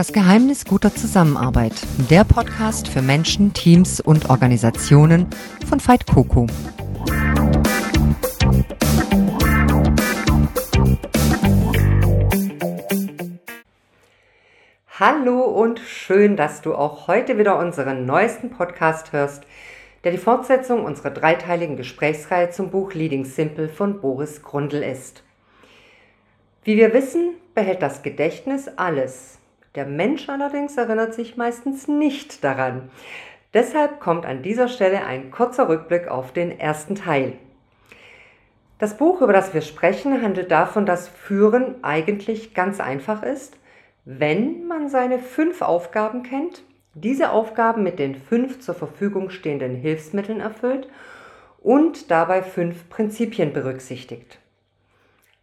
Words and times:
Das 0.00 0.14
Geheimnis 0.14 0.64
guter 0.64 0.94
Zusammenarbeit. 0.94 1.74
Der 2.08 2.24
Podcast 2.24 2.88
für 2.88 3.02
Menschen, 3.02 3.52
Teams 3.52 4.00
und 4.00 4.30
Organisationen 4.30 5.26
von 5.68 5.78
Veit 5.78 6.06
Coco. 6.06 6.46
Hallo 14.98 15.42
und 15.42 15.80
schön, 15.80 16.34
dass 16.34 16.62
du 16.62 16.74
auch 16.74 17.06
heute 17.06 17.36
wieder 17.36 17.58
unseren 17.58 18.06
neuesten 18.06 18.48
Podcast 18.48 19.12
hörst, 19.12 19.44
der 20.04 20.12
die 20.12 20.16
Fortsetzung 20.16 20.86
unserer 20.86 21.10
dreiteiligen 21.10 21.76
Gesprächsreihe 21.76 22.48
zum 22.48 22.70
Buch 22.70 22.94
Leading 22.94 23.26
Simple 23.26 23.68
von 23.68 24.00
Boris 24.00 24.40
Grundl 24.42 24.82
ist. 24.82 25.22
Wie 26.64 26.78
wir 26.78 26.94
wissen, 26.94 27.34
behält 27.54 27.82
das 27.82 28.02
Gedächtnis 28.02 28.66
alles. 28.78 29.39
Der 29.74 29.86
Mensch 29.86 30.28
allerdings 30.28 30.76
erinnert 30.76 31.14
sich 31.14 31.36
meistens 31.36 31.86
nicht 31.86 32.42
daran. 32.42 32.90
Deshalb 33.54 34.00
kommt 34.00 34.26
an 34.26 34.42
dieser 34.42 34.68
Stelle 34.68 35.04
ein 35.04 35.30
kurzer 35.30 35.68
Rückblick 35.68 36.08
auf 36.08 36.32
den 36.32 36.58
ersten 36.58 36.94
Teil. 36.94 37.34
Das 38.78 38.96
Buch, 38.96 39.20
über 39.20 39.32
das 39.32 39.52
wir 39.54 39.60
sprechen, 39.60 40.22
handelt 40.22 40.50
davon, 40.50 40.86
dass 40.86 41.08
Führen 41.08 41.82
eigentlich 41.82 42.54
ganz 42.54 42.80
einfach 42.80 43.22
ist, 43.22 43.58
wenn 44.04 44.66
man 44.66 44.88
seine 44.88 45.18
fünf 45.18 45.62
Aufgaben 45.62 46.22
kennt, 46.22 46.62
diese 46.94 47.30
Aufgaben 47.30 47.82
mit 47.82 47.98
den 47.98 48.16
fünf 48.16 48.60
zur 48.60 48.74
Verfügung 48.74 49.30
stehenden 49.30 49.76
Hilfsmitteln 49.76 50.40
erfüllt 50.40 50.88
und 51.60 52.10
dabei 52.10 52.42
fünf 52.42 52.88
Prinzipien 52.88 53.52
berücksichtigt. 53.52 54.38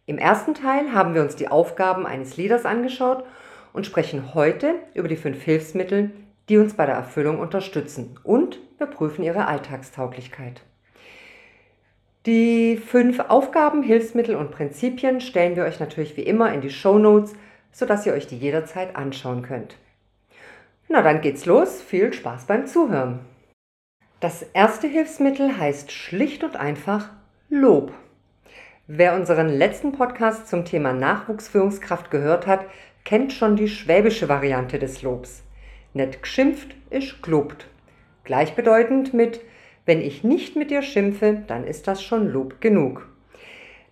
Im 0.04 0.18
ersten 0.18 0.54
Teil 0.54 0.92
haben 0.92 1.14
wir 1.14 1.22
uns 1.22 1.36
die 1.36 1.48
Aufgaben 1.48 2.06
eines 2.06 2.36
Leaders 2.36 2.66
angeschaut 2.66 3.24
und 3.78 3.86
sprechen 3.86 4.34
heute 4.34 4.74
über 4.92 5.06
die 5.06 5.14
fünf 5.14 5.40
Hilfsmittel, 5.40 6.10
die 6.48 6.58
uns 6.58 6.74
bei 6.74 6.84
der 6.84 6.96
Erfüllung 6.96 7.38
unterstützen 7.38 8.18
und 8.24 8.58
wir 8.76 8.88
prüfen 8.88 9.22
ihre 9.22 9.46
Alltagstauglichkeit. 9.46 10.62
Die 12.26 12.76
fünf 12.76 13.20
Aufgaben, 13.20 13.84
Hilfsmittel 13.84 14.34
und 14.34 14.50
Prinzipien 14.50 15.20
stellen 15.20 15.54
wir 15.54 15.62
euch 15.62 15.78
natürlich 15.78 16.16
wie 16.16 16.22
immer 16.22 16.52
in 16.52 16.60
die 16.60 16.70
Show 16.70 16.98
Notes, 16.98 17.34
sodass 17.70 18.04
ihr 18.04 18.14
euch 18.14 18.26
die 18.26 18.36
jederzeit 18.36 18.96
anschauen 18.96 19.42
könnt. 19.42 19.76
Na 20.88 21.00
dann 21.00 21.20
geht's 21.20 21.46
los, 21.46 21.80
viel 21.80 22.12
Spaß 22.12 22.46
beim 22.46 22.66
Zuhören. 22.66 23.20
Das 24.18 24.42
erste 24.42 24.88
Hilfsmittel 24.88 25.56
heißt 25.56 25.92
schlicht 25.92 26.42
und 26.42 26.56
einfach 26.56 27.10
Lob. 27.48 27.92
Wer 28.90 29.14
unseren 29.14 29.50
letzten 29.50 29.92
Podcast 29.92 30.48
zum 30.48 30.64
Thema 30.64 30.94
Nachwuchsführungskraft 30.94 32.10
gehört 32.10 32.46
hat, 32.46 32.64
kennt 33.08 33.32
schon 33.32 33.56
die 33.56 33.68
schwäbische 33.68 34.28
Variante 34.28 34.78
des 34.78 35.00
Lobs. 35.00 35.42
Nicht 35.94 36.20
geschimpft 36.20 36.74
ist 36.90 37.22
gelobt. 37.22 37.66
Gleichbedeutend 38.24 39.14
mit 39.14 39.40
wenn 39.86 40.02
ich 40.02 40.24
nicht 40.24 40.56
mit 40.56 40.70
dir 40.70 40.82
schimpfe, 40.82 41.42
dann 41.46 41.64
ist 41.64 41.88
das 41.88 42.02
schon 42.02 42.28
Lob 42.28 42.60
genug. 42.60 43.08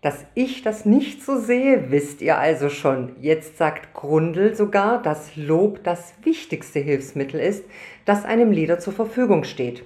Dass 0.03 0.27
ich 0.34 0.61
das 0.61 0.84
nicht 0.84 1.25
so 1.25 1.39
sehe, 1.41 1.91
wisst 1.91 2.20
ihr 2.20 2.37
also 2.37 2.69
schon. 2.69 3.17
Jetzt 3.22 3.56
sagt 3.56 3.94
Grundl 3.94 4.55
sogar, 4.55 5.00
dass 5.00 5.34
Lob 5.34 5.83
das 5.83 6.12
wichtigste 6.22 6.81
Hilfsmittel 6.81 7.41
ist, 7.41 7.64
das 8.05 8.27
einem 8.27 8.53
Leader 8.53 8.78
zur 8.78 8.92
Verfügung 8.92 9.44
steht. 9.44 9.83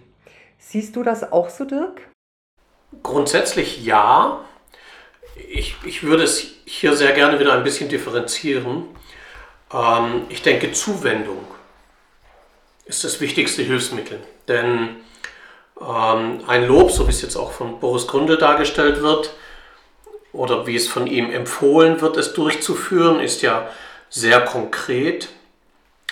Siehst 0.58 0.96
du 0.96 1.04
das 1.04 1.30
auch 1.30 1.50
so, 1.50 1.64
Dirk? 1.64 2.08
Grundsätzlich 3.04 3.86
ja 3.86 4.44
ich, 5.48 5.76
ich 5.84 6.02
würde 6.02 6.24
es 6.24 6.54
hier 6.64 6.94
sehr 6.94 7.12
gerne 7.12 7.38
wieder 7.38 7.52
ein 7.52 7.62
bisschen 7.62 7.88
differenzieren. 7.88 8.84
Ähm, 9.72 10.26
ich 10.28 10.42
denke, 10.42 10.72
Zuwendung 10.72 11.44
ist 12.84 13.04
das 13.04 13.20
wichtigste 13.20 13.62
Hilfsmittel. 13.62 14.20
Denn 14.48 14.96
ähm, 15.80 16.42
ein 16.46 16.66
Lob, 16.66 16.90
so 16.90 17.06
wie 17.06 17.10
es 17.10 17.22
jetzt 17.22 17.36
auch 17.36 17.52
von 17.52 17.80
Boris 17.80 18.06
Grundl 18.06 18.36
dargestellt 18.36 19.02
wird, 19.02 19.32
oder 20.32 20.66
wie 20.66 20.76
es 20.76 20.88
von 20.88 21.06
ihm 21.06 21.30
empfohlen 21.30 22.00
wird, 22.00 22.16
es 22.16 22.34
durchzuführen, 22.34 23.20
ist 23.20 23.42
ja 23.42 23.68
sehr 24.08 24.40
konkret. 24.40 25.28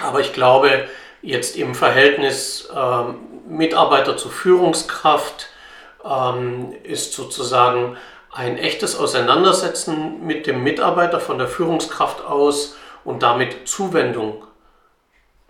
Aber 0.01 0.21
ich 0.21 0.33
glaube, 0.33 0.89
jetzt 1.23 1.57
im 1.57 1.75
Verhältnis 1.75 2.69
ähm, 2.75 3.17
Mitarbeiter 3.49 4.17
zu 4.17 4.29
Führungskraft 4.29 5.49
ähm, 6.05 6.75
ist 6.83 7.13
sozusagen 7.13 7.97
ein 8.33 8.59
echtes 8.59 8.97
Auseinandersetzen 8.97 10.25
mit 10.25 10.47
dem 10.47 10.63
Mitarbeiter 10.63 11.19
von 11.21 11.39
der 11.39 11.49
Führungskraft 11.49 12.25
aus 12.25 12.77
und 13.05 13.23
damit 13.23 13.69
Zuwendung 13.69 14.45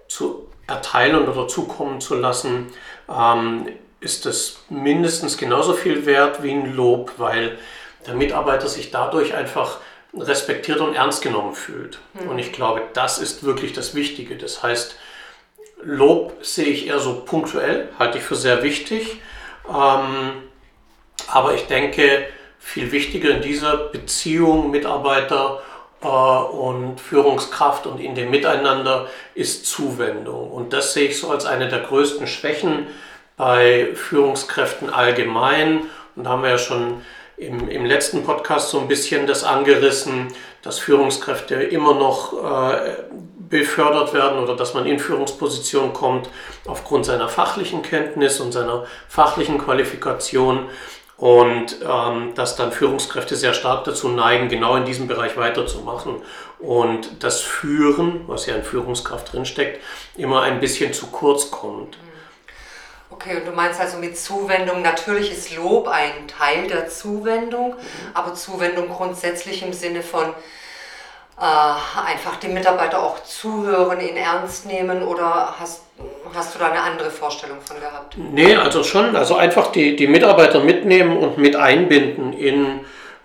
zu 0.08 0.48
erteilen 0.66 1.28
oder 1.28 1.48
zukommen 1.48 2.00
zu 2.00 2.14
lassen, 2.14 2.68
ähm, 3.08 3.68
ist 4.00 4.26
es 4.26 4.60
mindestens 4.68 5.36
genauso 5.36 5.74
viel 5.74 6.06
wert 6.06 6.42
wie 6.42 6.52
ein 6.52 6.74
Lob, 6.74 7.12
weil 7.16 7.58
der 8.06 8.14
Mitarbeiter 8.14 8.68
sich 8.68 8.90
dadurch 8.90 9.34
einfach 9.34 9.78
respektiert 10.16 10.80
und 10.80 10.94
ernst 10.94 11.22
genommen 11.22 11.54
fühlt. 11.54 11.98
Mhm. 12.14 12.30
Und 12.30 12.38
ich 12.38 12.52
glaube, 12.52 12.82
das 12.94 13.18
ist 13.18 13.44
wirklich 13.44 13.72
das 13.72 13.94
Wichtige. 13.94 14.36
Das 14.36 14.62
heißt, 14.62 14.96
Lob 15.82 16.44
sehe 16.44 16.66
ich 16.66 16.86
eher 16.86 16.98
so 16.98 17.22
punktuell, 17.24 17.88
halte 17.98 18.18
ich 18.18 18.24
für 18.24 18.36
sehr 18.36 18.62
wichtig. 18.62 19.20
Ähm, 19.68 20.42
aber 21.26 21.54
ich 21.54 21.66
denke, 21.66 22.26
viel 22.58 22.90
wichtiger 22.90 23.30
in 23.30 23.42
dieser 23.42 23.76
Beziehung 23.76 24.70
Mitarbeiter 24.70 25.62
und 26.00 27.00
Führungskraft 27.00 27.86
und 27.86 27.98
in 27.98 28.14
dem 28.14 28.30
Miteinander 28.30 29.08
ist 29.34 29.66
Zuwendung. 29.66 30.50
Und 30.50 30.72
das 30.72 30.94
sehe 30.94 31.08
ich 31.08 31.18
so 31.18 31.30
als 31.30 31.44
eine 31.44 31.68
der 31.68 31.80
größten 31.80 32.26
Schwächen 32.26 32.86
bei 33.36 33.88
Führungskräften 33.94 34.90
allgemein. 34.90 35.82
Und 36.14 36.24
da 36.24 36.30
haben 36.30 36.42
wir 36.42 36.50
ja 36.50 36.58
schon 36.58 37.02
im, 37.36 37.68
im 37.68 37.84
letzten 37.84 38.24
Podcast 38.24 38.70
so 38.70 38.80
ein 38.80 38.88
bisschen 38.88 39.26
das 39.26 39.44
angerissen, 39.44 40.28
dass 40.62 40.78
Führungskräfte 40.78 41.54
immer 41.54 41.94
noch 41.94 42.32
äh, 42.32 42.96
befördert 43.48 44.12
werden 44.12 44.38
oder 44.40 44.56
dass 44.56 44.74
man 44.74 44.86
in 44.86 44.98
Führungsposition 44.98 45.92
kommt 45.92 46.28
aufgrund 46.66 47.06
seiner 47.06 47.28
fachlichen 47.28 47.82
Kenntnis 47.82 48.40
und 48.40 48.52
seiner 48.52 48.86
fachlichen 49.08 49.58
Qualifikation 49.58 50.68
und 51.18 51.78
ähm, 51.84 52.32
dass 52.34 52.54
dann 52.54 52.70
Führungskräfte 52.70 53.34
sehr 53.36 53.52
stark 53.52 53.84
dazu 53.84 54.08
neigen, 54.08 54.48
genau 54.48 54.76
in 54.76 54.84
diesem 54.84 55.08
Bereich 55.08 55.36
weiterzumachen 55.36 56.22
und 56.60 57.22
das 57.22 57.40
Führen, 57.40 58.22
was 58.28 58.46
ja 58.46 58.54
in 58.54 58.62
Führungskraft 58.62 59.32
drinsteckt, 59.32 59.82
immer 60.16 60.42
ein 60.42 60.60
bisschen 60.60 60.92
zu 60.92 61.08
kurz 61.08 61.50
kommt. 61.50 61.98
Okay, 63.10 63.38
und 63.38 63.46
du 63.46 63.50
meinst 63.50 63.80
also 63.80 63.98
mit 63.98 64.16
Zuwendung, 64.16 64.80
natürlich 64.82 65.32
ist 65.32 65.56
Lob 65.56 65.88
ein 65.88 66.28
Teil 66.28 66.68
der 66.68 66.88
Zuwendung, 66.88 67.70
mhm. 67.70 67.76
aber 68.14 68.34
Zuwendung 68.34 68.88
grundsätzlich 68.88 69.62
im 69.64 69.72
Sinne 69.72 70.02
von, 70.02 70.32
einfach 71.40 72.36
dem 72.36 72.54
Mitarbeiter 72.54 73.00
auch 73.00 73.22
zuhören, 73.22 74.00
ihn 74.00 74.16
ernst 74.16 74.66
nehmen 74.66 75.02
oder 75.04 75.54
hast, 75.58 75.82
hast 76.34 76.54
du 76.54 76.58
da 76.58 76.66
eine 76.66 76.80
andere 76.80 77.10
Vorstellung 77.10 77.58
von 77.60 77.78
gehabt? 77.78 78.16
Nee, 78.16 78.56
also 78.56 78.82
schon. 78.82 79.14
Also 79.14 79.36
einfach 79.36 79.70
die, 79.70 79.94
die 79.94 80.08
Mitarbeiter 80.08 80.60
mitnehmen 80.60 81.16
und 81.16 81.38
mit 81.38 81.54
einbinden 81.54 82.32
in, 82.32 82.80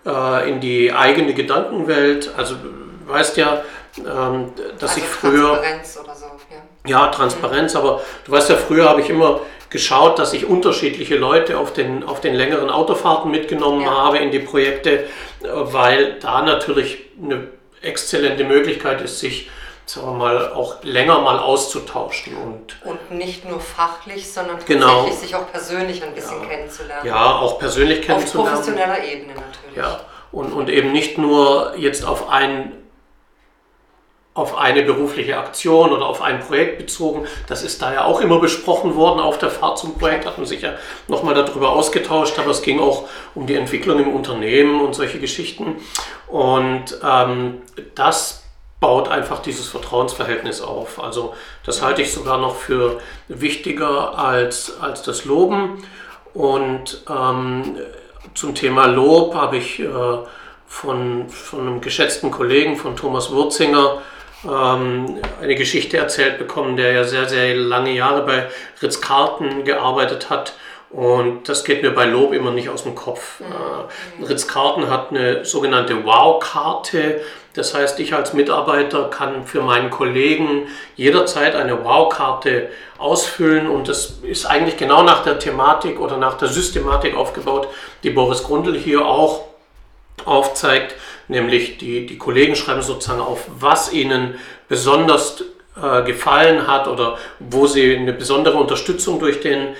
äh, 0.06 0.48
in 0.48 0.60
die 0.60 0.92
eigene 0.92 1.34
Gedankenwelt. 1.34 2.30
Also 2.36 2.54
du 2.54 2.68
weißt 3.12 3.36
ja, 3.36 3.62
ähm, 3.98 4.52
dass 4.78 4.90
also 4.90 5.00
ich 5.00 5.08
früher... 5.08 5.48
Transparenz 5.48 5.98
oder 6.02 6.14
so, 6.14 6.26
ja. 6.50 6.88
Ja, 6.88 7.06
Transparenz, 7.08 7.74
mhm. 7.74 7.80
aber 7.80 8.00
du 8.26 8.32
weißt 8.32 8.50
ja, 8.50 8.56
früher 8.56 8.88
habe 8.88 9.00
ich 9.00 9.10
immer 9.10 9.40
geschaut, 9.70 10.20
dass 10.20 10.32
ich 10.32 10.46
unterschiedliche 10.46 11.16
Leute 11.16 11.58
auf 11.58 11.72
den, 11.72 12.04
auf 12.04 12.20
den 12.20 12.34
längeren 12.34 12.70
Autofahrten 12.70 13.28
mitgenommen 13.32 13.80
ja. 13.80 13.90
habe 13.90 14.18
in 14.18 14.30
die 14.30 14.38
Projekte, 14.38 15.00
äh, 15.00 15.06
weil 15.42 16.20
da 16.20 16.42
natürlich 16.42 17.06
eine 17.20 17.48
exzellente 17.84 18.44
Möglichkeit 18.44 19.00
ist, 19.00 19.20
sich 19.20 19.50
sagen 19.86 20.06
wir 20.06 20.14
mal, 20.14 20.52
auch 20.52 20.82
länger 20.82 21.20
mal 21.20 21.38
auszutauschen. 21.38 22.36
Und, 22.36 22.76
und 22.84 23.10
nicht 23.10 23.48
nur 23.48 23.60
fachlich, 23.60 24.32
sondern 24.32 24.58
genau. 24.64 24.86
tatsächlich 24.86 25.18
sich 25.18 25.36
auch 25.36 25.50
persönlich 25.50 26.02
ein 26.02 26.14
bisschen 26.14 26.42
ja. 26.42 26.48
kennenzulernen. 26.48 27.06
Ja, 27.06 27.36
auch 27.36 27.58
persönlich 27.58 28.02
kennenzulernen. 28.02 28.54
Auf 28.54 28.64
professioneller 28.64 29.04
Ebene 29.04 29.34
natürlich. 29.34 29.76
Ja, 29.76 30.00
und, 30.32 30.52
und 30.52 30.70
eben 30.70 30.92
nicht 30.92 31.18
nur 31.18 31.74
jetzt 31.76 32.04
auf 32.04 32.28
ein 32.28 32.72
auf 34.34 34.58
eine 34.58 34.82
berufliche 34.82 35.38
Aktion 35.38 35.92
oder 35.92 36.06
auf 36.06 36.20
ein 36.20 36.40
Projekt 36.40 36.78
bezogen. 36.78 37.26
Das 37.46 37.62
ist 37.62 37.80
da 37.80 37.94
ja 37.94 38.04
auch 38.04 38.20
immer 38.20 38.40
besprochen 38.40 38.96
worden 38.96 39.20
auf 39.20 39.38
der 39.38 39.50
Fahrt 39.50 39.78
zum 39.78 39.96
Projekt, 39.96 40.26
hat 40.26 40.38
man 40.38 40.46
sich 40.46 40.62
ja 40.62 40.74
nochmal 41.06 41.34
darüber 41.34 41.70
ausgetauscht, 41.70 42.36
aber 42.40 42.50
es 42.50 42.62
ging 42.62 42.80
auch 42.80 43.08
um 43.36 43.46
die 43.46 43.54
Entwicklung 43.54 44.00
im 44.00 44.12
Unternehmen 44.12 44.80
und 44.80 44.94
solche 44.94 45.20
Geschichten. 45.20 45.76
Und 46.26 46.98
ähm, 47.04 47.62
das 47.94 48.42
baut 48.80 49.08
einfach 49.08 49.38
dieses 49.38 49.68
Vertrauensverhältnis 49.68 50.60
auf. 50.60 51.02
Also 51.02 51.34
das 51.64 51.80
halte 51.80 52.02
ich 52.02 52.12
sogar 52.12 52.38
noch 52.38 52.56
für 52.56 52.98
wichtiger 53.28 54.18
als, 54.18 54.80
als 54.80 55.02
das 55.02 55.24
Loben. 55.24 55.82
Und 56.34 57.04
ähm, 57.08 57.76
zum 58.34 58.56
Thema 58.56 58.86
Lob 58.86 59.34
habe 59.36 59.58
ich 59.58 59.78
äh, 59.78 59.86
von, 60.66 61.28
von 61.28 61.60
einem 61.60 61.80
geschätzten 61.80 62.32
Kollegen, 62.32 62.76
von 62.76 62.96
Thomas 62.96 63.30
Wurzinger, 63.30 64.02
ähm, 64.44 65.20
eine 65.40 65.54
Geschichte 65.54 65.96
erzählt 65.96 66.38
bekommen, 66.38 66.76
der 66.76 66.92
ja 66.92 67.04
sehr, 67.04 67.28
sehr 67.28 67.54
lange 67.54 67.92
Jahre 67.92 68.22
bei 68.22 68.48
Ritz-Carlton 68.82 69.64
gearbeitet 69.64 70.30
hat. 70.30 70.54
Und 70.90 71.48
das 71.48 71.64
geht 71.64 71.82
mir 71.82 71.90
bei 71.90 72.04
Lob 72.04 72.32
immer 72.32 72.52
nicht 72.52 72.68
aus 72.68 72.84
dem 72.84 72.94
Kopf. 72.94 73.40
Mhm. 73.40 74.24
Äh, 74.24 74.26
Ritz-Carlton 74.26 74.88
hat 74.88 75.10
eine 75.10 75.44
sogenannte 75.44 76.04
Wow-Karte. 76.04 77.20
Das 77.54 77.74
heißt, 77.74 77.98
ich 78.00 78.14
als 78.14 78.32
Mitarbeiter 78.32 79.10
kann 79.10 79.46
für 79.46 79.62
meinen 79.62 79.90
Kollegen 79.90 80.68
jederzeit 80.96 81.54
eine 81.54 81.84
Wow-Karte 81.84 82.68
ausfüllen 82.98 83.68
und 83.68 83.88
das 83.88 84.18
ist 84.22 84.46
eigentlich 84.46 84.76
genau 84.76 85.02
nach 85.02 85.22
der 85.22 85.38
Thematik 85.38 86.00
oder 86.00 86.16
nach 86.16 86.34
der 86.34 86.48
Systematik 86.48 87.16
aufgebaut, 87.16 87.68
die 88.02 88.10
Boris 88.10 88.42
Grundl 88.42 88.76
hier 88.76 89.06
auch 89.06 89.44
aufzeigt, 90.24 90.94
nämlich 91.28 91.78
die, 91.78 92.06
die 92.06 92.18
Kollegen 92.18 92.56
schreiben 92.56 92.82
sozusagen 92.82 93.20
auf, 93.20 93.46
was 93.58 93.92
ihnen 93.92 94.34
besonders 94.68 95.44
äh, 95.80 96.02
gefallen 96.02 96.66
hat 96.66 96.88
oder 96.88 97.18
wo 97.38 97.66
sie 97.66 97.96
eine 97.96 98.12
besondere 98.12 98.56
Unterstützung 98.56 99.18
durch 99.18 99.40
den 99.40 99.74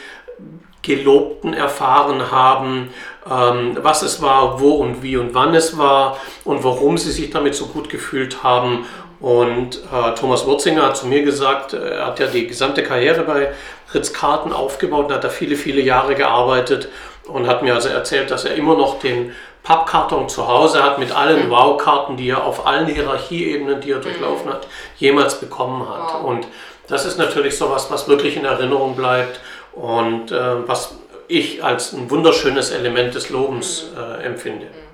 Gelobten 0.82 1.54
erfahren 1.54 2.30
haben, 2.30 2.90
ähm, 3.30 3.78
was 3.80 4.02
es 4.02 4.20
war, 4.20 4.60
wo 4.60 4.72
und 4.72 5.02
wie 5.02 5.16
und 5.16 5.34
wann 5.34 5.54
es 5.54 5.78
war 5.78 6.18
und 6.44 6.62
warum 6.62 6.98
sie 6.98 7.10
sich 7.10 7.30
damit 7.30 7.54
so 7.54 7.66
gut 7.66 7.88
gefühlt 7.88 8.42
haben. 8.42 8.84
Und 9.20 9.80
äh, 9.90 10.14
Thomas 10.14 10.44
Wurzinger 10.44 10.82
hat 10.82 10.98
zu 10.98 11.06
mir 11.06 11.22
gesagt, 11.22 11.72
äh, 11.72 11.78
er 11.78 12.06
hat 12.06 12.20
ja 12.20 12.26
die 12.26 12.46
gesamte 12.46 12.82
Karriere 12.82 13.22
bei 13.22 13.52
Ritz-Carlton 13.94 14.52
aufgebaut 14.52 15.06
und 15.06 15.14
hat 15.14 15.24
da 15.24 15.30
viele, 15.30 15.56
viele 15.56 15.80
Jahre 15.80 16.14
gearbeitet 16.14 16.88
und 17.26 17.46
hat 17.46 17.62
mir 17.62 17.74
also 17.74 17.88
erzählt, 17.88 18.30
dass 18.30 18.44
er 18.44 18.54
immer 18.54 18.76
noch 18.76 18.98
den 18.98 19.32
Pappkarton 19.64 20.28
zu 20.28 20.46
Hause 20.46 20.84
hat 20.84 20.98
mit 20.98 21.10
allen 21.10 21.46
mhm. 21.46 21.50
Wow-Karten, 21.50 22.16
die 22.16 22.28
er 22.28 22.44
auf 22.44 22.66
allen 22.66 22.86
Hierarchieebenen, 22.86 23.80
die 23.80 23.90
er 23.90 23.98
durchlaufen 23.98 24.52
hat, 24.52 24.68
jemals 24.98 25.40
bekommen 25.40 25.88
hat. 25.88 26.14
Wow. 26.14 26.24
Und 26.24 26.46
das 26.86 27.06
ist 27.06 27.18
natürlich 27.18 27.56
sowas, 27.56 27.90
was 27.90 28.06
wirklich 28.06 28.36
in 28.36 28.44
Erinnerung 28.44 28.94
bleibt 28.94 29.40
und 29.72 30.30
äh, 30.30 30.68
was 30.68 30.94
ich 31.28 31.64
als 31.64 31.94
ein 31.94 32.10
wunderschönes 32.10 32.70
Element 32.70 33.14
des 33.14 33.30
Lobens 33.30 33.86
mhm. 33.90 34.00
äh, 34.00 34.24
empfinde. 34.24 34.66
Mhm. 34.66 34.84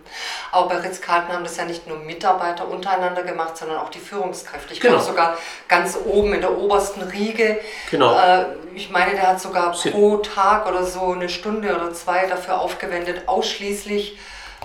Aber 0.52 0.68
bei 0.68 0.78
Ritz-Carlton 0.78 1.32
haben 1.32 1.44
das 1.44 1.56
ja 1.56 1.64
nicht 1.64 1.86
nur 1.86 1.98
Mitarbeiter 1.98 2.68
untereinander 2.68 3.22
gemacht, 3.22 3.56
sondern 3.56 3.78
auch 3.78 3.88
die 3.88 3.98
Führungskräfte. 3.98 4.72
Ich 4.72 4.80
genau. 4.80 4.94
glaube 4.94 5.08
sogar 5.08 5.38
ganz 5.68 5.96
oben 6.04 6.34
in 6.34 6.40
der 6.40 6.56
obersten 6.56 7.02
Riege. 7.02 7.60
Genau. 7.90 8.16
Äh, 8.16 8.46
ich 8.74 8.90
meine, 8.90 9.12
der 9.12 9.28
hat 9.28 9.40
sogar 9.40 9.72
pro 9.72 10.18
Tag 10.18 10.68
oder 10.68 10.84
so 10.84 11.12
eine 11.12 11.28
Stunde 11.28 11.74
oder 11.74 11.92
zwei 11.92 12.26
dafür 12.26 12.60
aufgewendet, 12.60 13.22
ausschließlich 13.26 14.16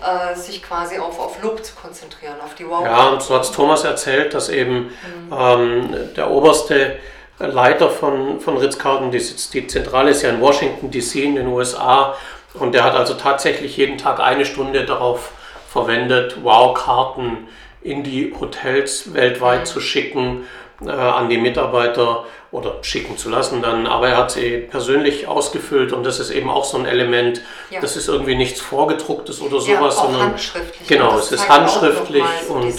äh, 0.05 0.35
sich 0.35 0.61
quasi 0.61 0.97
auf, 0.99 1.19
auf 1.19 1.41
Lob 1.41 1.63
zu 1.63 1.75
konzentrieren, 1.75 2.35
auf 2.43 2.55
die 2.55 2.67
Wow. 2.67 2.85
Ja, 2.85 3.09
und 3.09 3.21
so 3.21 3.35
hat 3.35 3.51
Thomas 3.53 3.83
erzählt, 3.83 4.33
dass 4.33 4.49
eben 4.49 4.85
mhm. 4.85 5.33
ähm, 5.37 5.95
der 6.15 6.29
oberste 6.29 6.97
Leiter 7.39 7.89
von, 7.89 8.39
von 8.39 8.57
Ritz-Carlton, 8.57 9.11
die, 9.11 9.21
die 9.53 9.67
Zentrale 9.67 10.11
ist 10.11 10.21
ja 10.21 10.29
in 10.29 10.39
Washington 10.39 10.91
DC 10.91 11.15
in 11.15 11.35
den 11.35 11.47
USA 11.47 12.15
und 12.53 12.73
der 12.73 12.83
hat 12.83 12.95
also 12.95 13.15
tatsächlich 13.15 13.75
jeden 13.77 13.97
Tag 13.97 14.19
eine 14.19 14.45
Stunde 14.45 14.85
darauf 14.85 15.31
verwendet, 15.67 16.37
Wow-Karten 16.43 17.47
in 17.81 18.03
die 18.03 18.33
Hotels 18.39 19.13
weltweit 19.13 19.61
mhm. 19.61 19.65
zu 19.65 19.79
schicken, 19.81 20.45
äh, 20.83 20.89
an 20.89 21.29
die 21.29 21.37
Mitarbeiter 21.37 22.25
oder 22.51 22.77
schicken 22.81 23.17
zu 23.17 23.29
lassen 23.29 23.61
dann. 23.61 23.87
Aber 23.87 24.09
er 24.09 24.17
hat 24.17 24.31
sie 24.31 24.57
persönlich 24.57 25.27
ausgefüllt 25.27 25.93
und 25.93 26.03
das 26.03 26.19
ist 26.19 26.31
eben 26.31 26.49
auch 26.49 26.65
so 26.65 26.77
ein 26.77 26.85
Element. 26.85 27.41
Ja. 27.69 27.81
Das 27.81 27.95
ist 27.95 28.07
irgendwie 28.07 28.35
nichts 28.35 28.61
Vorgedrucktes 28.61 29.41
oder 29.41 29.59
sowas, 29.59 29.95
ja, 29.97 30.03
sondern 30.03 30.21
handschriftlich. 30.21 30.87
Genau, 30.87 31.17
es 31.17 31.31
ist 31.31 31.47
handschriftlich 31.47 32.23
so 32.47 32.53
und 32.53 32.73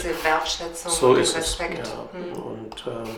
so 0.72 1.14
ist 1.14 1.36
Respekt. 1.36 1.80
es. 1.82 1.88
Ja. 1.88 2.18
Mhm. 2.18 2.42
Und 2.42 2.84
äh, 2.86 3.08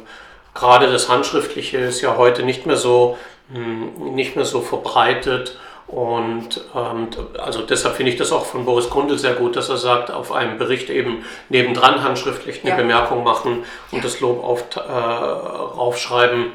gerade 0.55 0.91
das 0.91 1.09
Handschriftliche 1.09 1.79
ist 1.79 2.01
ja 2.01 2.17
heute 2.17 2.43
nicht 2.43 2.67
mehr 2.67 2.77
so, 2.77 3.17
mh, 3.49 3.59
hm, 3.59 4.15
nicht 4.15 4.37
mehr 4.37 4.45
so 4.45 4.61
verbreitet. 4.61 5.59
Und 5.89 6.61
ähm, 6.75 7.09
also 7.39 7.63
deshalb 7.63 7.97
finde 7.97 8.13
ich 8.13 8.19
das 8.19 8.31
auch 8.31 8.45
von 8.45 8.67
Boris 8.67 8.91
Grundl 8.91 9.19
sehr 9.19 9.35
gut, 9.35 9.57
dass 9.57 9.71
er 9.71 9.79
sagt, 9.79 10.11
auf 10.11 10.33
einem 10.33 10.59
Bericht 10.59 10.91
eben 10.91 11.25
nebendran 11.49 12.05
handschriftlich 12.05 12.61
eine 12.61 12.71
ja. 12.71 12.77
Bemerkung 12.77 13.25
machen 13.25 13.65
und 13.91 13.97
ja. 13.97 14.03
das 14.03 14.21
Lob 14.21 14.45
auf, 14.45 14.65
äh, 14.77 14.81
aufschreiben. 14.81 16.53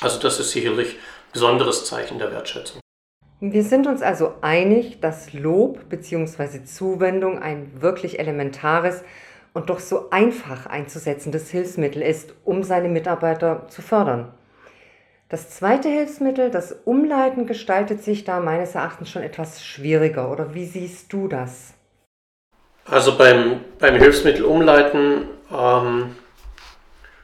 Also 0.00 0.18
das 0.18 0.40
ist 0.40 0.50
sicherlich 0.50 0.94
ein 0.94 1.32
besonderes 1.32 1.84
Zeichen 1.84 2.18
der 2.18 2.32
Wertschätzung. 2.32 2.80
Wir 3.40 3.62
sind 3.62 3.86
uns 3.86 4.02
also 4.02 4.32
einig, 4.40 5.00
dass 5.00 5.32
Lob 5.32 5.88
bzw. 5.88 6.64
Zuwendung 6.64 7.40
ein 7.40 7.80
wirklich 7.80 8.18
elementares 8.18 9.04
und 9.54 9.70
doch 9.70 9.78
so 9.78 10.10
einfach 10.10 10.66
einzusetzendes 10.66 11.48
Hilfsmittel 11.50 12.02
ist, 12.02 12.34
um 12.44 12.64
seine 12.64 12.88
Mitarbeiter 12.88 13.68
zu 13.68 13.82
fördern. 13.82 14.32
Das 15.30 15.50
zweite 15.50 15.90
Hilfsmittel, 15.90 16.50
das 16.50 16.74
Umleiten, 16.86 17.46
gestaltet 17.46 18.02
sich 18.02 18.24
da 18.24 18.40
meines 18.40 18.74
Erachtens 18.74 19.10
schon 19.10 19.22
etwas 19.22 19.62
schwieriger. 19.62 20.32
Oder 20.32 20.54
wie 20.54 20.64
siehst 20.64 21.12
du 21.12 21.28
das? 21.28 21.74
Also 22.86 23.18
beim, 23.18 23.60
beim 23.78 23.96
Hilfsmittel 23.96 24.44
Umleiten 24.44 25.28
ähm, 25.52 26.16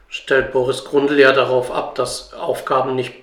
stellt 0.07 0.51
Boris 0.51 0.85
Grundl 0.85 1.17
ja 1.17 1.31
darauf 1.31 1.71
ab, 1.71 1.95
dass 1.95 2.35
Aufgaben 2.35 2.95
nicht 2.95 3.15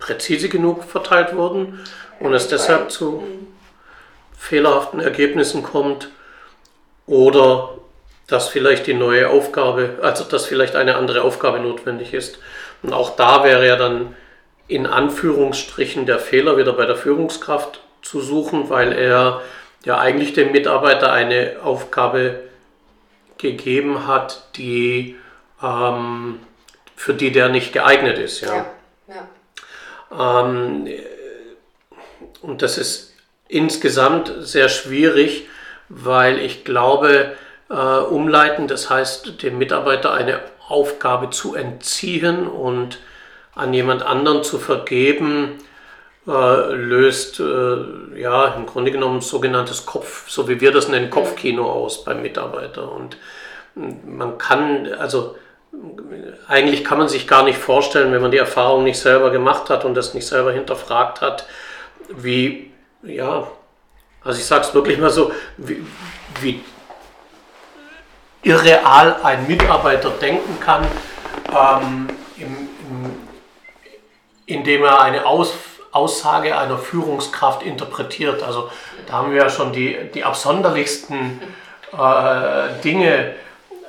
präzise 0.00 0.48
genug 0.48 0.82
verteilt 0.82 1.36
wurden 1.36 1.78
und 2.18 2.34
es 2.34 2.48
deshalb 2.48 2.90
zu 2.90 3.22
fehlerhaften 4.36 4.98
Ergebnissen 4.98 5.62
kommt 5.62 6.10
oder 7.06 7.78
dass 8.26 8.48
vielleicht 8.48 8.88
die 8.88 8.94
neue 8.94 9.30
Aufgabe, 9.30 9.98
also 10.02 10.24
dass 10.24 10.46
vielleicht 10.46 10.74
eine 10.74 10.96
andere 10.96 11.22
Aufgabe 11.22 11.60
notwendig 11.60 12.12
ist. 12.12 12.40
Und 12.82 12.92
auch 12.92 13.16
da 13.16 13.44
wäre 13.44 13.66
ja 13.66 13.76
dann 13.76 14.14
in 14.68 14.86
Anführungsstrichen 14.86 16.06
der 16.06 16.18
Fehler 16.18 16.56
wieder 16.56 16.72
bei 16.72 16.86
der 16.86 16.96
Führungskraft 16.96 17.80
zu 18.02 18.20
suchen, 18.20 18.68
weil 18.68 18.92
er 18.92 19.42
ja 19.84 19.98
eigentlich 19.98 20.32
dem 20.32 20.52
Mitarbeiter 20.52 21.12
eine 21.12 21.56
Aufgabe 21.62 22.40
gegeben 23.38 24.06
hat, 24.06 24.44
die 24.56 25.16
ähm, 25.62 26.40
für 26.96 27.14
die 27.14 27.30
der 27.30 27.48
nicht 27.48 27.72
geeignet 27.72 28.18
ist. 28.18 28.40
Ja. 28.40 28.66
ja, 29.08 29.28
ja. 30.10 30.42
Ähm, 30.42 30.88
und 32.42 32.62
das 32.62 32.78
ist 32.78 33.14
insgesamt 33.48 34.32
sehr 34.40 34.68
schwierig, 34.68 35.48
weil 35.88 36.38
ich 36.38 36.64
glaube, 36.64 37.36
äh, 37.68 37.74
umleiten, 37.74 38.68
das 38.68 38.90
heißt 38.90 39.42
dem 39.42 39.58
Mitarbeiter 39.58 40.12
eine 40.12 40.40
Aufgabe 40.68 41.30
zu 41.30 41.54
entziehen 41.54 42.46
und 42.46 42.98
an 43.54 43.72
jemand 43.72 44.02
anderen 44.02 44.42
zu 44.42 44.58
vergeben, 44.58 45.58
äh, 46.26 46.72
löst 46.72 47.40
äh, 47.40 48.20
ja 48.20 48.48
im 48.48 48.66
Grunde 48.66 48.90
genommen 48.90 49.20
sogenanntes 49.20 49.86
Kopf, 49.86 50.28
so 50.28 50.48
wie 50.48 50.60
wir 50.60 50.72
das 50.72 50.88
nennen, 50.88 51.10
Kopfkino 51.10 51.70
aus 51.70 52.04
beim 52.04 52.20
Mitarbeiter. 52.20 52.90
Und 52.90 53.16
man 53.74 54.38
kann, 54.38 54.92
also 54.94 55.36
eigentlich 56.48 56.84
kann 56.84 56.98
man 56.98 57.08
sich 57.08 57.28
gar 57.28 57.44
nicht 57.44 57.58
vorstellen, 57.58 58.12
wenn 58.12 58.22
man 58.22 58.30
die 58.30 58.38
Erfahrung 58.38 58.84
nicht 58.84 58.98
selber 58.98 59.30
gemacht 59.30 59.70
hat 59.70 59.84
und 59.84 59.94
das 59.94 60.14
nicht 60.14 60.26
selber 60.26 60.52
hinterfragt 60.52 61.20
hat, 61.20 61.46
wie, 62.08 62.72
ja, 63.02 63.46
also 64.22 64.38
ich 64.38 64.46
sage 64.46 64.64
es 64.64 64.74
wirklich 64.74 64.98
mal 64.98 65.10
so, 65.10 65.32
wie, 65.56 65.84
wie 66.40 66.60
irreal 68.46 69.16
ein 69.24 69.48
Mitarbeiter 69.48 70.10
denken 70.10 70.60
kann, 70.60 70.86
ähm, 71.50 72.08
im, 72.36 72.44
im, 72.46 73.16
indem 74.46 74.84
er 74.84 75.00
eine 75.00 75.26
Aus, 75.26 75.52
Aussage 75.90 76.56
einer 76.56 76.78
Führungskraft 76.78 77.64
interpretiert. 77.64 78.44
Also 78.44 78.70
da 79.06 79.14
haben 79.14 79.32
wir 79.32 79.42
ja 79.42 79.50
schon 79.50 79.72
die, 79.72 79.96
die 80.14 80.22
absonderlichsten 80.22 81.42
äh, 81.92 82.82
Dinge 82.84 83.34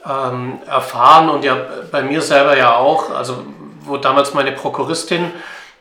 ähm, 0.03 0.59
erfahren 0.65 1.29
und 1.29 1.43
ja 1.45 1.55
bei 1.91 2.01
mir 2.01 2.23
selber 2.23 2.57
ja 2.57 2.77
auch, 2.77 3.11
also 3.11 3.45
wo 3.81 3.97
damals 3.97 4.33
meine 4.33 4.53
Prokuristin 4.53 5.31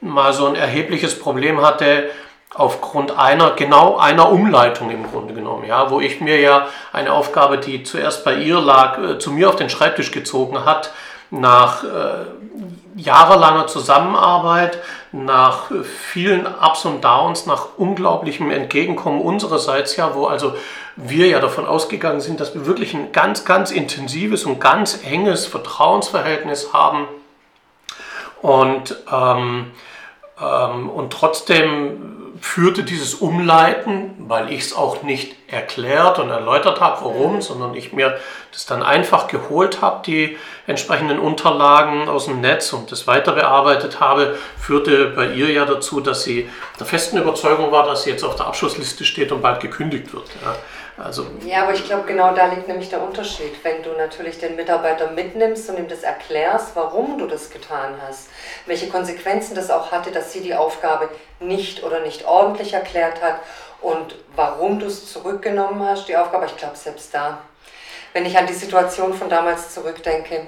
mal 0.03 0.35
so 0.35 0.47
ein 0.47 0.55
erhebliches 0.55 1.19
Problem 1.19 1.63
hatte, 1.63 2.11
aufgrund 2.57 3.17
einer, 3.17 3.51
genau 3.51 3.97
einer 3.97 4.31
Umleitung 4.31 4.91
im 4.91 5.11
Grunde 5.11 5.35
genommen, 5.35 5.65
ja, 5.67 5.91
wo 5.91 6.01
ich 6.01 6.21
mir 6.21 6.41
ja 6.41 6.69
eine 6.93 7.13
Aufgabe, 7.13 7.59
die 7.59 7.83
zuerst 7.83 8.25
bei 8.25 8.35
ihr 8.37 8.61
lag, 8.61 8.99
äh, 8.99 9.19
zu 9.19 9.31
mir 9.31 9.49
auf 9.49 9.57
den 9.57 9.71
Schreibtisch 9.71 10.11
gezogen 10.11 10.65
hat, 10.65 10.91
nach 11.31 11.85
äh, 11.85 11.89
jahrelanger 12.95 13.67
Zusammenarbeit, 13.67 14.79
nach 15.13 15.71
vielen 16.13 16.47
Ups 16.47 16.85
und 16.85 17.05
Downs, 17.05 17.47
nach 17.47 17.69
unglaublichem 17.77 18.51
Entgegenkommen 18.51 19.21
unsererseits 19.21 19.97
ja, 19.97 20.15
wo 20.15 20.27
also 20.27 20.55
wir 20.97 21.27
ja 21.27 21.41
davon 21.41 21.67
ausgegangen 21.67 22.21
sind, 22.21 22.41
dass 22.41 22.55
wir 22.55 22.65
wirklich 22.65 22.95
ein 22.95 23.13
ganz, 23.13 23.45
ganz 23.45 23.71
intensives 23.71 24.45
und 24.45 24.61
ganz 24.61 25.01
enges 25.05 25.47
Vertrauensverhältnis 25.47 26.73
haben. 26.73 27.07
Und 28.41 28.97
ähm, 29.13 29.73
und 30.39 31.13
trotzdem 31.13 32.17
führte 32.41 32.83
dieses 32.83 33.15
Umleiten, 33.15 34.15
weil 34.19 34.53
ich 34.53 34.61
es 34.61 34.75
auch 34.75 35.03
nicht 35.03 35.37
erklärt 35.49 36.19
und 36.19 36.31
erläutert 36.31 36.81
habe, 36.81 37.05
warum, 37.05 37.37
mhm. 37.37 37.41
sondern 37.41 37.75
ich 37.75 37.93
mir 37.93 38.19
das 38.53 38.67
dann 38.67 38.83
einfach 38.83 39.29
geholt 39.29 39.83
habe, 39.83 40.03
die 40.05 40.37
entsprechenden 40.67 41.19
Unterlagen 41.19 42.09
aus 42.09 42.27
dem 42.27 42.41
Netz 42.41 42.73
und 42.73 42.91
das 42.91 43.07
weiter 43.07 43.33
bearbeitet 43.33 44.01
habe, 44.01 44.37
führte 44.59 45.07
bei 45.11 45.33
ihr 45.33 45.51
ja 45.51 45.65
dazu, 45.65 46.01
dass 46.01 46.25
sie 46.25 46.49
der 46.79 46.87
festen 46.87 47.19
Überzeugung 47.19 47.71
war, 47.71 47.87
dass 47.87 48.05
sie 48.05 48.11
jetzt 48.11 48.25
auf 48.25 48.37
der 48.37 48.47
Abschlussliste 48.47 49.05
steht 49.05 49.33
und 49.33 49.43
bald 49.43 49.61
gekündigt 49.61 50.13
wird. 50.13 50.29
Ja. 50.45 50.57
Also 50.99 51.27
ja, 51.45 51.65
aber 51.65 51.75
ich 51.75 51.85
glaube, 51.85 52.07
genau 52.07 52.35
da 52.35 52.47
liegt 52.47 52.69
nämlich 52.69 52.89
der 52.89 53.03
Unterschied. 53.03 53.53
Wenn 53.63 53.83
du 53.83 53.93
natürlich 53.93 54.39
den 54.39 54.57
Mitarbeiter 54.57 55.11
mitnimmst 55.11 55.69
und 55.69 55.79
ihm 55.79 55.89
das 55.89 56.03
erklärst, 56.03 56.75
warum 56.75 57.19
du 57.19 57.27
das 57.27 57.51
getan 57.51 57.95
hast, 58.07 58.29
welche 58.65 58.89
Konsequenzen 58.89 59.55
das 59.55 59.71
auch 59.71 59.93
hatte, 59.93 60.11
dass 60.11 60.33
sie 60.33 60.41
die 60.41 60.55
Aufgabe 60.55 61.11
nicht 61.39 61.83
oder 61.83 62.01
nicht 62.01 62.25
ordentlich 62.25 62.73
erklärt 62.73 63.21
hat 63.21 63.41
und 63.83 64.15
warum 64.35 64.79
du 64.79 64.87
es 64.87 65.13
zurückgenommen 65.13 65.87
hast, 65.87 66.09
die 66.09 66.17
Aufgabe, 66.17 66.47
ich 66.47 66.57
glaube, 66.57 66.77
selbst 66.77 67.13
da, 67.13 67.39
wenn 68.15 68.25
ich 68.25 68.39
an 68.39 68.47
die 68.47 68.55
Situation 68.55 69.13
von 69.13 69.29
damals 69.29 69.75
zurückdenke, 69.75 70.47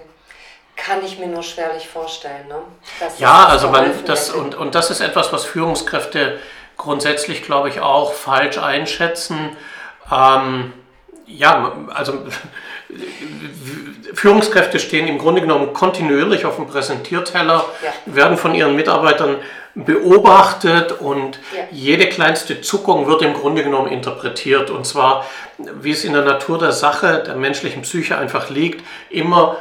kann 0.76 1.05
ich 1.05 1.19
mir 1.19 1.26
nur 1.26 1.43
schwerlich 1.43 1.88
vorstellen. 1.88 2.49
Ne? 2.49 2.62
ja, 3.19 3.47
also 3.47 3.69
man, 3.69 4.05
das, 4.07 4.31
und, 4.31 4.55
und 4.55 4.75
das 4.75 4.90
ist 4.90 5.00
etwas, 5.00 5.31
was 5.33 5.45
Führungskräfte 5.45 6.38
grundsätzlich, 6.78 7.43
glaube 7.43 7.69
ich, 7.69 7.81
auch 7.81 8.14
falsch 8.14 8.57
einschätzen 8.57 9.57
ähm, 10.12 10.73
ja, 11.27 11.73
also 11.95 12.15
Führungskräfte 14.15 14.79
stehen 14.79 15.07
im 15.07 15.19
Grunde 15.19 15.41
genommen 15.41 15.73
kontinuierlich 15.75 16.47
auf 16.47 16.57
dem 16.57 16.67
Präsentierteller, 16.67 17.65
ja. 17.83 17.93
werden 18.07 18.38
von 18.38 18.55
ihren 18.55 18.75
Mitarbeitern 18.75 19.37
beobachtet 19.75 20.93
und 21.00 21.38
ja. 21.55 21.65
jede 21.71 22.09
kleinste 22.09 22.61
Zuckung 22.61 23.07
wird 23.07 23.23
im 23.23 23.35
Grunde 23.35 23.62
genommen 23.62 23.88
interpretiert. 23.88 24.71
Und 24.71 24.87
zwar, 24.87 25.25
wie 25.59 25.93
es 25.93 26.05
in 26.05 26.15
der 26.15 26.25
Natur 26.25 26.59
der 26.59 26.73
Sache, 26.73 27.23
der 27.25 27.37
menschlichen 27.37 27.83
Psyche 27.83 28.17
einfach 28.17 28.50
liegt, 28.50 28.85
immer 29.11 29.57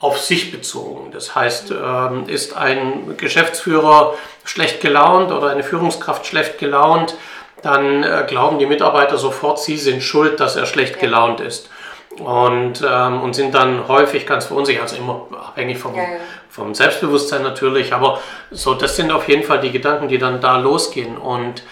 auf 0.00 0.18
sich 0.18 0.50
bezogen. 0.50 1.12
Das 1.12 1.34
heißt, 1.34 1.72
ähm, 1.72 2.24
ist 2.26 2.56
ein 2.56 3.16
Geschäftsführer 3.18 4.14
schlecht 4.44 4.80
gelaunt 4.80 5.30
oder 5.30 5.50
eine 5.50 5.62
Führungskraft 5.62 6.26
schlecht 6.26 6.58
gelaunt, 6.58 7.14
dann 7.62 8.02
äh, 8.02 8.24
glauben 8.26 8.58
die 8.58 8.66
Mitarbeiter 8.66 9.18
sofort, 9.18 9.60
sie 9.60 9.76
sind 9.76 10.02
schuld, 10.02 10.40
dass 10.40 10.56
er 10.56 10.66
schlecht 10.66 10.96
ja. 10.96 11.00
gelaunt 11.00 11.40
ist. 11.40 11.70
Und, 12.18 12.84
ähm, 12.86 13.22
und 13.22 13.34
sind 13.34 13.54
dann 13.54 13.86
häufig 13.86 14.26
ganz 14.26 14.46
verunsichert, 14.46 14.82
also 14.82 14.96
immer 14.96 15.26
abhängig 15.32 15.78
vom, 15.78 15.94
ja, 15.94 16.02
ja. 16.02 16.08
vom 16.48 16.74
Selbstbewusstsein 16.74 17.42
natürlich. 17.42 17.94
Aber 17.94 18.20
so, 18.50 18.74
das 18.74 18.96
sind 18.96 19.12
auf 19.12 19.28
jeden 19.28 19.44
Fall 19.44 19.60
die 19.60 19.70
Gedanken, 19.70 20.08
die 20.08 20.18
dann 20.18 20.40
da 20.40 20.58
losgehen. 20.58 21.16
Und 21.16 21.62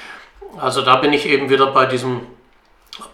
also 0.57 0.83
da 0.83 0.97
bin 0.97 1.13
ich 1.13 1.27
eben 1.27 1.51
wieder 1.51 1.67
bei 1.67 1.87
diesem, 1.87 2.21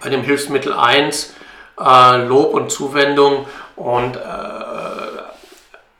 bei 0.02 0.10
dem 0.10 0.22
Hilfsmittel 0.22 0.74
1, 0.74 1.34
äh, 1.80 2.16
Lob 2.26 2.52
und 2.52 2.70
Zuwendung. 2.70 3.46
Und 3.74 4.16
äh, 4.16 4.20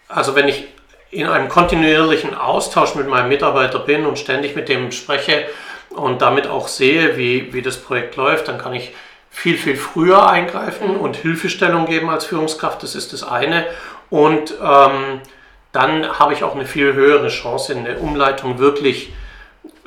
also 0.08 0.34
wenn 0.34 0.48
ich 0.48 0.68
in 1.10 1.26
einem 1.26 1.48
kontinuierlichen 1.48 2.34
Austausch 2.34 2.94
mit 2.96 3.08
meinem 3.08 3.28
Mitarbeiter 3.28 3.78
bin 3.78 4.04
und 4.04 4.18
ständig 4.18 4.54
mit 4.54 4.68
dem 4.68 4.92
spreche, 4.92 5.46
und 5.96 6.22
damit 6.22 6.46
auch 6.46 6.68
sehe, 6.68 7.16
wie, 7.16 7.52
wie 7.52 7.62
das 7.62 7.76
Projekt 7.76 8.16
läuft, 8.16 8.48
dann 8.48 8.58
kann 8.58 8.74
ich 8.74 8.92
viel, 9.30 9.56
viel 9.56 9.76
früher 9.76 10.28
eingreifen 10.28 10.96
und 10.96 11.16
Hilfestellung 11.16 11.86
geben 11.86 12.08
als 12.08 12.24
Führungskraft. 12.24 12.82
Das 12.82 12.94
ist 12.94 13.12
das 13.12 13.24
eine. 13.24 13.66
Und 14.10 14.54
ähm, 14.62 15.20
dann 15.72 16.18
habe 16.18 16.32
ich 16.32 16.44
auch 16.44 16.54
eine 16.54 16.66
viel 16.66 16.92
höhere 16.94 17.28
Chance 17.28 17.72
in 17.72 17.84
der 17.84 18.00
Umleitung 18.00 18.58
wirklich, 18.58 19.12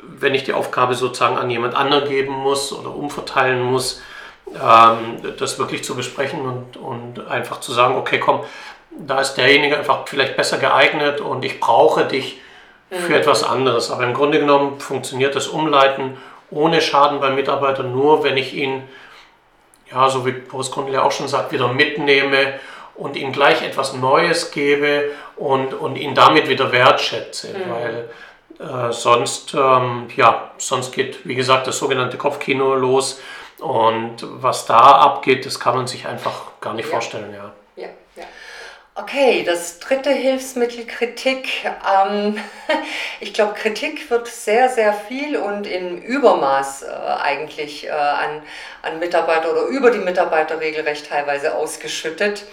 wenn 0.02 0.34
ich 0.34 0.44
die 0.44 0.52
Aufgabe 0.52 0.94
sozusagen 0.94 1.38
an 1.38 1.48
jemand 1.48 1.74
anderen 1.74 2.08
geben 2.08 2.32
muss 2.34 2.72
oder 2.72 2.94
umverteilen 2.94 3.62
muss, 3.62 4.02
ähm, 4.54 5.20
das 5.38 5.58
wirklich 5.58 5.84
zu 5.84 5.94
besprechen 5.94 6.40
und, 6.40 6.76
und 6.76 7.26
einfach 7.28 7.60
zu 7.60 7.72
sagen, 7.72 7.96
okay, 7.96 8.18
komm, 8.18 8.44
da 8.90 9.20
ist 9.20 9.34
derjenige 9.34 9.78
einfach 9.78 10.06
vielleicht 10.06 10.36
besser 10.36 10.58
geeignet 10.58 11.20
und 11.20 11.44
ich 11.44 11.60
brauche 11.60 12.04
dich 12.04 12.40
für 12.90 13.14
etwas 13.14 13.44
anderes. 13.44 13.90
Aber 13.90 14.04
im 14.04 14.14
Grunde 14.14 14.40
genommen 14.40 14.80
funktioniert 14.80 15.34
das 15.34 15.48
Umleiten 15.48 16.16
ohne 16.50 16.80
Schaden 16.80 17.20
beim 17.20 17.34
Mitarbeiter 17.34 17.82
nur, 17.82 18.24
wenn 18.24 18.36
ich 18.36 18.54
ihn, 18.54 18.88
ja, 19.92 20.08
so 20.08 20.24
wie 20.26 20.32
Boris 20.32 20.70
Grundl 20.70 20.96
auch 20.96 21.12
schon 21.12 21.28
sagt, 21.28 21.52
wieder 21.52 21.68
mitnehme 21.68 22.54
und 22.94 23.16
ihm 23.16 23.32
gleich 23.32 23.62
etwas 23.62 23.92
Neues 23.94 24.50
gebe 24.50 25.10
und, 25.36 25.74
und 25.74 25.96
ihn 25.96 26.14
damit 26.14 26.48
wieder 26.48 26.72
wertschätze. 26.72 27.48
Mhm. 27.48 27.70
Weil 27.70 28.10
äh, 28.58 28.92
sonst, 28.92 29.54
ähm, 29.54 30.08
ja, 30.16 30.50
sonst 30.56 30.92
geht, 30.92 31.26
wie 31.26 31.34
gesagt, 31.34 31.66
das 31.66 31.78
sogenannte 31.78 32.16
Kopfkino 32.16 32.74
los. 32.74 33.20
Und 33.60 34.16
was 34.22 34.66
da 34.66 34.78
abgeht, 34.78 35.44
das 35.44 35.60
kann 35.60 35.76
man 35.76 35.86
sich 35.86 36.06
einfach 36.06 36.52
gar 36.60 36.74
nicht 36.74 36.86
ja. 36.86 36.92
vorstellen. 36.92 37.34
Ja. 37.34 37.52
Okay, 39.00 39.44
das 39.44 39.78
dritte 39.78 40.10
Hilfsmittel 40.10 40.84
Kritik. 40.84 41.48
Ähm, 41.64 42.36
ich 43.20 43.32
glaube, 43.32 43.54
Kritik 43.54 44.10
wird 44.10 44.26
sehr, 44.26 44.68
sehr 44.70 44.92
viel 44.92 45.36
und 45.36 45.68
in 45.68 46.02
Übermaß 46.02 46.82
äh, 46.82 46.86
eigentlich 46.86 47.86
äh, 47.86 47.90
an, 47.90 48.42
an 48.82 48.98
Mitarbeiter 48.98 49.52
oder 49.52 49.66
über 49.66 49.92
die 49.92 50.00
Mitarbeiter 50.00 50.58
regelrecht 50.58 51.08
teilweise 51.08 51.54
ausgeschüttet. 51.54 52.44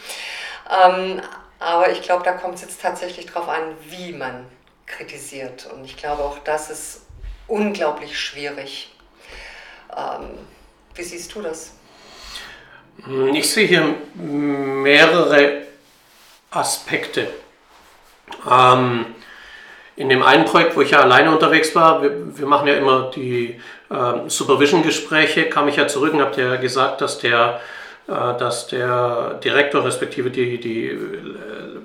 Ähm, 0.70 1.20
aber 1.58 1.90
ich 1.90 2.04
glaube, 2.04 2.24
da 2.24 2.34
kommt 2.34 2.56
es 2.56 2.62
jetzt 2.62 2.80
tatsächlich 2.80 3.26
darauf 3.26 3.50
an, 3.50 3.64
wie 3.90 4.12
man 4.12 4.46
kritisiert. 4.86 5.68
Und 5.74 5.84
ich 5.84 5.98
glaube, 5.98 6.24
auch 6.24 6.38
das 6.44 6.70
ist 6.70 7.08
unglaublich 7.48 8.20
schwierig. 8.20 8.94
Ähm, 9.98 10.38
wie 10.94 11.04
siehst 11.04 11.34
du 11.34 11.42
das? 11.42 11.72
Ich 13.34 13.50
sehe 13.50 13.68
hier 13.68 13.96
mehrere 14.14 15.65
Aspekte. 16.56 17.28
Ähm, 18.50 19.06
in 19.96 20.10
dem 20.10 20.24
einen 20.24 20.46
Projekt, 20.46 20.76
wo 20.76 20.82
ich 20.82 20.92
ja 20.92 21.00
alleine 21.00 21.32
unterwegs 21.32 21.74
war, 21.76 22.02
wir, 22.02 22.38
wir 22.38 22.48
machen 22.48 22.68
ja 22.68 22.76
immer 22.76 23.12
die 23.16 23.60
äh, 23.90 24.28
Supervision-Gespräche, 24.30 25.46
kam 25.46 25.68
ich 25.68 25.78
ja 25.78 25.88
zurück 25.88 26.14
und 26.14 26.22
habe 26.22 26.42
ja 26.42 26.56
gesagt, 26.58 27.02
dass 27.02 27.20
der, 27.20 27.62
äh, 28.08 28.12
dass 28.12 28.68
der 28.68 29.40
Direktor 29.44 29.86
respektive 29.86 30.32
die, 30.32 30.60
die 30.60 30.88
äh, 30.88 30.98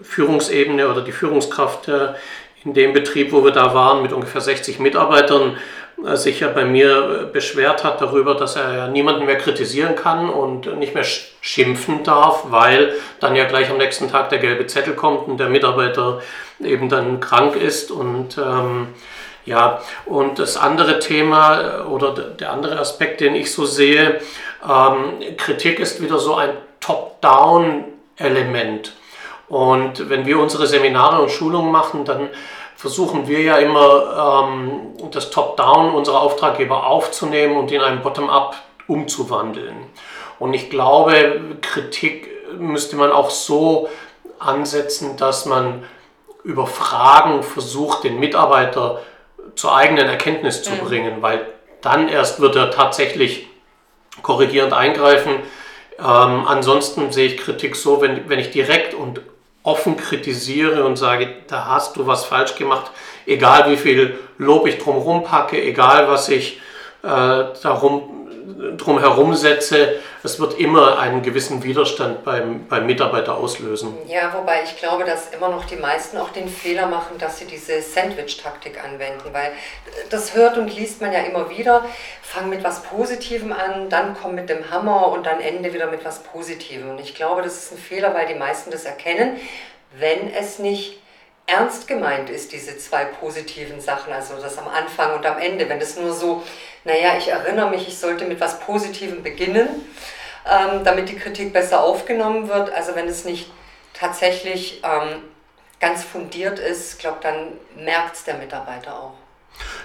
Führungsebene 0.03 0.89
oder 0.89 1.03
die 1.03 1.13
Führungskraft 1.13 1.89
äh, 1.89 2.15
in 2.65 2.75
dem 2.75 2.93
Betrieb, 2.93 3.33
wo 3.33 3.45
wir 3.45 3.53
da 3.53 3.75
waren, 3.75 4.03
mit 4.03 4.13
ungefähr 4.13 4.41
60 4.41 4.81
Mitarbeitern, 4.81 5.57
sich 6.17 6.41
ja 6.41 6.49
bei 6.49 6.65
mir 6.65 7.23
äh, 7.23 7.33
beschwert 7.33 7.85
hat 7.85 8.01
darüber, 8.01 8.35
dass 8.35 8.57
er 8.57 8.77
ja 8.77 8.89
niemanden 8.89 9.27
mehr 9.27 9.39
kritisieren 9.39 9.97
kann 9.97 10.31
und 10.31 10.79
nicht 10.79 10.95
mehr 10.95 11.05
schimpfen 11.05 12.03
darf, 12.05 12.45
weil 12.51 12.95
dann 13.21 13.37
ja 13.37 13.45
gleich 13.45 13.71
am 13.71 13.77
nächsten 13.77 14.11
Tag 14.11 14.31
der 14.31 14.39
gelbe 14.39 14.67
Zettel 14.67 14.95
kommt 14.95 15.29
und 15.29 15.39
der 15.39 15.49
Mitarbeiter 15.49 16.21
eben 16.61 16.89
dann 16.89 17.21
krank 17.21 17.57
ist 17.57 17.91
und 17.91 18.39
ähm, 18.39 18.89
ja, 19.47 19.81
und 20.07 20.39
das 20.39 20.57
andere 20.57 21.01
Thema 21.01 21.61
äh, 21.61 21.81
oder 21.83 22.13
der 22.13 22.53
andere 22.53 22.79
Aspekt, 22.79 23.21
den 23.21 23.35
ich 23.35 23.53
so 23.53 23.65
sehe, 23.65 24.21
ähm, 24.69 25.37
Kritik 25.37 25.81
ist 25.81 26.01
wieder 26.03 26.19
so 26.19 26.37
ein 26.37 26.51
Top-Down-Element. 26.81 28.93
Und 29.49 30.09
wenn 30.09 30.27
wir 30.27 30.39
unsere 30.39 30.69
Seminare 30.69 31.23
und 31.23 31.31
Schulungen 31.31 31.73
machen, 31.73 32.05
dann 32.05 32.29
versuchen 32.81 33.29
wir 33.29 33.43
ja 33.43 33.59
immer, 33.59 34.47
ähm, 34.49 35.11
das 35.11 35.31
Top-Down 35.31 35.95
unserer 35.95 36.23
Auftraggeber 36.23 36.87
aufzunehmen 36.87 37.59
und 37.59 37.71
in 37.71 37.83
ein 37.83 38.01
Bottom-up 38.01 38.57
umzuwandeln. 38.87 39.77
Und 40.39 40.55
ich 40.55 40.71
glaube, 40.71 41.43
Kritik 41.61 42.31
müsste 42.59 42.97
man 42.97 43.13
auch 43.13 43.29
so 43.29 43.91
ansetzen, 44.39 45.19
dass 45.19 45.45
man 45.45 45.85
über 46.43 46.67
Fragen 46.67 47.43
versucht, 47.43 48.05
den 48.05 48.19
Mitarbeiter 48.19 49.03
zur 49.57 49.77
eigenen 49.77 50.09
Erkenntnis 50.09 50.63
zu 50.63 50.71
mhm. 50.71 50.79
bringen, 50.79 51.17
weil 51.21 51.47
dann 51.83 52.09
erst 52.09 52.41
wird 52.41 52.57
er 52.57 52.71
tatsächlich 52.71 53.47
korrigierend 54.23 54.73
eingreifen. 54.73 55.35
Ähm, 55.99 56.47
ansonsten 56.49 57.13
sehe 57.13 57.27
ich 57.27 57.37
Kritik 57.37 57.77
so, 57.77 58.01
wenn, 58.01 58.27
wenn 58.31 58.39
ich 58.39 58.51
direkt 58.51 58.95
und 58.95 59.21
offen 59.63 59.97
kritisiere 59.97 60.85
und 60.85 60.97
sage, 60.97 61.29
da 61.49 61.67
hast 61.67 61.97
du 61.97 62.07
was 62.07 62.25
falsch 62.25 62.57
gemacht, 62.57 62.91
egal 63.27 63.71
wie 63.71 63.77
viel 63.77 64.19
Lob 64.39 64.67
ich 64.67 64.79
drumherum 64.79 65.25
packe, 65.25 65.63
egal 65.63 66.09
was 66.09 66.29
ich 66.29 66.61
äh, 67.03 67.45
darum 67.63 68.20
drum 68.77 68.99
herum 68.99 69.35
setze, 69.35 70.01
es 70.23 70.39
wird 70.39 70.59
immer 70.59 70.99
einen 70.99 71.23
gewissen 71.23 71.63
Widerstand 71.63 72.25
beim, 72.25 72.67
beim 72.69 72.87
Mitarbeiter 72.87 73.37
auslösen. 73.37 73.97
Ja, 74.07 74.33
wobei 74.35 74.63
ich 74.65 74.77
glaube, 74.77 75.05
dass 75.05 75.31
immer 75.31 75.49
noch 75.49 75.65
die 75.65 75.77
meisten 75.77 76.19
auch 76.19 76.31
den 76.31 76.49
Fehler 76.49 76.87
machen, 76.87 77.19
dass 77.19 77.39
sie 77.39 77.47
diese 77.47 77.81
Sandwich-Taktik 77.81 78.83
anwenden, 78.83 79.33
weil 79.33 79.53
das 80.11 80.35
hört 80.35 80.59
und 80.59 80.75
liest 80.75 81.01
man 81.01 81.13
ja 81.13 81.21
immer 81.21 81.51
wieder. 81.51 81.85
Fang 82.23 82.49
mit 82.49 82.63
was 82.63 82.83
Positivem 82.83 83.53
an, 83.53 83.89
dann 83.89 84.17
komm 84.21 84.35
mit 84.35 84.49
dem 84.49 84.71
Hammer 84.71 85.09
und 85.09 85.27
dann 85.27 85.41
ende 85.41 85.73
wieder 85.73 85.91
mit 85.91 86.05
was 86.05 86.23
Positivem. 86.23 86.91
Und 86.91 87.01
ich 87.01 87.15
glaube, 87.15 87.43
das 87.43 87.65
ist 87.65 87.73
ein 87.73 87.79
Fehler, 87.79 88.15
weil 88.15 88.27
die 88.27 88.35
meisten 88.35 88.71
das 88.71 88.85
erkennen, 88.85 89.37
wenn 89.99 90.33
es 90.33 90.59
nicht 90.59 91.01
ernst 91.51 91.89
gemeint 91.89 92.31
ist, 92.31 92.53
diese 92.53 92.79
zwei 92.79 93.05
positiven 93.05 93.81
Sachen, 93.81 94.13
also 94.13 94.35
das 94.41 94.59
am 94.59 94.69
Anfang 94.69 95.15
und 95.17 95.27
am 95.27 95.39
Ende, 95.39 95.69
wenn 95.69 95.81
es 95.81 95.97
nur 95.97 96.13
so, 96.13 96.43
naja, 96.85 97.17
ich 97.19 97.29
erinnere 97.29 97.71
mich, 97.71 97.89
ich 97.89 97.99
sollte 97.99 98.25
mit 98.25 98.41
was 98.41 98.61
Positivem 98.61 99.23
beginnen, 99.23 99.69
ähm, 100.49 100.85
damit 100.85 101.09
die 101.09 101.17
Kritik 101.17 101.53
besser 101.53 101.83
aufgenommen 101.83 102.49
wird, 102.49 102.73
also 102.73 102.95
wenn 102.95 103.09
es 103.09 103.25
nicht 103.25 103.51
tatsächlich 103.95 104.83
ähm, 104.85 105.23
ganz 105.81 106.05
fundiert 106.05 106.59
ist, 106.59 106.99
glaube 106.99 107.19
dann 107.23 107.53
merkt 107.77 108.17
es 108.17 108.25
der 108.25 108.35
Mitarbeiter 108.35 108.95
auch. 108.95 109.13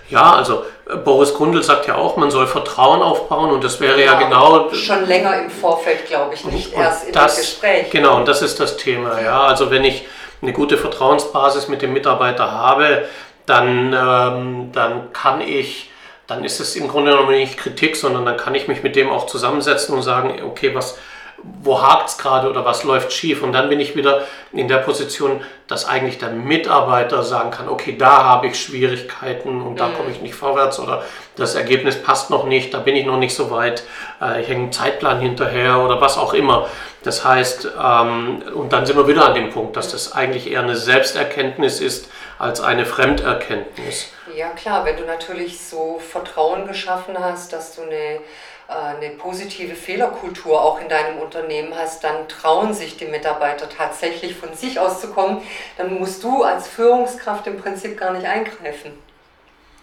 Ja, 0.10 0.34
also 0.34 0.64
äh, 0.90 0.96
Boris 0.96 1.34
Grundl 1.34 1.64
sagt 1.64 1.88
ja 1.88 1.96
auch, 1.96 2.16
man 2.16 2.30
soll 2.30 2.48
Vertrauen 2.48 3.02
aufbauen 3.02 3.50
und 3.52 3.64
das 3.64 3.80
wäre 3.80 4.00
ja, 4.00 4.14
ja 4.14 4.20
genau. 4.20 4.72
Schon 4.74 5.06
länger 5.06 5.38
im 5.40 5.50
Vorfeld, 5.50 6.06
glaube 6.06 6.36
ich, 6.36 6.46
nicht 6.46 6.74
erst 6.74 7.08
in 7.08 7.14
das, 7.14 7.38
Gespräch. 7.38 7.90
Genau, 7.90 8.18
und 8.18 8.28
das 8.28 8.42
ist 8.42 8.60
das 8.60 8.78
Thema. 8.78 9.20
Ja, 9.22 9.46
also 9.46 9.72
wenn 9.72 9.84
ich 9.84 10.06
eine 10.42 10.54
gute 10.54 10.78
Vertrauensbasis 10.78 11.68
mit 11.68 11.82
dem 11.82 11.94
Mitarbeiter 11.94 12.52
habe, 12.52 13.06
dann, 13.46 13.94
ähm, 13.94 14.72
dann 14.72 15.14
kann 15.14 15.42
ich, 15.42 15.92
dann 16.28 16.44
ist 16.44 16.60
es 16.60 16.76
im 16.76 16.88
Grunde 16.88 17.12
genommen 17.12 17.32
nicht 17.32 17.58
Kritik, 17.58 17.96
sondern 17.96 18.26
dann 18.26 18.38
kann 18.38 18.56
ich 18.56 18.68
mich 18.68 18.84
mit 18.84 18.96
dem 18.96 19.10
auch 19.10 19.28
zusammensetzen 19.28 19.96
und 19.96 20.02
sagen, 20.02 20.42
okay, 20.44 20.74
was, 20.74 20.98
wo 21.44 21.82
hakt 21.82 22.10
es 22.10 22.18
gerade 22.18 22.50
oder 22.50 22.66
was 22.66 22.84
läuft 22.84 23.12
schief. 23.12 23.44
Und 23.44 23.54
dann 23.54 23.70
bin 23.70 23.80
ich 23.80 23.96
wieder 23.96 24.26
in 24.52 24.68
der 24.68 24.78
Position, 24.78 25.42
dass 25.68 25.86
eigentlich 25.86 26.18
der 26.18 26.30
Mitarbeiter 26.30 27.24
sagen 27.24 27.52
kann, 27.52 27.70
okay, 27.70 27.96
da 27.98 28.24
habe 28.24 28.48
ich 28.48 28.60
Schwierigkeiten 28.60 29.62
und 29.62 29.80
da 29.80 29.88
mhm. 29.88 29.94
komme 29.96 30.12
ich 30.12 30.22
nicht 30.22 30.36
vorwärts 30.36 30.80
oder 30.80 31.04
das 31.36 31.56
Ergebnis 31.56 32.02
passt 32.02 32.30
noch 32.30 32.46
nicht, 32.46 32.74
da 32.74 32.80
bin 32.80 32.96
ich 32.96 33.06
noch 33.06 33.18
nicht 33.18 33.36
so 33.36 33.52
weit, 33.52 33.84
äh, 34.22 34.42
ich 34.42 34.48
hänge 34.48 34.64
einen 34.64 34.72
Zeitplan 34.72 35.20
hinterher 35.20 35.80
oder 35.80 36.00
was 36.02 36.18
auch 36.18 36.34
immer. 36.34 36.68
Das 37.04 37.24
heißt, 37.24 37.70
ähm, 37.84 38.44
und 38.54 38.74
dann 38.74 38.86
sind 38.86 38.98
wir 38.98 39.08
wieder 39.08 39.26
an 39.26 39.36
dem 39.36 39.52
Punkt, 39.52 39.76
dass 39.76 39.92
das 39.92 40.14
eigentlich 40.14 40.50
eher 40.50 40.62
eine 40.62 40.76
Selbsterkenntnis 40.76 41.82
ist 41.82 42.10
als 42.40 42.62
eine 42.62 42.86
Fremderkenntnis. 42.86 44.12
Ja 44.36 44.50
klar, 44.50 44.86
wenn 44.86 44.98
du 44.98 45.06
natürlich 45.06 45.64
so 45.64 46.00
Vertrauen 46.00 46.68
geschaffen 46.68 47.16
hast, 47.20 47.54
dass 47.54 47.76
du 47.76 47.84
eine 47.84 48.22
eine 48.68 49.12
positive 49.12 49.76
Fehlerkultur 49.76 50.60
auch 50.60 50.82
in 50.82 50.90
deinem 50.90 51.20
Unternehmen 51.20 51.74
hast, 51.78 52.04
dann 52.04 52.28
trauen 52.28 52.74
sich 52.74 52.98
die 52.98 53.06
Mitarbeiter 53.06 53.70
tatsächlich 53.70 54.36
von 54.36 54.54
sich 54.56 54.80
aus 54.80 55.02
zu 55.02 55.12
kommen, 55.12 55.42
dann 55.78 56.00
musst 56.00 56.24
du 56.24 56.44
als 56.44 56.68
Führungskraft 56.68 57.46
im 57.48 57.62
Prinzip 57.62 58.00
gar 58.00 58.12
nicht 58.12 58.26
eingreifen. 58.26 58.98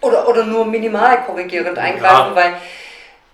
Oder, 0.01 0.27
oder 0.27 0.43
nur 0.43 0.65
minimal 0.65 1.23
korrigierend 1.23 1.79
eingreifen, 1.79 2.31
ja. 2.31 2.35
weil 2.35 2.53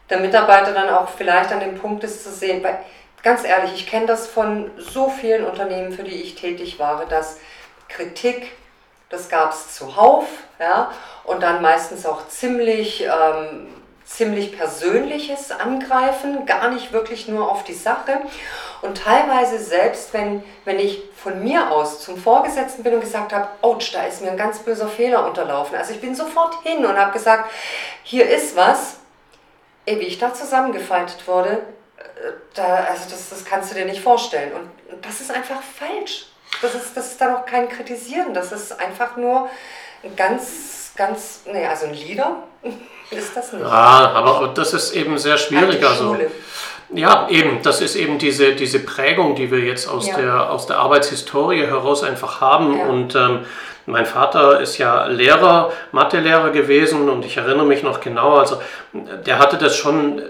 der 0.09 0.19
Mitarbeiter 0.19 0.71
dann 0.71 0.89
auch 0.89 1.09
vielleicht 1.09 1.51
an 1.51 1.59
dem 1.59 1.79
Punkt 1.79 2.03
ist 2.03 2.23
zu 2.23 2.31
sehen, 2.31 2.63
weil 2.63 2.77
ganz 3.23 3.43
ehrlich, 3.43 3.73
ich 3.73 3.87
kenne 3.87 4.05
das 4.05 4.27
von 4.27 4.69
so 4.77 5.09
vielen 5.09 5.45
Unternehmen, 5.45 5.91
für 5.91 6.03
die 6.03 6.21
ich 6.21 6.35
tätig 6.35 6.77
war, 6.77 7.05
dass 7.05 7.39
Kritik, 7.87 8.51
das 9.09 9.29
gab 9.29 9.51
es 9.51 9.73
zuhauf, 9.75 10.25
ja, 10.59 10.91
und 11.23 11.41
dann 11.41 11.63
meistens 11.63 12.05
auch 12.05 12.27
ziemlich 12.27 13.03
ähm, 13.03 13.67
ziemlich 14.09 14.57
Persönliches 14.57 15.51
angreifen, 15.51 16.45
gar 16.45 16.71
nicht 16.71 16.91
wirklich 16.91 17.27
nur 17.27 17.49
auf 17.49 17.63
die 17.63 17.73
Sache. 17.73 18.19
Und 18.81 18.97
teilweise 18.97 19.59
selbst, 19.59 20.13
wenn, 20.13 20.43
wenn 20.65 20.79
ich 20.79 21.03
von 21.15 21.43
mir 21.43 21.71
aus 21.71 22.01
zum 22.01 22.17
Vorgesetzten 22.17 22.83
bin 22.83 22.95
und 22.95 23.01
gesagt 23.01 23.31
habe, 23.33 23.47
ouch, 23.61 23.91
da 23.93 24.03
ist 24.03 24.21
mir 24.21 24.31
ein 24.31 24.37
ganz 24.37 24.59
böser 24.59 24.87
Fehler 24.87 25.25
unterlaufen. 25.27 25.77
Also 25.77 25.93
ich 25.93 26.01
bin 26.01 26.15
sofort 26.15 26.63
hin 26.63 26.85
und 26.85 26.97
habe 26.97 27.11
gesagt, 27.11 27.51
hier 28.03 28.27
ist 28.27 28.55
was. 28.55 28.97
Ey, 29.85 29.99
wie 29.99 30.05
ich 30.05 30.17
da 30.17 30.33
zusammengefaltet 30.33 31.27
wurde, 31.27 31.61
äh, 31.97 32.31
da, 32.55 32.85
also 32.89 33.09
das, 33.09 33.29
das 33.29 33.45
kannst 33.45 33.71
du 33.71 33.75
dir 33.75 33.85
nicht 33.85 34.01
vorstellen. 34.01 34.51
Und 34.53 35.05
das 35.05 35.21
ist 35.21 35.31
einfach 35.31 35.61
falsch. 35.61 36.27
Das 36.61 36.73
ist, 36.73 36.97
das 36.97 37.11
ist 37.11 37.21
dann 37.21 37.35
auch 37.35 37.45
kein 37.45 37.69
Kritisieren, 37.69 38.33
das 38.33 38.51
ist 38.51 38.79
einfach 38.79 39.15
nur 39.17 39.49
ein 40.03 40.15
ganz, 40.15 40.91
ganz, 40.95 41.41
nee, 41.45 41.65
also 41.65 41.85
ein 41.85 41.93
Lieder 41.93 42.43
ist 43.11 43.35
das 43.35 43.53
nicht. 43.53 43.61
Ja, 43.61 44.11
aber 44.13 44.51
das 44.53 44.73
ist 44.73 44.95
eben 44.95 45.17
sehr 45.17 45.37
schwierig. 45.37 45.83
Also, 45.85 46.17
ja, 46.93 47.27
eben, 47.29 47.61
das 47.61 47.81
ist 47.81 47.95
eben 47.95 48.17
diese, 48.17 48.55
diese 48.55 48.79
Prägung, 48.79 49.35
die 49.35 49.51
wir 49.51 49.59
jetzt 49.59 49.87
aus, 49.87 50.07
ja. 50.07 50.17
der, 50.17 50.49
aus 50.51 50.65
der 50.65 50.77
Arbeitshistorie 50.79 51.65
heraus 51.65 52.03
einfach 52.03 52.41
haben. 52.41 52.77
Ja. 52.77 52.85
Und 52.85 53.15
ähm, 53.15 53.39
mein 53.85 54.05
Vater 54.05 54.59
ist 54.59 54.77
ja 54.77 55.05
Lehrer, 55.05 55.71
Mathelehrer 55.91 56.51
gewesen 56.51 57.09
und 57.09 57.25
ich 57.25 57.37
erinnere 57.37 57.65
mich 57.65 57.83
noch 57.83 58.01
genau, 58.01 58.35
also 58.37 58.61
der 58.93 59.39
hatte 59.39 59.57
das 59.57 59.75
schon 59.75 60.21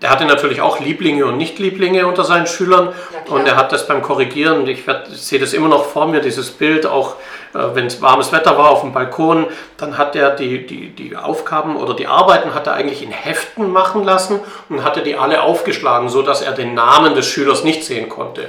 der 0.00 0.10
hatte 0.10 0.26
natürlich 0.26 0.60
auch 0.60 0.78
Lieblinge 0.78 1.26
und 1.26 1.38
Nicht-Lieblinge 1.38 2.06
unter 2.06 2.22
seinen 2.22 2.46
Schülern. 2.46 2.92
Und 3.28 3.46
er 3.48 3.56
hat 3.56 3.72
das 3.72 3.88
beim 3.88 4.00
Korrigieren, 4.00 4.66
ich, 4.68 4.86
werd, 4.86 5.08
ich 5.08 5.22
sehe 5.22 5.40
das 5.40 5.52
immer 5.52 5.68
noch 5.68 5.86
vor 5.86 6.06
mir, 6.06 6.20
dieses 6.20 6.50
Bild, 6.52 6.86
auch 6.86 7.16
äh, 7.52 7.58
wenn 7.74 7.86
es 7.86 8.00
warmes 8.00 8.30
Wetter 8.30 8.56
war 8.56 8.70
auf 8.70 8.82
dem 8.82 8.92
Balkon, 8.92 9.46
dann 9.76 9.98
hat 9.98 10.14
er 10.14 10.30
die, 10.30 10.66
die, 10.66 10.90
die 10.90 11.16
Aufgaben 11.16 11.76
oder 11.76 11.94
die 11.94 12.06
Arbeiten 12.06 12.54
hat 12.54 12.66
er 12.68 12.74
eigentlich 12.74 13.02
in 13.02 13.10
Heften 13.10 13.72
machen 13.72 14.04
lassen 14.04 14.40
und 14.68 14.84
hatte 14.84 15.02
die 15.02 15.16
alle 15.16 15.42
aufgeschlagen, 15.42 16.08
sodass 16.08 16.42
er 16.42 16.52
den 16.52 16.74
Namen 16.74 17.14
des 17.14 17.26
Schülers 17.26 17.64
nicht 17.64 17.84
sehen 17.84 18.08
konnte 18.08 18.48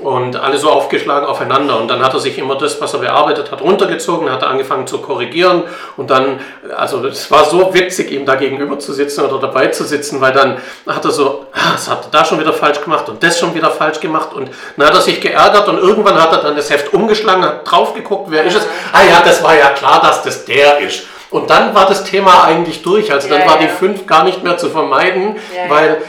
und 0.00 0.36
alle 0.36 0.58
so 0.58 0.70
aufgeschlagen 0.70 1.26
aufeinander. 1.26 1.78
Und 1.78 1.88
dann 1.88 2.02
hat 2.02 2.14
er 2.14 2.20
sich 2.20 2.38
immer 2.38 2.56
das, 2.56 2.80
was 2.80 2.92
er 2.94 3.00
bearbeitet 3.00 3.50
hat, 3.52 3.60
runtergezogen, 3.60 4.30
hat 4.30 4.42
er 4.42 4.48
angefangen 4.48 4.86
zu 4.86 4.98
korrigieren. 4.98 5.62
Und 5.96 6.10
dann, 6.10 6.40
also 6.76 7.04
es 7.06 7.30
war 7.30 7.44
so 7.44 7.72
witzig, 7.74 8.10
ihm 8.10 8.26
da 8.26 8.34
gegenüber 8.34 8.78
zu 8.78 8.92
sitzen 8.92 9.24
oder 9.24 9.38
dabei 9.38 9.68
zu 9.68 9.84
sitzen, 9.84 10.20
weil 10.20 10.32
dann 10.32 10.58
hat 10.86 11.04
er 11.04 11.10
so, 11.10 11.46
ah, 11.52 11.72
das 11.72 11.88
hat 11.88 12.04
er 12.06 12.10
da 12.10 12.24
schon 12.24 12.40
wieder 12.40 12.52
falsch 12.52 12.80
gemacht 12.80 13.08
und 13.08 13.22
das 13.22 13.38
schon 13.38 13.54
wieder 13.54 13.70
falsch 13.70 14.00
gemacht. 14.00 14.32
Und 14.34 14.50
dann 14.76 14.88
hat 14.88 14.94
er 14.94 15.02
sich 15.02 15.20
geärgert 15.20 15.68
und 15.68 15.78
irgendwann 15.78 16.20
hat 16.20 16.32
er 16.32 16.42
dann 16.42 16.56
das 16.56 16.70
Heft 16.70 16.92
umgeschlagen, 16.92 17.44
hat 17.44 17.70
drauf 17.70 17.94
geguckt, 17.94 18.26
wer 18.30 18.44
ist 18.44 18.56
es? 18.56 18.66
Ah 18.92 19.02
ja, 19.02 19.22
das 19.24 19.42
war 19.42 19.56
ja 19.56 19.70
klar, 19.70 20.00
dass 20.00 20.22
das 20.22 20.44
der 20.44 20.80
ist. 20.80 21.04
Und 21.30 21.48
dann 21.48 21.74
war 21.74 21.86
das 21.86 22.04
Thema 22.04 22.44
eigentlich 22.44 22.82
durch. 22.82 23.12
Also 23.12 23.28
dann 23.28 23.40
ja, 23.40 23.46
war 23.46 23.60
ja. 23.60 23.66
die 23.66 23.68
fünf 23.68 24.06
gar 24.06 24.24
nicht 24.24 24.42
mehr 24.42 24.58
zu 24.58 24.68
vermeiden, 24.68 25.36
ja, 25.56 25.70
weil 25.70 26.02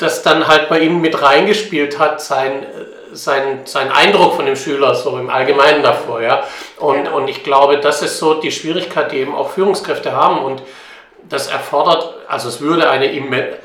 das 0.00 0.22
dann 0.22 0.46
halt 0.46 0.68
bei 0.68 0.80
ihm 0.80 1.00
mit 1.00 1.22
reingespielt 1.22 1.98
hat, 1.98 2.20
sein, 2.20 2.66
sein, 3.12 3.60
sein 3.64 3.90
Eindruck 3.90 4.34
von 4.34 4.46
dem 4.46 4.56
Schüler 4.56 4.94
so 4.94 5.18
im 5.18 5.30
Allgemeinen 5.30 5.82
davor. 5.82 6.22
Ja? 6.22 6.44
Und, 6.78 7.08
und 7.08 7.28
ich 7.28 7.44
glaube, 7.44 7.78
das 7.78 8.02
ist 8.02 8.18
so 8.18 8.34
die 8.34 8.52
Schwierigkeit, 8.52 9.12
die 9.12 9.18
eben 9.18 9.34
auch 9.34 9.50
Führungskräfte 9.50 10.12
haben. 10.12 10.38
Und 10.38 10.62
das 11.28 11.48
erfordert, 11.48 12.14
also 12.28 12.48
es 12.48 12.60
würde 12.60 12.88
eine, 12.90 13.08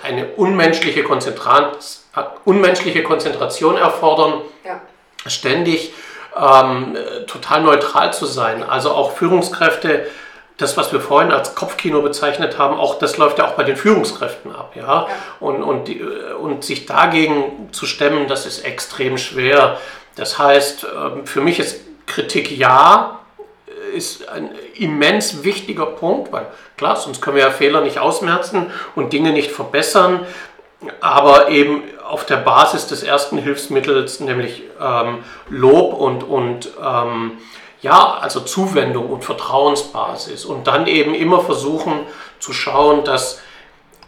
eine 0.03 0.27
unmenschliche, 0.35 1.03
unmenschliche 2.43 3.03
Konzentration 3.03 3.77
erfordern, 3.77 4.41
ja. 4.65 4.81
ständig 5.25 5.93
ähm, 6.35 6.97
total 7.27 7.61
neutral 7.61 8.13
zu 8.13 8.25
sein. 8.25 8.63
Also 8.63 8.91
auch 8.91 9.13
Führungskräfte 9.13 10.07
das, 10.57 10.77
was 10.77 10.93
wir 10.93 11.01
vorhin 11.01 11.31
als 11.31 11.55
Kopfkino 11.55 12.01
bezeichnet 12.01 12.57
haben, 12.57 12.77
auch 12.77 12.97
das 12.97 13.17
läuft 13.17 13.39
ja 13.39 13.47
auch 13.47 13.53
bei 13.53 13.63
den 13.63 13.75
Führungskräften 13.75 14.55
ab, 14.55 14.73
ja. 14.75 15.07
Und, 15.39 15.63
und, 15.63 15.89
und 16.39 16.63
sich 16.63 16.85
dagegen 16.85 17.69
zu 17.71 17.85
stemmen, 17.85 18.27
das 18.27 18.45
ist 18.45 18.63
extrem 18.63 19.17
schwer. 19.17 19.77
Das 20.15 20.39
heißt, 20.39 20.85
ähm, 20.95 21.25
für 21.25 21.41
mich 21.41 21.59
ist 21.59 21.81
Kritik 22.05 22.55
ja, 22.57 23.19
ist 23.93 24.29
ein 24.29 24.49
immens 24.75 25.43
wichtiger 25.43 25.85
Punkt, 25.85 26.31
weil 26.31 26.47
klar, 26.77 26.95
sonst 26.95 27.21
können 27.21 27.37
wir 27.37 27.43
ja 27.43 27.51
Fehler 27.51 27.81
nicht 27.81 27.99
ausmerzen 27.99 28.71
und 28.95 29.13
Dinge 29.13 29.31
nicht 29.31 29.51
verbessern, 29.51 30.25
aber 30.99 31.49
eben 31.49 31.83
auf 32.07 32.25
der 32.25 32.37
Basis 32.37 32.87
des 32.87 33.03
ersten 33.03 33.37
Hilfsmittels, 33.37 34.19
nämlich 34.19 34.63
ähm, 34.79 35.23
Lob 35.49 35.93
und, 35.93 36.23
und 36.23 36.69
ähm, 36.83 37.37
ja, 37.85 38.17
also 38.19 38.39
Zuwendung 38.39 39.11
und 39.11 39.23
Vertrauensbasis 39.23 40.43
und 40.43 40.65
dann 40.65 40.87
eben 40.87 41.13
immer 41.13 41.41
versuchen 41.41 42.07
zu 42.39 42.51
schauen, 42.51 43.03
dass 43.03 43.39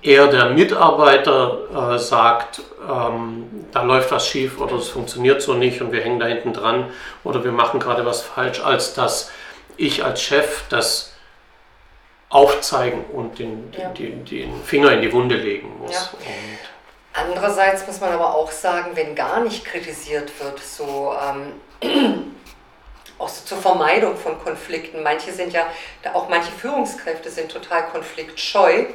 eher 0.01 0.25
der 0.25 0.49
Mitarbeiter 0.49 1.93
äh, 1.93 1.99
sagt, 1.99 2.61
ähm, 2.89 3.67
da 3.71 3.83
läuft 3.83 4.11
was 4.11 4.27
schief 4.27 4.59
oder 4.59 4.77
es 4.77 4.89
funktioniert 4.89 5.43
so 5.43 5.53
nicht 5.53 5.79
und 5.79 5.91
wir 5.91 6.01
hängen 6.01 6.19
da 6.19 6.25
hinten 6.25 6.53
dran 6.53 6.91
oder 7.23 7.43
wir 7.43 7.51
machen 7.51 7.79
gerade 7.79 8.03
was 8.03 8.21
falsch, 8.21 8.61
als 8.61 8.95
dass 8.95 9.29
ich 9.75 10.03
als 10.03 10.23
Chef 10.23 10.63
das 10.69 11.13
aufzeigen 12.29 13.05
und 13.13 13.37
den, 13.37 13.71
ja. 13.77 13.89
den, 13.89 14.25
den, 14.25 14.63
Finger 14.63 14.91
in 14.91 15.01
die 15.01 15.13
Wunde 15.13 15.35
legen 15.35 15.71
muss. 15.77 15.91
Ja. 15.91 16.09
Andererseits 17.13 17.85
muss 17.85 18.01
man 18.01 18.11
aber 18.11 18.33
auch 18.33 18.49
sagen, 18.49 18.95
wenn 18.95 19.13
gar 19.13 19.39
nicht 19.41 19.63
kritisiert 19.63 20.31
wird, 20.39 20.59
so 20.59 21.13
ähm, 21.21 22.31
auch 23.19 23.29
so 23.29 23.45
zur 23.45 23.57
Vermeidung 23.57 24.15
von 24.15 24.39
Konflikten. 24.43 25.03
Manche 25.03 25.31
sind 25.31 25.53
ja, 25.53 25.65
auch 26.13 26.29
manche 26.29 26.51
Führungskräfte 26.51 27.29
sind 27.29 27.51
total 27.51 27.83
konfliktscheu 27.87 28.85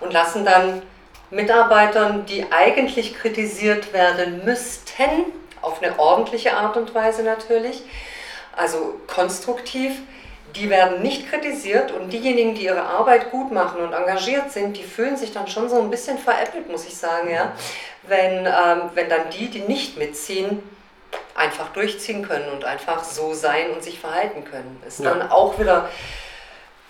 und 0.00 0.12
lassen 0.12 0.44
dann 0.44 0.82
Mitarbeitern, 1.30 2.24
die 2.26 2.46
eigentlich 2.50 3.14
kritisiert 3.14 3.92
werden 3.92 4.44
müssten, 4.44 5.26
auf 5.60 5.82
eine 5.82 5.98
ordentliche 5.98 6.54
Art 6.54 6.76
und 6.76 6.94
Weise 6.94 7.22
natürlich, 7.22 7.82
also 8.56 8.98
konstruktiv, 9.06 9.92
die 10.56 10.70
werden 10.70 11.02
nicht 11.02 11.28
kritisiert 11.28 11.92
und 11.92 12.10
diejenigen, 12.10 12.54
die 12.54 12.64
ihre 12.64 12.82
Arbeit 12.82 13.30
gut 13.30 13.52
machen 13.52 13.82
und 13.82 13.92
engagiert 13.92 14.50
sind, 14.50 14.76
die 14.76 14.82
fühlen 14.82 15.16
sich 15.16 15.32
dann 15.32 15.46
schon 15.46 15.68
so 15.68 15.78
ein 15.80 15.90
bisschen 15.90 16.16
veräppelt, 16.16 16.70
muss 16.70 16.86
ich 16.86 16.96
sagen, 16.96 17.30
ja. 17.30 17.52
Wenn, 18.04 18.46
ähm, 18.46 18.90
wenn 18.94 19.10
dann 19.10 19.28
die, 19.30 19.48
die 19.50 19.60
nicht 19.60 19.98
mitziehen, 19.98 20.62
einfach 21.34 21.68
durchziehen 21.68 22.26
können 22.26 22.50
und 22.50 22.64
einfach 22.64 23.04
so 23.04 23.32
sein 23.32 23.70
und 23.70 23.82
sich 23.82 24.00
verhalten 24.00 24.44
können. 24.44 24.82
Ist 24.86 25.00
ja. 25.00 25.14
dann 25.14 25.30
auch 25.30 25.58
wieder 25.58 25.88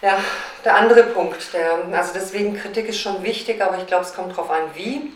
ja, 0.00 0.18
der 0.64 0.76
andere 0.76 1.02
Punkt. 1.04 1.52
Der, 1.52 1.78
also 1.92 2.12
deswegen 2.14 2.56
Kritik 2.56 2.88
ist 2.88 3.00
schon 3.00 3.22
wichtig, 3.22 3.62
aber 3.62 3.78
ich 3.78 3.86
glaube, 3.86 4.04
es 4.04 4.14
kommt 4.14 4.32
darauf 4.32 4.50
an, 4.50 4.62
wie. 4.74 5.12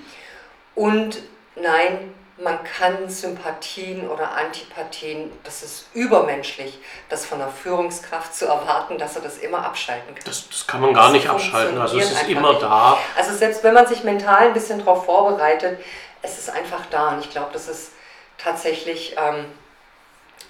Und 0.74 1.18
nein, 1.54 2.14
man 2.38 2.58
kann 2.64 3.08
Sympathien 3.08 4.08
oder 4.08 4.32
Antipathien, 4.32 5.30
das 5.44 5.62
ist 5.62 5.86
übermenschlich, 5.94 6.78
das 7.08 7.24
von 7.24 7.38
der 7.38 7.48
Führungskraft 7.48 8.34
zu 8.34 8.46
erwarten, 8.46 8.98
dass 8.98 9.14
er 9.16 9.22
das 9.22 9.38
immer 9.38 9.64
abschalten 9.64 10.14
kann. 10.14 10.24
Das, 10.24 10.48
das 10.48 10.66
kann 10.66 10.80
man 10.80 10.94
gar 10.94 11.04
das 11.04 11.12
nicht 11.12 11.28
abschalten, 11.28 11.78
also 11.78 11.98
es 11.98 12.10
ist 12.10 12.28
immer 12.28 12.50
nicht. 12.50 12.62
da. 12.62 12.98
Also 13.16 13.34
selbst 13.34 13.62
wenn 13.62 13.74
man 13.74 13.86
sich 13.86 14.02
mental 14.02 14.48
ein 14.48 14.54
bisschen 14.54 14.78
darauf 14.78 15.04
vorbereitet, 15.04 15.78
es 16.22 16.38
ist 16.38 16.50
einfach 16.50 16.86
da 16.90 17.10
und 17.10 17.20
ich 17.20 17.30
glaube, 17.30 17.50
das 17.52 17.68
ist 17.68 17.92
tatsächlich 18.42 19.16
ähm, 19.16 19.46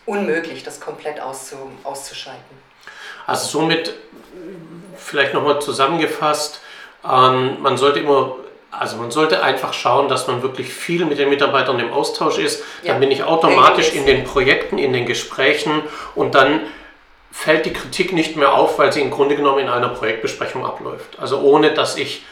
unmöglich, 0.07 0.63
das 0.63 0.81
komplett 0.81 1.21
auszu, 1.21 1.57
auszuschalten. 1.85 2.57
Also 3.27 3.47
somit 3.47 3.95
vielleicht 4.97 5.35
nochmal 5.35 5.61
zusammengefasst, 5.61 6.61
ähm, 7.05 7.61
man 7.61 7.77
sollte 7.77 8.01
immer 8.01 8.37
also 8.73 8.97
man 8.97 9.11
sollte 9.11 9.43
einfach 9.43 9.75
schauen, 9.75 10.09
dass 10.09 10.27
man 10.27 10.43
wirklich 10.43 10.73
viel 10.73 11.05
mit 11.05 11.19
den 11.19 11.29
Mitarbeitern 11.29 11.79
im 11.79 11.93
Austausch 11.93 12.39
ist. 12.39 12.65
Ja. 12.83 12.93
Dann 12.93 13.01
bin 13.01 13.11
ich 13.11 13.23
automatisch 13.23 13.93
in 13.93 14.07
den 14.07 14.25
Projekten, 14.25 14.79
in 14.79 14.95
den 14.95 15.05
Gesprächen 15.05 15.83
und 16.15 16.35
dann 16.35 16.63
fällt 17.31 17.67
die 17.67 17.75
Kritik 17.75 18.15
nicht 18.15 18.37
mehr 18.37 18.55
auf, 18.55 18.79
weil 18.79 18.91
sie 18.91 19.03
im 19.03 19.11
Grunde 19.11 19.37
genommen 19.37 19.59
in 19.59 19.69
einer 19.69 19.91
Projektbesprechung 19.91 20.65
abläuft. 20.65 21.19
Also 21.19 21.41
ohne 21.41 21.75
dass 21.75 21.99
ich 21.99 22.25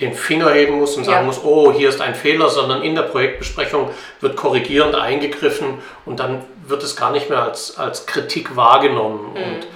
den 0.00 0.14
Finger 0.14 0.50
heben 0.50 0.78
muss 0.78 0.96
und 0.96 1.04
sagen 1.04 1.20
ja. 1.20 1.26
muss, 1.26 1.44
oh, 1.44 1.72
hier 1.72 1.88
ist 1.88 2.00
ein 2.00 2.14
Fehler, 2.14 2.48
sondern 2.48 2.82
in 2.82 2.94
der 2.94 3.02
Projektbesprechung 3.02 3.90
wird 4.20 4.36
korrigierend 4.36 4.94
eingegriffen 4.94 5.78
und 6.06 6.18
dann 6.18 6.42
wird 6.66 6.82
es 6.82 6.96
gar 6.96 7.12
nicht 7.12 7.28
mehr 7.28 7.42
als, 7.42 7.78
als 7.78 8.06
Kritik 8.06 8.56
wahrgenommen. 8.56 9.32
Mhm. 9.34 9.54
Und 9.54 9.66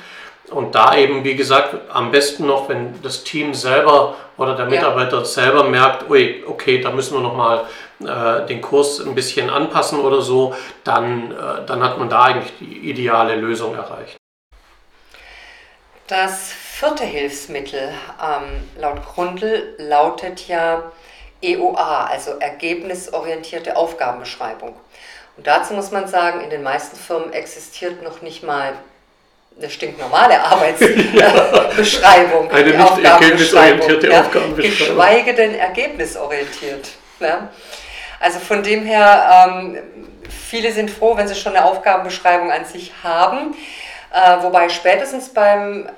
und 0.50 0.74
da 0.74 0.96
eben, 0.96 1.24
wie 1.24 1.34
gesagt, 1.34 1.74
am 1.92 2.10
besten 2.12 2.46
noch, 2.46 2.68
wenn 2.68 3.00
das 3.02 3.24
Team 3.24 3.52
selber 3.52 4.14
oder 4.36 4.54
der 4.54 4.66
Mitarbeiter 4.66 5.18
ja. 5.18 5.24
selber 5.24 5.64
merkt, 5.64 6.08
ui, 6.08 6.44
okay, 6.46 6.80
da 6.80 6.90
müssen 6.90 7.14
wir 7.14 7.20
nochmal 7.20 7.64
äh, 8.00 8.46
den 8.46 8.60
Kurs 8.60 9.00
ein 9.00 9.14
bisschen 9.14 9.50
anpassen 9.50 9.98
oder 10.00 10.20
so, 10.20 10.54
dann, 10.84 11.32
äh, 11.32 11.66
dann 11.66 11.82
hat 11.82 11.98
man 11.98 12.08
da 12.08 12.22
eigentlich 12.22 12.52
die 12.60 12.90
ideale 12.90 13.34
Lösung 13.34 13.74
erreicht. 13.74 14.16
Das 16.06 16.52
vierte 16.78 17.04
Hilfsmittel 17.04 17.90
ähm, 18.22 18.68
laut 18.78 19.02
Grundl 19.02 19.74
lautet 19.78 20.46
ja 20.46 20.92
EOA, 21.40 22.04
also 22.04 22.32
ergebnisorientierte 22.38 23.76
Aufgabenbeschreibung. 23.76 24.76
Und 25.38 25.46
dazu 25.46 25.72
muss 25.72 25.90
man 25.90 26.06
sagen, 26.06 26.42
in 26.42 26.50
den 26.50 26.62
meisten 26.62 26.98
Firmen 26.98 27.32
existiert 27.32 28.02
noch 28.02 28.20
nicht 28.20 28.42
mal 28.42 28.74
eine 29.58 29.70
stinknormale 29.70 30.38
Arbeitsbeschreibung. 30.44 32.50
eine 32.50 32.76
nicht 32.76 33.04
ergebnisorientierte 33.04 34.10
ja, 34.10 34.20
Aufgabenbeschreibung. 34.20 34.96
Geschweige 34.96 35.32
denn 35.32 35.54
ergebnisorientiert. 35.54 36.90
Ja. 37.20 37.48
Also 38.20 38.38
von 38.38 38.62
dem 38.62 38.84
her, 38.84 39.48
ähm, 39.48 39.78
viele 40.28 40.70
sind 40.72 40.90
froh, 40.90 41.16
wenn 41.16 41.26
sie 41.26 41.36
schon 41.36 41.56
eine 41.56 41.64
Aufgabenbeschreibung 41.64 42.52
an 42.52 42.66
sich 42.66 42.92
haben, 43.02 43.56
äh, 44.12 44.42
wobei 44.42 44.68
spätestens 44.68 45.30
beim 45.30 45.88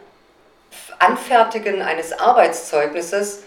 Anfertigen 0.99 1.83
eines 1.83 2.19
Arbeitszeugnisses 2.19 3.43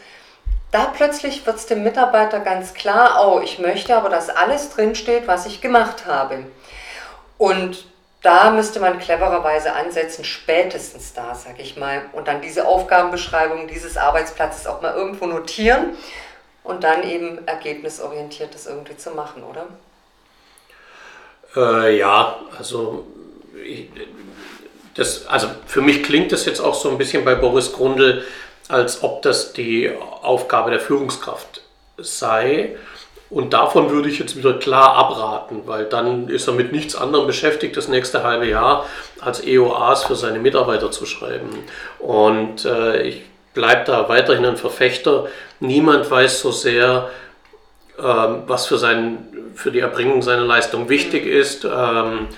da 0.71 0.85
plötzlich 0.85 1.45
wird 1.45 1.57
es 1.57 1.65
dem 1.65 1.83
Mitarbeiter 1.83 2.39
ganz 2.39 2.73
klar, 2.73 3.27
oh, 3.27 3.41
ich 3.41 3.59
möchte 3.59 3.95
aber, 3.95 4.09
dass 4.09 4.29
alles 4.29 4.69
drinsteht, 4.69 5.27
was 5.27 5.45
ich 5.45 5.59
gemacht 5.59 6.05
habe. 6.05 6.45
Und 7.37 7.85
da 8.21 8.51
müsste 8.51 8.79
man 8.79 8.99
clevererweise 8.99 9.73
ansetzen, 9.73 10.23
spätestens 10.23 11.13
da, 11.13 11.35
sag 11.35 11.59
ich 11.59 11.75
mal, 11.75 12.03
und 12.13 12.27
dann 12.27 12.41
diese 12.41 12.67
Aufgabenbeschreibung 12.67 13.67
dieses 13.67 13.97
Arbeitsplatzes 13.97 14.65
auch 14.67 14.81
mal 14.81 14.93
irgendwo 14.95 15.25
notieren 15.25 15.97
und 16.63 16.83
dann 16.83 17.03
eben 17.03 17.45
ergebnisorientiert 17.47 18.53
das 18.53 18.67
irgendwie 18.67 18.95
zu 18.95 19.11
machen, 19.11 19.43
oder? 19.43 19.67
Äh, 21.55 21.97
ja, 21.97 22.37
also, 22.57 23.07
ich, 23.61 23.89
das, 24.95 25.27
also 25.27 25.47
für 25.65 25.81
mich 25.81 26.03
klingt 26.03 26.31
das 26.31 26.45
jetzt 26.45 26.59
auch 26.59 26.75
so 26.75 26.89
ein 26.89 26.97
bisschen 26.97 27.23
bei 27.23 27.35
Boris 27.35 27.73
Grundl, 27.73 28.23
als 28.67 29.03
ob 29.03 29.21
das 29.21 29.53
die 29.53 29.91
Aufgabe 30.21 30.71
der 30.71 30.79
Führungskraft 30.79 31.61
sei. 31.97 32.75
Und 33.29 33.53
davon 33.53 33.89
würde 33.89 34.09
ich 34.09 34.19
jetzt 34.19 34.35
wieder 34.35 34.53
klar 34.59 34.95
abraten, 34.95 35.61
weil 35.65 35.85
dann 35.85 36.27
ist 36.27 36.47
er 36.47 36.53
mit 36.53 36.73
nichts 36.73 36.95
anderem 36.95 37.27
beschäftigt, 37.27 37.77
das 37.77 37.87
nächste 37.87 38.23
halbe 38.23 38.47
Jahr 38.47 38.85
als 39.21 39.41
EOAs 39.41 40.03
für 40.03 40.15
seine 40.15 40.39
Mitarbeiter 40.39 40.91
zu 40.91 41.05
schreiben. 41.05 41.49
Und 41.99 42.65
äh, 42.65 43.01
ich 43.03 43.21
bleibe 43.53 43.85
da 43.85 44.09
weiterhin 44.09 44.45
ein 44.45 44.57
Verfechter. 44.57 45.27
Niemand 45.61 46.11
weiß 46.11 46.41
so 46.41 46.51
sehr, 46.51 47.09
ähm, 47.97 48.43
was 48.47 48.65
für, 48.65 48.77
sein, 48.77 49.27
für 49.55 49.71
die 49.71 49.79
Erbringung 49.79 50.21
seiner 50.21 50.45
Leistung 50.45 50.89
wichtig 50.89 51.25
ist, 51.25 51.63
ähm, 51.63 51.71
äh, 51.71 52.35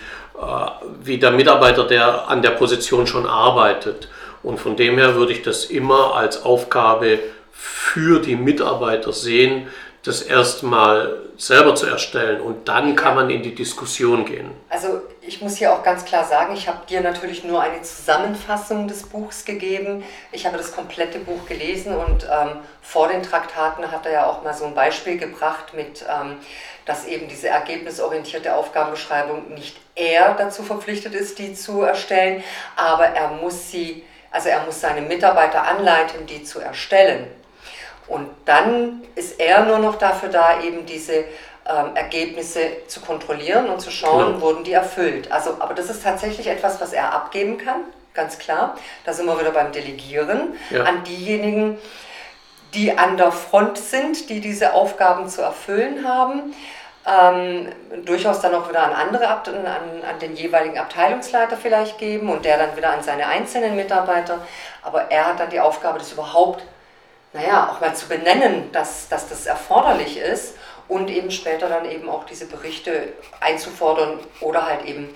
wie 1.04 1.18
der 1.18 1.32
Mitarbeiter, 1.32 1.86
der 1.86 2.28
an 2.28 2.42
der 2.42 2.52
Position 2.52 3.08
schon 3.08 3.26
arbeitet. 3.26 4.10
Und 4.42 4.60
von 4.60 4.76
dem 4.76 4.98
her 4.98 5.16
würde 5.16 5.32
ich 5.32 5.42
das 5.42 5.66
immer 5.66 6.16
als 6.16 6.44
Aufgabe 6.44 7.20
für 7.52 8.20
die 8.20 8.36
Mitarbeiter 8.36 9.14
sehen, 9.14 9.68
das 10.04 10.22
erstmal 10.22 11.22
selber 11.38 11.76
zu 11.76 11.86
erstellen 11.86 12.42
und 12.42 12.68
dann 12.68 12.96
kann 12.96 13.16
man 13.16 13.30
in 13.30 13.42
die 13.42 13.56
Diskussion 13.56 14.26
gehen. 14.26 14.52
Also 14.70 15.02
ich 15.22 15.42
muss 15.42 15.56
hier 15.56 15.74
auch 15.74 15.82
ganz 15.82 16.04
klar 16.04 16.26
sagen, 16.26 16.54
ich 16.54 16.68
habe 16.68 16.86
dir 16.88 17.00
natürlich 17.00 17.46
nur 17.46 17.62
eine 17.62 17.82
Zusammenfassung 17.82 18.90
des 18.90 19.04
Buchs 19.04 19.46
gegeben. 19.46 20.04
Ich 20.34 20.46
habe 20.46 20.58
das 20.58 20.76
komplette 20.76 21.20
Buch 21.20 21.46
gelesen 21.48 21.96
und 21.96 22.26
ähm, 22.26 22.58
vor 22.82 23.08
den 23.08 23.24
Traktaten 23.24 23.90
hat 23.92 24.06
er 24.06 24.12
ja 24.12 24.26
auch 24.26 24.44
mal 24.44 24.54
so 24.54 24.66
ein 24.66 24.76
Beispiel 24.76 25.18
gebracht 25.18 25.74
mit, 25.74 26.04
ähm, 26.04 26.36
dass 26.86 27.08
eben 27.08 27.30
diese 27.30 27.48
ergebnisorientierte 27.48 28.54
Aufgabenbeschreibung 28.54 29.54
nicht 29.54 29.78
er 29.96 30.34
dazu 30.34 30.64
verpflichtet 30.64 31.16
ist, 31.16 31.40
die 31.40 31.54
zu 31.54 31.82
erstellen, 31.82 32.44
aber 32.76 33.06
er 33.06 33.30
muss 33.30 33.72
sie, 33.72 34.04
also 34.32 34.50
er 34.50 34.66
muss 34.66 34.82
seine 34.82 35.02
Mitarbeiter 35.02 35.66
anleiten, 35.66 36.26
die 36.26 36.44
zu 36.44 36.60
erstellen. 36.60 37.28
Und 38.08 38.30
dann 38.46 39.02
ist 39.16 39.40
er 39.40 39.66
nur 39.66 39.80
noch 39.80 39.96
dafür 39.96 40.30
da, 40.30 40.62
eben 40.62 40.86
diese 40.86 41.14
ähm, 41.66 41.96
Ergebnisse 41.96 42.60
zu 42.88 43.00
kontrollieren 43.00 43.70
und 43.70 43.80
zu 43.80 43.92
schauen, 43.92 44.34
genau. 44.34 44.42
wurden 44.42 44.64
die 44.64 44.74
erfüllt. 44.74 45.32
Also, 45.32 45.58
aber 45.60 45.74
das 45.74 45.90
ist 45.90 46.04
tatsächlich 46.04 46.48
etwas, 46.48 46.82
was 46.82 46.92
er 46.94 47.14
abgeben 47.14 47.58
kann, 47.58 47.82
ganz 48.14 48.38
klar. 48.38 48.78
Da 49.06 49.14
sind 49.14 49.26
wir 49.26 49.40
wieder 49.40 49.52
beim 49.52 49.72
Delegieren 49.72 50.56
ja. 50.70 50.84
an 50.84 51.04
diejenigen, 51.06 51.78
die 52.74 52.98
an 52.98 53.18
der 53.18 53.32
Front 53.32 53.78
sind, 53.78 54.30
die 54.30 54.42
diese 54.42 54.74
Aufgaben 54.74 55.30
zu 55.30 55.42
erfüllen 55.42 56.08
haben. 56.08 56.54
Ähm, 57.06 57.68
durchaus 58.06 58.40
dann 58.40 58.56
auch 58.56 58.70
wieder 58.70 58.84
an 58.84 58.94
andere, 58.94 59.28
an, 59.28 59.44
an 59.46 60.20
den 60.22 60.36
jeweiligen 60.36 60.78
Abteilungsleiter 60.78 61.58
vielleicht 61.58 61.98
geben 61.98 62.30
und 62.30 62.46
der 62.46 62.58
dann 62.58 62.78
wieder 62.78 62.92
an 62.92 63.04
seine 63.04 63.28
einzelnen 63.28 63.76
Mitarbeiter. 63.76 64.40
Aber 64.82 65.12
er 65.12 65.28
hat 65.28 65.40
dann 65.40 65.50
die 65.50 65.60
Aufgabe, 65.60 66.00
das 66.00 66.14
überhaupt 66.14 66.64
naja, 67.34 67.72
auch 67.72 67.82
mal 67.82 67.96
zu 67.96 68.08
benennen, 68.08 68.72
dass, 68.72 69.10
dass 69.10 69.28
das 69.28 69.46
erforderlich 69.46 70.18
ist 70.18 70.56
und 70.88 71.10
eben 71.10 71.32
später 71.32 71.68
dann 71.68 71.90
eben 71.90 72.10
auch 72.10 72.26
diese 72.26 72.46
Berichte 72.46 73.14
einzufordern 73.40 74.20
oder 74.40 74.66
halt 74.66 74.86
eben, 74.86 75.10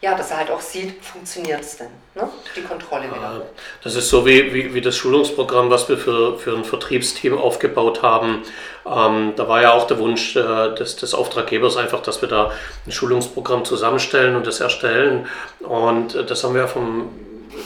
ja, 0.00 0.14
dass 0.16 0.30
er 0.30 0.38
halt 0.38 0.50
auch 0.50 0.60
sieht, 0.60 1.04
funktioniert 1.04 1.60
es 1.60 1.78
denn, 1.78 1.88
ne? 2.14 2.28
die 2.54 2.62
Kontrolle 2.62 3.04
wieder. 3.06 3.46
Das 3.82 3.94
ist 3.96 4.08
so 4.08 4.24
wie, 4.26 4.52
wie, 4.54 4.74
wie 4.74 4.80
das 4.80 4.96
Schulungsprogramm, 4.96 5.70
was 5.70 5.88
wir 5.88 5.98
für, 5.98 6.38
für 6.38 6.56
ein 6.56 6.64
Vertriebsteam 6.64 7.36
aufgebaut 7.36 8.02
haben. 8.02 8.42
Ähm, 8.86 9.32
da 9.36 9.48
war 9.48 9.62
ja 9.62 9.72
auch 9.72 9.86
der 9.86 9.98
Wunsch 9.98 10.36
äh, 10.36 10.74
des, 10.74 10.96
des 10.96 11.14
Auftraggebers 11.14 11.76
einfach, 11.76 12.02
dass 12.02 12.20
wir 12.20 12.28
da 12.28 12.52
ein 12.86 12.92
Schulungsprogramm 12.92 13.64
zusammenstellen 13.64 14.36
und 14.36 14.46
das 14.46 14.60
erstellen. 14.60 15.26
Und 15.60 16.14
äh, 16.14 16.24
das 16.24 16.44
haben 16.44 16.54
wir 16.54 16.68
vom 16.68 17.10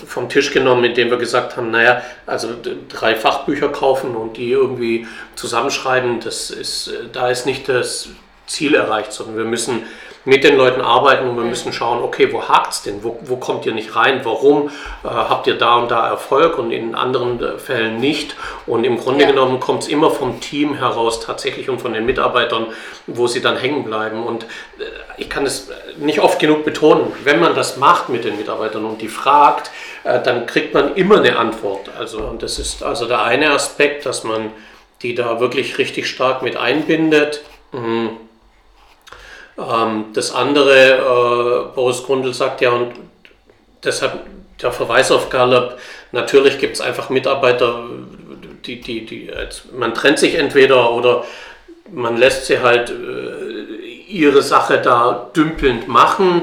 vom 0.07 0.29
Tisch 0.29 0.53
genommen, 0.53 0.85
indem 0.85 1.11
wir 1.11 1.17
gesagt 1.17 1.57
haben, 1.57 1.71
naja, 1.71 2.03
also 2.27 2.49
drei 2.89 3.15
Fachbücher 3.15 3.69
kaufen 3.69 4.15
und 4.15 4.37
die 4.37 4.51
irgendwie 4.51 5.07
zusammenschreiben, 5.35 6.21
das 6.21 6.51
ist, 6.51 6.93
da 7.13 7.31
ist 7.31 7.47
nicht 7.47 7.69
das 7.69 8.09
Ziel 8.47 8.75
erreicht, 8.75 9.13
sondern 9.13 9.37
wir 9.37 9.45
müssen 9.45 9.83
mit 10.27 10.43
den 10.43 10.57
Leuten 10.57 10.81
arbeiten 10.81 11.29
und 11.29 11.37
wir 11.37 11.45
müssen 11.45 11.73
schauen, 11.73 12.03
okay, 12.03 12.33
wo 12.33 12.43
hakt 12.49 12.73
es 12.73 12.83
denn? 12.83 13.05
Wo, 13.05 13.17
wo 13.23 13.37
kommt 13.37 13.65
ihr 13.65 13.73
nicht 13.73 13.95
rein? 13.95 14.23
Warum 14.25 14.69
äh, 14.69 15.09
habt 15.09 15.47
ihr 15.47 15.57
da 15.57 15.77
und 15.77 15.89
da 15.93 16.09
Erfolg 16.09 16.59
und 16.59 16.73
in 16.73 16.97
anderen 16.97 17.41
äh, 17.41 17.59
Fällen 17.59 17.99
nicht? 17.99 18.35
Und 18.67 18.83
im 18.83 18.99
Grunde 18.99 19.23
ja. 19.23 19.31
genommen 19.31 19.61
kommt 19.61 19.85
es 19.85 19.89
immer 19.89 20.11
vom 20.11 20.41
Team 20.41 20.75
heraus 20.75 21.21
tatsächlich 21.21 21.71
und 21.71 21.81
von 21.81 21.93
den 21.93 22.07
Mitarbeitern, 22.07 22.67
wo 23.07 23.29
sie 23.29 23.41
dann 23.41 23.57
hängen 23.57 23.85
bleiben. 23.85 24.25
Und 24.25 24.43
äh, 24.81 24.85
ich 25.17 25.31
kann 25.31 25.47
es 25.47 25.71
nicht 25.97 26.19
oft 26.19 26.41
genug 26.41 26.65
betonen, 26.65 27.13
wenn 27.23 27.39
man 27.39 27.55
das 27.55 27.77
macht 27.77 28.09
mit 28.09 28.25
den 28.25 28.37
Mitarbeitern 28.37 28.85
und 28.85 29.01
die 29.01 29.09
fragt, 29.09 29.71
äh, 30.03 30.21
dann 30.21 30.47
kriegt 30.47 30.75
man 30.75 30.97
immer 30.97 31.19
eine 31.19 31.39
Antwort. 31.39 31.89
Also, 31.97 32.19
und 32.19 32.43
das 32.43 32.59
ist 32.59 32.83
also 32.83 33.07
der 33.07 33.23
eine 33.23 33.53
Aspekt, 33.53 34.05
dass 34.05 34.25
man 34.25 34.51
die 35.03 35.15
da 35.15 35.39
wirklich 35.39 35.79
richtig 35.79 36.09
stark 36.09 36.43
mit 36.43 36.57
einbindet. 36.57 37.43
Mhm 37.71 38.26
Ähm, 39.59 40.07
das 40.13 40.35
andere, 40.35 41.69
äh, 41.71 41.75
Boris 41.75 42.03
Grundl 42.03 42.35
sagt 42.35 42.61
ja, 42.61 42.71
und 42.71 42.93
deshalb 43.85 44.25
der 44.61 44.73
Verweis 44.73 45.11
auf 45.11 45.29
Gallup, 45.31 45.79
natürlich 46.13 46.59
gibt 46.59 46.77
es 46.77 46.81
einfach 46.81 47.11
Mitarbeiter, 47.11 47.85
die, 48.65 48.81
die, 48.81 49.05
die, 49.05 49.31
man 49.77 49.95
trennt 49.95 50.19
sich 50.19 50.35
entweder 50.35 50.93
oder 50.93 51.25
man 51.93 52.17
lässt 52.17 52.47
sie 52.47 52.61
halt 52.61 52.91
äh, 52.91 53.85
ihre 54.09 54.43
Sache 54.43 54.79
da 54.79 55.31
dümpelnd 55.37 55.89
machen, 55.89 56.43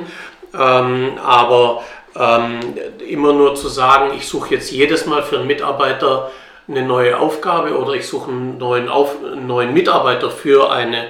ähm, 0.53 1.17
aber 1.23 1.83
ähm, 2.15 2.59
immer 3.07 3.33
nur 3.33 3.55
zu 3.55 3.67
sagen, 3.67 4.11
ich 4.15 4.27
suche 4.27 4.55
jetzt 4.55 4.71
jedes 4.71 5.05
Mal 5.05 5.23
für 5.23 5.37
einen 5.37 5.47
Mitarbeiter 5.47 6.31
eine 6.67 6.83
neue 6.83 7.19
Aufgabe 7.19 7.77
oder 7.77 7.93
ich 7.93 8.07
suche 8.07 8.31
einen 8.31 8.57
neuen, 8.57 8.87
Auf, 8.87 9.15
einen 9.23 9.47
neuen 9.47 9.73
Mitarbeiter 9.73 10.29
für 10.29 10.71
eine 10.71 11.07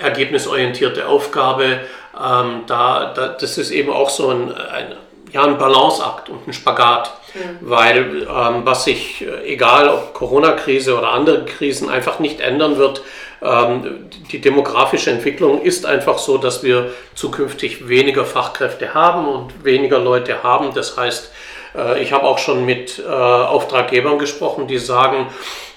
ergebnisorientierte 0.00 1.06
Aufgabe, 1.06 1.80
ähm, 2.14 2.62
da, 2.66 3.12
da, 3.14 3.28
das 3.28 3.58
ist 3.58 3.70
eben 3.70 3.90
auch 3.90 4.10
so 4.10 4.28
ein, 4.28 4.52
ein, 4.52 4.94
ja, 5.32 5.44
ein 5.44 5.58
Balanceakt 5.58 6.28
und 6.28 6.46
ein 6.46 6.52
Spagat. 6.52 7.12
Mhm. 7.34 7.58
Weil 7.60 8.26
ähm, 8.28 8.62
was 8.64 8.84
sich, 8.84 9.22
äh, 9.22 9.52
egal 9.52 9.88
ob 9.88 10.12
Corona-Krise 10.12 10.96
oder 10.96 11.12
andere 11.12 11.44
Krisen, 11.44 11.88
einfach 11.88 12.18
nicht 12.18 12.40
ändern 12.40 12.76
wird, 12.76 13.02
ähm, 13.42 14.08
die 14.30 14.40
demografische 14.40 15.10
Entwicklung 15.10 15.62
ist 15.62 15.86
einfach 15.86 16.18
so, 16.18 16.38
dass 16.38 16.62
wir 16.62 16.92
zukünftig 17.14 17.88
weniger 17.88 18.24
Fachkräfte 18.24 18.94
haben 18.94 19.26
und 19.26 19.64
weniger 19.64 19.98
Leute 19.98 20.42
haben. 20.42 20.74
Das 20.74 20.96
heißt, 20.96 21.32
äh, 21.76 22.02
ich 22.02 22.12
habe 22.12 22.24
auch 22.24 22.38
schon 22.38 22.64
mit 22.64 22.98
äh, 22.98 23.10
Auftraggebern 23.10 24.18
gesprochen, 24.18 24.66
die 24.66 24.78
sagen, 24.78 25.26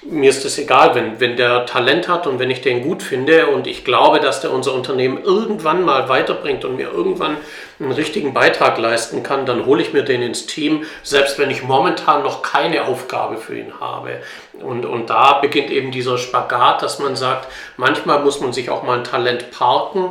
mir 0.02 0.30
ist 0.30 0.44
es 0.44 0.58
egal, 0.58 0.94
wenn, 0.94 1.18
wenn 1.20 1.36
der 1.36 1.66
Talent 1.66 2.08
hat 2.08 2.26
und 2.26 2.38
wenn 2.38 2.50
ich 2.50 2.60
den 2.60 2.82
gut 2.82 3.02
finde 3.02 3.48
und 3.48 3.66
ich 3.66 3.84
glaube, 3.84 4.20
dass 4.20 4.40
der 4.40 4.52
unser 4.52 4.72
Unternehmen 4.72 5.22
irgendwann 5.22 5.84
mal 5.84 6.08
weiterbringt 6.08 6.64
und 6.64 6.76
mir 6.76 6.90
irgendwann 6.90 7.36
einen 7.80 7.92
richtigen 7.92 8.32
Beitrag 8.32 8.78
leisten 8.78 9.22
kann, 9.22 9.46
dann 9.46 9.66
hole 9.66 9.82
ich 9.82 9.92
mir 9.92 10.02
den 10.02 10.22
ins 10.22 10.46
Team, 10.46 10.84
selbst 11.02 11.38
wenn 11.38 11.50
ich 11.50 11.62
momentan 11.62 12.22
noch 12.22 12.42
keine 12.42 12.84
Aufgabe 12.86 13.36
für 13.36 13.58
ihn 13.58 13.80
habe. 13.80 14.20
Und, 14.62 14.86
und 14.86 15.10
da 15.10 15.34
beginnt 15.34 15.70
eben 15.70 15.90
dieser 15.90 16.18
Spagat, 16.18 16.82
dass 16.82 16.98
man 16.98 17.16
sagt, 17.16 17.48
manchmal 17.76 18.22
muss 18.22 18.40
man 18.40 18.52
sich 18.52 18.70
auch 18.70 18.82
mal 18.82 18.98
ein 18.98 19.04
Talent 19.04 19.50
parken 19.50 20.10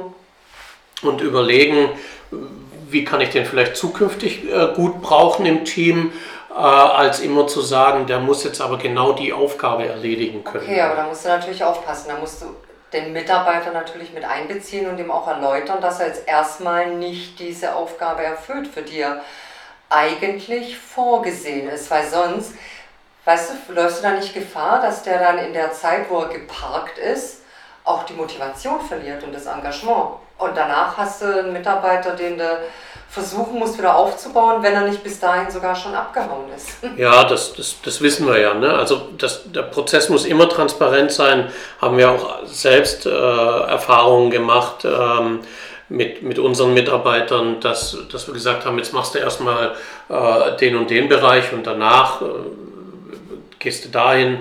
und 1.02 1.22
überlegen, 1.22 1.90
wie 2.90 3.04
kann 3.04 3.22
ich 3.22 3.30
den 3.30 3.46
vielleicht 3.46 3.76
zukünftig 3.76 4.50
äh, 4.52 4.74
gut 4.76 5.02
brauchen 5.02 5.46
im 5.46 5.66
Team, 5.66 6.14
äh, 6.50 6.54
als 6.54 7.20
immer 7.20 7.48
zu 7.48 7.62
sagen, 7.62 8.08
der 8.08 8.20
muss 8.20 8.44
jetzt 8.44 8.62
aber 8.62 8.78
genau 8.78 9.14
die 9.14 9.34
Aufgabe 9.34 9.88
erledigen 9.88 10.44
können. 10.44 10.64
Okay, 10.64 10.82
aber 10.82 10.96
da 10.96 11.08
musst 11.08 11.26
du 11.26 11.30
natürlich 11.30 11.64
aufpassen. 11.64 12.10
Da 12.10 12.18
musst 12.18 12.42
du 12.42 12.46
den 12.94 13.12
Mitarbeiter 13.14 13.72
natürlich 13.72 14.14
mit 14.14 14.24
einbeziehen 14.24 14.88
und 14.90 14.98
ihm 14.98 15.12
auch 15.12 15.28
erläutern, 15.28 15.82
dass 15.82 16.00
er 16.00 16.08
jetzt 16.08 16.28
erstmal 16.28 16.96
nicht 16.96 17.40
diese 17.40 17.76
Aufgabe 17.76 18.24
erfüllt, 18.24 18.68
für 18.68 18.84
die 18.84 19.00
er 19.00 19.22
eigentlich 19.90 20.78
vorgesehen 20.78 21.70
ist. 21.70 21.92
Weil 21.92 22.08
sonst, 22.08 22.54
weißt 23.26 23.52
du, 23.68 23.74
läufst 23.74 24.00
du 24.00 24.04
da 24.04 24.12
nicht 24.12 24.34
Gefahr, 24.34 24.82
dass 24.82 25.04
der 25.04 25.20
dann 25.20 25.40
in 25.40 25.54
der 25.54 25.74
Zeit, 25.74 26.10
wo 26.10 26.20
er 26.20 26.30
geparkt 26.30 26.98
ist, 26.98 27.42
auch 27.84 28.04
die 28.04 28.14
Motivation 28.14 28.80
verliert 28.82 29.24
und 29.24 29.34
das 29.34 29.46
Engagement. 29.46 30.16
Und 30.38 30.52
danach 30.56 30.98
hast 30.98 31.22
du 31.22 31.40
einen 31.40 31.54
Mitarbeiter, 31.54 32.12
den 32.12 32.38
du 32.38 32.60
versuchen 33.10 33.60
musst, 33.60 33.78
wieder 33.78 33.96
aufzubauen, 33.96 34.62
wenn 34.62 34.74
er 34.74 34.82
nicht 34.82 35.02
bis 35.02 35.20
dahin 35.20 35.50
sogar 35.50 35.74
schon 35.74 35.96
abgehauen 35.96 36.46
ist. 36.54 36.70
Ja, 36.98 37.24
das, 37.24 37.54
das, 37.54 37.78
das 37.82 38.02
wissen 38.02 38.28
wir 38.28 38.38
ja. 38.40 38.54
Ne? 38.54 38.74
Also 38.74 39.10
das, 39.18 39.44
der 39.52 39.64
Prozess 39.64 40.10
muss 40.10 40.26
immer 40.26 40.50
transparent 40.50 41.12
sein. 41.12 41.50
Haben 41.82 41.98
wir 41.98 42.12
auch 42.12 42.46
selbst 42.46 43.06
äh, 43.06 43.10
Erfahrungen 43.10 44.32
gemacht. 44.32 44.84
Ähm, 44.84 45.40
mit, 45.88 46.24
mit 46.24 46.40
unseren 46.40 46.74
Mitarbeitern, 46.74 47.60
dass, 47.60 47.96
dass 48.12 48.28
wir 48.28 48.34
gesagt 48.34 48.66
haben, 48.66 48.78
jetzt 48.80 48.92
machst 48.92 49.14
du 49.14 49.20
erstmal 49.20 49.76
äh, 50.10 50.58
den 50.58 50.76
und 50.76 50.90
den 50.90 51.08
Bereich 51.08 51.54
und 51.54 51.68
danach 51.68 52.22
äh, 52.22 52.26
gehst 53.60 53.86
du 53.86 53.90
dahin 53.90 54.40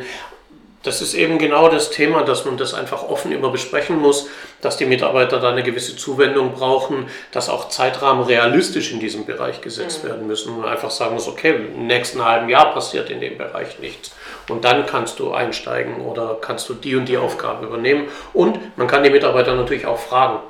das 0.85 1.01
ist 1.01 1.15
eben 1.15 1.39
genau 1.39 1.69
das 1.69 1.91
Thema, 1.91 2.23
dass 2.23 2.45
man 2.45 2.59
das 2.59 2.75
einfach 2.75 3.03
offen 3.03 3.33
immer 3.33 3.51
besprechen 3.51 3.99
muss, 4.01 4.29
dass 4.61 4.77
die 4.77 4.85
Mitarbeiter 4.85 5.41
da 5.41 5.51
eine 5.51 5.63
gewisse 5.63 5.97
Zuwendung 5.97 6.53
brauchen, 6.53 7.07
dass 7.33 7.49
auch 7.49 7.71
Zeitrahmen 7.71 8.25
realistisch 8.25 8.93
in 8.93 9.01
diesem 9.01 9.25
Bereich 9.25 9.63
gesetzt 9.63 10.05
mhm. 10.05 10.09
werden 10.09 10.27
müssen. 10.27 10.55
Und 10.55 10.67
einfach 10.67 10.91
sagen 10.91 11.15
muss, 11.15 11.27
okay, 11.27 11.55
im 11.75 11.87
nächsten 11.87 12.23
halben 12.23 12.51
Jahr 12.51 12.73
passiert 12.75 13.09
in 13.09 13.21
dem 13.21 13.39
Bereich 13.39 13.79
nichts. 13.79 14.15
Und 14.49 14.65
dann 14.65 14.85
kannst 14.85 15.19
du 15.19 15.33
einsteigen 15.33 16.03
oder 16.03 16.37
kannst 16.41 16.69
du 16.69 16.75
die 16.75 16.97
und 16.97 17.09
die 17.09 17.17
Aufgabe 17.17 17.67
übernehmen. 17.67 18.09
Und 18.35 18.59
man 18.77 18.87
kann 18.87 19.03
die 19.03 19.11
Mitarbeiter 19.11 19.55
natürlich 19.55 19.87
auch 19.87 19.99
fragen. 19.99 20.41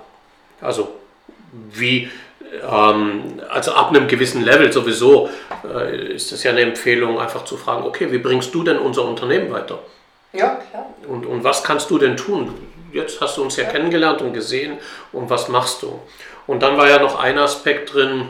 Also 0.60 0.88
wie 1.52 2.10
ähm, 2.68 3.40
also 3.48 3.72
ab 3.72 3.90
einem 3.90 4.08
gewissen 4.08 4.42
Level 4.42 4.72
sowieso 4.72 5.28
äh, 5.64 6.14
ist 6.14 6.32
es 6.32 6.42
ja 6.42 6.50
eine 6.50 6.62
Empfehlung, 6.62 7.20
einfach 7.20 7.44
zu 7.44 7.56
fragen, 7.56 7.84
okay, 7.84 8.10
wie 8.10 8.18
bringst 8.18 8.54
du 8.54 8.64
denn 8.64 8.78
unser 8.78 9.04
Unternehmen 9.04 9.52
weiter? 9.52 9.78
Ja, 10.34 10.60
klar. 10.70 10.86
Und, 11.08 11.26
und 11.26 11.44
was 11.44 11.62
kannst 11.62 11.90
du 11.90 11.98
denn 11.98 12.16
tun? 12.16 12.52
Jetzt 12.92 13.20
hast 13.20 13.36
du 13.36 13.42
uns 13.42 13.56
ja, 13.56 13.64
ja 13.64 13.70
kennengelernt 13.70 14.20
und 14.20 14.34
gesehen 14.34 14.78
und 15.12 15.30
was 15.30 15.48
machst 15.48 15.82
du? 15.82 16.00
Und 16.46 16.62
dann 16.62 16.76
war 16.76 16.88
ja 16.88 16.98
noch 16.98 17.18
ein 17.18 17.38
Aspekt 17.38 17.94
drin, 17.94 18.28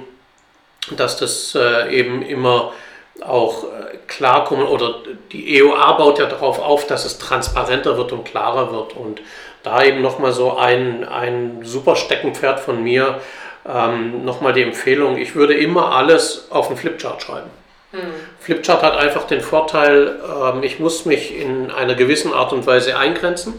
dass 0.96 1.16
das 1.16 1.54
äh, 1.54 1.90
eben 1.92 2.22
immer 2.22 2.72
auch 3.20 3.64
äh, 3.64 3.96
klar 4.06 4.44
kommen 4.44 4.66
oder 4.66 4.96
die 5.32 5.56
EOA 5.56 5.92
baut 5.92 6.18
ja 6.18 6.26
darauf 6.26 6.58
auf, 6.58 6.86
dass 6.86 7.04
es 7.04 7.18
transparenter 7.18 7.96
wird 7.96 8.12
und 8.12 8.24
klarer 8.24 8.72
wird. 8.72 8.94
Und 8.94 9.20
da 9.62 9.82
eben 9.82 10.02
nochmal 10.02 10.32
so 10.32 10.56
ein, 10.56 11.04
ein 11.04 11.60
super 11.62 11.96
Steckenpferd 11.96 12.60
von 12.60 12.82
mir, 12.82 13.20
ähm, 13.66 14.24
nochmal 14.24 14.52
die 14.52 14.62
Empfehlung, 14.62 15.16
ich 15.16 15.34
würde 15.34 15.54
immer 15.54 15.92
alles 15.92 16.48
auf 16.50 16.68
einen 16.68 16.76
Flipchart 16.76 17.22
schreiben. 17.22 17.50
Mhm. 17.94 17.98
Flipchart 18.40 18.82
hat 18.82 18.96
einfach 18.96 19.26
den 19.26 19.40
Vorteil, 19.40 20.20
ähm, 20.24 20.62
ich 20.62 20.80
muss 20.80 21.04
mich 21.04 21.36
in 21.36 21.70
einer 21.70 21.94
gewissen 21.94 22.32
Art 22.32 22.52
und 22.52 22.66
Weise 22.66 22.96
eingrenzen. 22.98 23.54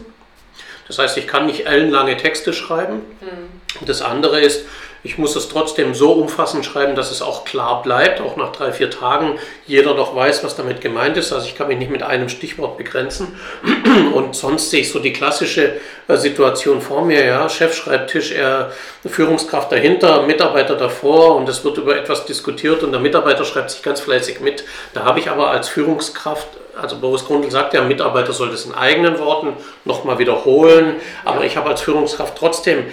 Das 0.86 0.98
heißt, 0.98 1.16
ich 1.16 1.26
kann 1.26 1.46
nicht 1.46 1.66
ellenlange 1.66 2.16
Texte 2.16 2.52
schreiben. 2.52 3.02
Mhm. 3.20 3.86
Das 3.86 4.02
andere 4.02 4.40
ist, 4.40 4.66
ich 5.06 5.18
muss 5.18 5.36
es 5.36 5.48
trotzdem 5.48 5.94
so 5.94 6.10
umfassend 6.10 6.64
schreiben, 6.64 6.96
dass 6.96 7.12
es 7.12 7.22
auch 7.22 7.44
klar 7.44 7.80
bleibt, 7.82 8.20
auch 8.20 8.36
nach 8.36 8.50
drei, 8.50 8.72
vier 8.72 8.90
Tagen 8.90 9.38
jeder 9.64 9.94
doch 9.94 10.16
weiß, 10.16 10.42
was 10.42 10.56
damit 10.56 10.80
gemeint 10.80 11.16
ist. 11.16 11.32
Also 11.32 11.46
ich 11.46 11.54
kann 11.54 11.68
mich 11.68 11.78
nicht 11.78 11.92
mit 11.92 12.02
einem 12.02 12.28
Stichwort 12.28 12.76
begrenzen. 12.76 13.38
Und 14.14 14.34
sonst 14.34 14.70
sehe 14.70 14.80
ich 14.80 14.90
so 14.90 14.98
die 14.98 15.12
klassische 15.12 15.74
äh, 16.08 16.16
Situation 16.16 16.80
vor 16.80 17.04
mir, 17.04 17.24
ja, 17.24 17.48
Chefschreibtisch, 17.48 18.32
er 18.32 18.72
Führungskraft 19.06 19.70
dahinter, 19.70 20.22
Mitarbeiter 20.22 20.74
davor 20.74 21.36
und 21.36 21.48
es 21.48 21.62
wird 21.62 21.78
über 21.78 21.96
etwas 21.96 22.26
diskutiert 22.26 22.82
und 22.82 22.90
der 22.90 23.00
Mitarbeiter 23.00 23.44
schreibt 23.44 23.70
sich 23.70 23.82
ganz 23.82 24.00
fleißig 24.00 24.40
mit. 24.40 24.64
Da 24.92 25.04
habe 25.04 25.20
ich 25.20 25.30
aber 25.30 25.50
als 25.52 25.68
Führungskraft 25.68 26.48
also 26.82 26.98
Boris 26.98 27.24
Grundl 27.24 27.50
sagt 27.50 27.72
ja, 27.72 27.82
Mitarbeiter 27.82 28.34
soll 28.34 28.50
das 28.50 28.66
in 28.66 28.74
eigenen 28.74 29.18
Worten 29.18 29.54
nochmal 29.86 30.18
wiederholen, 30.18 30.96
aber 31.24 31.44
ich 31.44 31.56
habe 31.56 31.70
als 31.70 31.80
Führungskraft 31.80 32.36
trotzdem, 32.36 32.84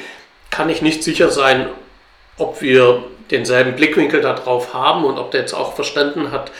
kann 0.49 0.69
ich 0.69 0.84
nicht 0.84 1.04
sicher 1.04 1.30
sein, 1.30 1.67
ob 2.38 2.62
wir 2.62 3.04
denselben 3.32 3.76
Blickwinkel 3.76 4.22
darauf 4.22 4.74
haben 4.74 5.06
und 5.06 5.17
ob 5.17 5.32
der 5.32 5.41
jetzt 5.41 5.54
auch 5.54 5.74
verstanden 5.74 6.32
hat, 6.32 6.52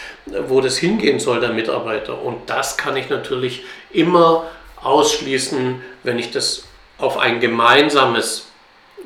wo 0.48 0.62
das 0.62 0.78
hingehen 0.78 1.20
soll, 1.20 1.40
der 1.40 1.52
Mitarbeiter. 1.52 2.22
Und 2.22 2.50
das 2.50 2.78
kann 2.78 2.96
ich 2.96 3.10
natürlich 3.10 3.64
immer 3.92 4.46
ausschließen, 4.82 5.82
wenn 6.04 6.20
ich 6.20 6.32
das 6.32 6.66
auf 6.98 7.18
ein 7.18 7.40
gemeinsames 7.40 8.48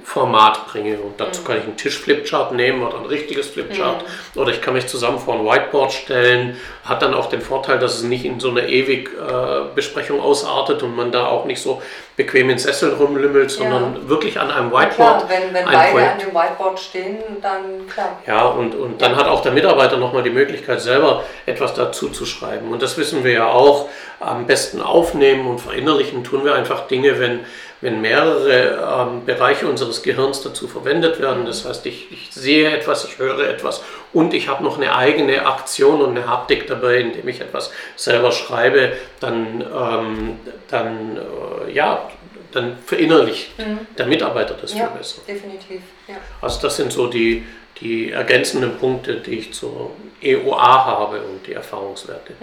Format 0.04 0.68
bringe. 0.68 0.98
Und 1.00 1.20
dazu 1.20 1.44
kann 1.44 1.58
ich 1.58 1.64
einen 1.64 1.76
Tisch-Flipchart 1.76 2.54
nehmen 2.54 2.82
oder 2.82 2.98
ein 2.98 3.06
richtiges 3.06 3.48
Flipchart. 3.48 4.04
Mhm. 4.04 4.42
Oder 4.42 4.52
ich 4.52 4.62
kann 4.62 4.74
mich 4.74 4.88
zusammen 4.88 5.20
vor 5.20 5.36
ein 5.36 5.46
Whiteboard 5.46 5.92
stellen. 5.92 6.58
Hat 6.86 7.02
dann 7.02 7.14
auch 7.14 7.28
den 7.28 7.42
Vorteil, 7.42 7.80
dass 7.80 7.96
es 7.96 8.04
nicht 8.04 8.24
in 8.24 8.40
so 8.40 8.50
eine 8.50 8.70
ewig 8.70 9.10
äh, 9.10 9.76
Besprechung 9.76 10.22
ausartet 10.22 10.84
und 10.84 10.96
man 10.96 11.12
da 11.12 11.28
auch 11.28 11.46
nicht 11.46 11.62
so 11.62 11.82
bequem 12.16 12.50
in 12.50 12.58
Sessel 12.58 12.94
rumlümmelt, 12.94 13.52
sondern 13.52 13.96
ja. 13.96 14.10
wirklich 14.10 14.40
an 14.40 14.50
einem 14.50 14.72
Whiteboard. 14.72 14.96
Klar, 14.96 15.24
wenn, 15.28 15.54
wenn 15.54 15.66
beide 15.66 15.92
Projekt. 15.92 16.12
an 16.12 16.20
dem 16.20 16.34
Whiteboard 16.34 16.80
stehen, 16.80 17.18
dann 17.42 17.88
klar. 17.88 18.22
Ja, 18.26 18.46
und, 18.46 18.76
und 18.76 19.02
dann 19.02 19.16
hat 19.16 19.28
auch 19.28 19.42
der 19.42 19.52
Mitarbeiter 19.52 19.98
nochmal 19.98 20.24
die 20.24 20.32
Möglichkeit, 20.32 20.82
selber 20.82 21.24
etwas 21.46 21.74
dazu 21.74 22.10
zu 22.10 22.26
schreiben. 22.26 22.72
Und 22.72 22.82
das 22.82 22.98
wissen 22.98 23.24
wir 23.24 23.32
ja 23.32 23.48
auch. 23.48 23.90
Am 24.20 24.48
besten 24.48 24.82
aufnehmen 24.82 25.46
und 25.46 25.62
verinnerlichen 25.62 26.24
tun 26.24 26.44
wir 26.44 26.56
einfach 26.56 26.88
Dinge, 26.88 27.20
wenn 27.20 27.42
wenn 27.82 28.02
mehrere 28.02 29.08
ähm, 29.10 29.26
Bereiche 29.26 29.68
unseres 29.68 30.02
Gehirns 30.02 30.42
dazu 30.42 30.68
verwendet 30.68 31.22
werden. 31.22 31.46
Das 31.46 31.66
heißt, 31.66 31.86
ich, 31.86 32.12
ich 32.12 32.32
sehe 32.32 32.72
etwas, 32.72 33.06
ich 33.06 33.20
höre 33.20 33.48
etwas 33.48 33.84
und 34.14 34.34
ich 34.34 34.48
habe 34.48 34.64
noch 34.64 34.78
eine 34.78 34.96
eigene 34.96 35.46
Aktion 35.46 36.02
und 36.02 36.18
eine 36.18 36.28
Haptik 36.28 36.68
dabei, 36.68 36.98
indem 36.98 37.28
ich 37.28 37.42
etwas 37.42 37.72
selber 37.96 38.32
schreibe, 38.32 38.94
dann, 39.20 39.62
ähm, 39.62 40.40
dann 40.70 41.18
äh, 41.18 41.72
ja, 41.72 42.10
dann 42.52 42.78
verinnerlicht 42.86 43.58
mhm. 43.60 43.80
der 43.98 44.08
Mitarbeiter 44.08 44.56
das 44.60 44.74
ja, 44.74 44.88
viel 44.88 44.98
besser. 44.98 45.22
Definitiv. 45.28 45.82
Ja. 46.08 46.16
Also 46.42 46.62
das 46.62 46.78
sind 46.78 46.92
so 46.92 47.08
die, 47.08 47.46
die 47.80 48.12
ergänzenden 48.12 48.78
Punkte, 48.78 49.18
die 49.18 49.40
ich 49.40 49.54
zur 49.54 49.92
EOA 50.22 50.86
habe 50.86 51.22
und 51.22 51.46
die 51.46 51.54
Erfahrungswerte. 51.54 52.34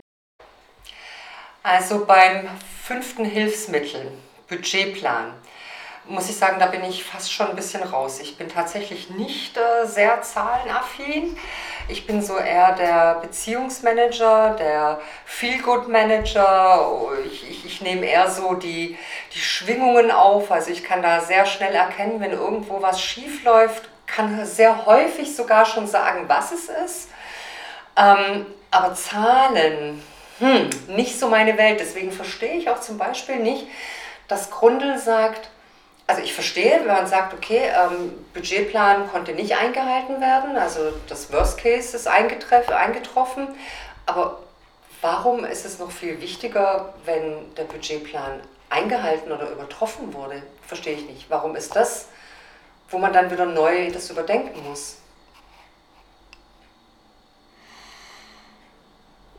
Also 1.62 2.04
beim 2.04 2.46
fünften 2.82 3.24
Hilfsmittel 3.24 4.12
Budgetplan. 4.48 5.32
muss 6.06 6.28
ich 6.28 6.36
sagen, 6.36 6.58
da 6.58 6.66
bin 6.66 6.84
ich 6.84 7.02
fast 7.02 7.32
schon 7.32 7.48
ein 7.48 7.56
bisschen 7.56 7.82
raus. 7.82 8.20
Ich 8.20 8.36
bin 8.36 8.48
tatsächlich 8.48 9.10
nicht 9.10 9.56
äh, 9.56 9.86
sehr 9.86 10.20
zahlenaffin. 10.22 11.36
Ich 11.88 12.06
bin 12.06 12.22
so 12.22 12.36
eher 12.36 12.72
der 12.72 13.20
Beziehungsmanager, 13.22 14.56
der 14.58 15.00
Feel-Good-Manager. 15.26 16.90
Ich, 17.26 17.50
ich, 17.50 17.66
ich 17.66 17.80
nehme 17.80 18.06
eher 18.06 18.30
so 18.30 18.54
die, 18.54 18.98
die 19.34 19.38
Schwingungen 19.38 20.10
auf. 20.10 20.50
Also 20.50 20.70
ich 20.70 20.84
kann 20.84 21.02
da 21.02 21.20
sehr 21.20 21.46
schnell 21.46 21.74
erkennen, 21.74 22.20
wenn 22.20 22.32
irgendwo 22.32 22.80
was 22.82 23.00
schief 23.00 23.42
läuft, 23.44 23.88
kann 24.06 24.44
sehr 24.46 24.86
häufig 24.86 25.34
sogar 25.34 25.64
schon 25.64 25.86
sagen, 25.86 26.24
was 26.26 26.52
es 26.52 26.68
ist. 26.68 27.08
Ähm, 27.96 28.46
aber 28.70 28.94
Zahlen, 28.94 30.02
hm, 30.38 30.70
nicht 30.88 31.18
so 31.18 31.28
meine 31.28 31.56
Welt. 31.58 31.80
Deswegen 31.80 32.12
verstehe 32.12 32.54
ich 32.54 32.68
auch 32.70 32.80
zum 32.80 32.98
Beispiel 32.98 33.36
nicht, 33.36 33.66
dass 34.28 34.50
Grundl 34.50 34.98
sagt, 34.98 35.50
also 36.06 36.22
ich 36.22 36.34
verstehe, 36.34 36.80
wenn 36.80 36.94
man 36.94 37.06
sagt, 37.06 37.32
okay, 37.32 37.70
ähm, 37.74 38.12
Budgetplan 38.34 39.08
konnte 39.10 39.32
nicht 39.32 39.56
eingehalten 39.56 40.20
werden, 40.20 40.56
also 40.56 40.92
das 41.08 41.32
Worst 41.32 41.58
Case 41.58 41.96
ist 41.96 42.06
eingetroffen, 42.06 43.48
aber 44.06 44.38
warum 45.00 45.44
ist 45.44 45.64
es 45.64 45.78
noch 45.78 45.90
viel 45.90 46.20
wichtiger, 46.20 46.94
wenn 47.04 47.54
der 47.54 47.64
Budgetplan 47.64 48.40
eingehalten 48.68 49.32
oder 49.32 49.50
übertroffen 49.50 50.12
wurde? 50.12 50.42
Verstehe 50.66 50.94
ich 50.94 51.06
nicht. 51.06 51.30
Warum 51.30 51.56
ist 51.56 51.74
das, 51.76 52.08
wo 52.90 52.98
man 52.98 53.12
dann 53.12 53.30
wieder 53.30 53.46
neu 53.46 53.90
das 53.90 54.10
überdenken 54.10 54.62
muss? 54.68 54.98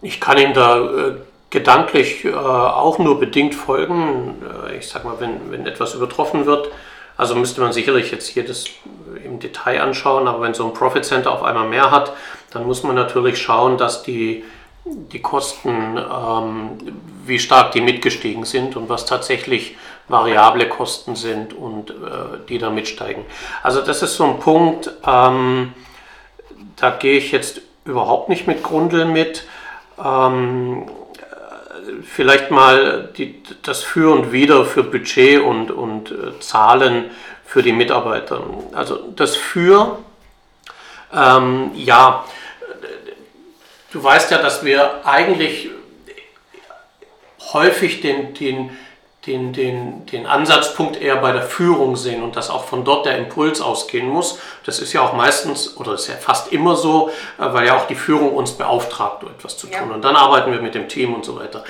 Ich 0.02 0.22
kann 0.22 0.38
Ihnen 0.38 0.54
da 0.54 0.78
äh, 0.78 1.16
gedanklich 1.56 2.26
äh, 2.26 2.34
auch 2.34 3.00
nur 3.00 3.20
bedingt 3.20 3.56
folgen. 3.56 4.44
Äh, 4.68 4.78
ich 4.78 4.88
sag 4.88 5.06
mal, 5.06 5.16
wenn, 5.20 5.52
wenn 5.52 5.66
etwas 5.66 5.96
übertroffen 5.96 6.46
wird, 6.46 6.70
also 7.18 7.34
müsste 7.34 7.62
man 7.62 7.72
sicherlich 7.72 8.12
jetzt 8.12 8.36
das 8.48 8.66
im 9.24 9.40
Detail 9.40 9.82
anschauen, 9.82 10.28
aber 10.28 10.42
wenn 10.42 10.54
so 10.54 10.66
ein 10.66 10.74
Profit 10.74 11.06
Center 11.06 11.32
auf 11.32 11.44
einmal 11.44 11.68
mehr 11.68 11.90
hat, 11.90 12.12
dann 12.52 12.66
muss 12.66 12.84
man 12.84 12.96
natürlich 12.96 13.42
schauen, 13.42 13.78
dass 13.78 14.04
die, 14.04 14.44
die 14.84 15.22
Kosten, 15.22 15.98
ähm, 15.98 16.72
wie 17.26 17.40
stark 17.40 17.72
die 17.72 17.82
mitgestiegen 17.82 18.44
sind 18.44 18.76
und 18.76 18.90
was 18.90 19.06
tatsächlich 19.06 19.78
variable 20.10 20.68
Kosten 20.68 21.16
sind 21.16 21.54
und 21.54 21.90
äh, 21.90 21.94
die 22.50 22.58
da 22.58 22.70
mitsteigen. 22.70 23.24
Also 23.64 23.82
das 23.82 24.04
ist 24.04 24.18
so 24.18 24.26
ein 24.26 24.40
Punkt, 24.40 24.92
ähm, 25.08 25.74
da 26.76 26.90
gehe 26.90 27.18
ich 27.18 27.32
jetzt 27.32 27.62
überhaupt 27.86 28.28
nicht 28.28 28.46
mit 28.46 28.62
Grundeln 28.62 29.14
mit. 29.14 29.48
Ähm, 30.04 30.86
vielleicht 32.08 32.52
mal 32.52 33.10
die, 33.18 33.42
das 33.64 33.84
Für 33.84 34.12
und 34.14 34.32
Wider 34.32 34.66
für 34.66 34.84
Budget 34.84 35.42
und, 35.42 35.72
und 35.72 36.12
äh, 36.12 36.40
Zahlen 36.40 37.12
für 37.46 37.64
die 37.64 37.74
Mitarbeiter. 37.74 38.44
Also 38.74 39.12
das 39.16 39.36
Für, 39.36 40.00
ähm, 41.14 41.72
ja, 41.76 42.26
du 43.92 44.04
weißt 44.04 44.32
ja, 44.32 44.38
dass 44.38 44.64
wir 44.66 45.06
eigentlich 45.06 45.70
häufig 47.54 48.02
den, 48.02 48.34
den 48.34 48.78
den, 49.26 49.54
den, 49.54 50.06
den 50.06 50.28
Ansatzpunkt 50.28 51.02
eher 51.02 51.16
bei 51.16 51.32
der 51.32 51.42
Führung 51.42 51.96
sehen 51.96 52.22
und 52.22 52.36
dass 52.36 52.50
auch 52.50 52.66
von 52.66 52.84
dort 52.84 53.06
der 53.06 53.18
Impuls 53.18 53.60
ausgehen 53.60 54.08
muss. 54.08 54.40
Das 54.66 54.80
ist 54.80 54.94
ja 54.94 55.02
auch 55.02 55.14
meistens 55.14 55.78
oder 55.78 55.94
ist 55.94 56.08
ja 56.08 56.16
fast 56.16 56.52
immer 56.54 56.76
so, 56.76 57.10
äh, 57.40 57.54
weil 57.54 57.66
ja 57.66 57.78
auch 57.78 57.88
die 57.88 57.96
Führung 57.96 58.34
uns 58.34 58.52
beauftragt, 58.52 59.24
etwas 59.24 59.58
zu 59.58 59.68
tun. 59.68 59.90
Ja. 59.90 59.96
Und 59.96 60.04
dann 60.04 60.16
arbeiten 60.16 60.52
wir 60.52 60.62
mit 60.62 60.76
dem 60.76 60.88
Team 60.88 61.14
und 61.14 61.26
so 61.26 61.40
weiter. 61.40 61.64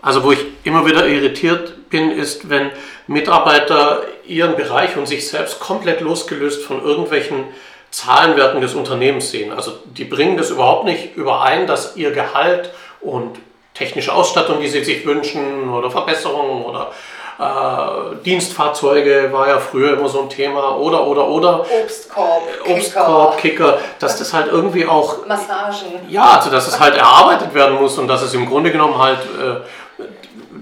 Also 0.00 0.22
wo 0.22 0.32
ich 0.32 0.44
immer 0.62 0.86
wieder 0.86 1.06
irritiert 1.06 1.90
bin, 1.90 2.10
ist, 2.10 2.48
wenn 2.48 2.70
Mitarbeiter 3.06 4.02
ihren 4.24 4.56
Bereich 4.56 4.96
und 4.96 5.06
sich 5.06 5.28
selbst 5.28 5.58
komplett 5.58 6.00
losgelöst 6.00 6.62
von 6.62 6.82
irgendwelchen 6.82 7.44
Zahlenwerten 7.90 8.60
des 8.60 8.74
Unternehmens 8.74 9.30
sehen. 9.30 9.52
Also 9.52 9.72
die 9.84 10.04
bringen 10.04 10.36
das 10.36 10.50
überhaupt 10.50 10.84
nicht 10.84 11.16
überein, 11.16 11.66
dass 11.66 11.96
ihr 11.96 12.12
Gehalt 12.12 12.70
und 13.00 13.38
technische 13.74 14.12
Ausstattung, 14.12 14.60
die 14.60 14.68
sie 14.68 14.84
sich 14.84 15.06
wünschen 15.06 15.70
oder 15.70 15.90
Verbesserungen 15.90 16.64
oder 16.64 16.92
äh, 17.38 18.16
Dienstfahrzeuge 18.24 19.30
war 19.32 19.48
ja 19.48 19.58
früher 19.58 19.98
immer 19.98 20.08
so 20.08 20.22
ein 20.22 20.28
Thema 20.28 20.76
oder 20.76 21.06
oder 21.06 21.26
oder 21.26 21.60
Obstkorb, 21.60 22.42
äh, 22.66 22.72
Obstkorb, 22.72 23.38
Kicker, 23.38 23.78
dass 23.98 24.18
das 24.18 24.32
halt 24.32 24.48
irgendwie 24.48 24.86
auch 24.86 25.26
Massagen. 25.26 26.08
Ja, 26.08 26.38
also 26.38 26.50
dass 26.50 26.68
es 26.68 26.78
halt 26.78 26.96
erarbeitet 26.96 27.54
werden 27.54 27.80
muss 27.80 27.98
und 27.98 28.06
dass 28.08 28.22
es 28.22 28.34
im 28.34 28.46
Grunde 28.46 28.70
genommen 28.70 28.98
halt 28.98 29.20
äh, 29.20 30.04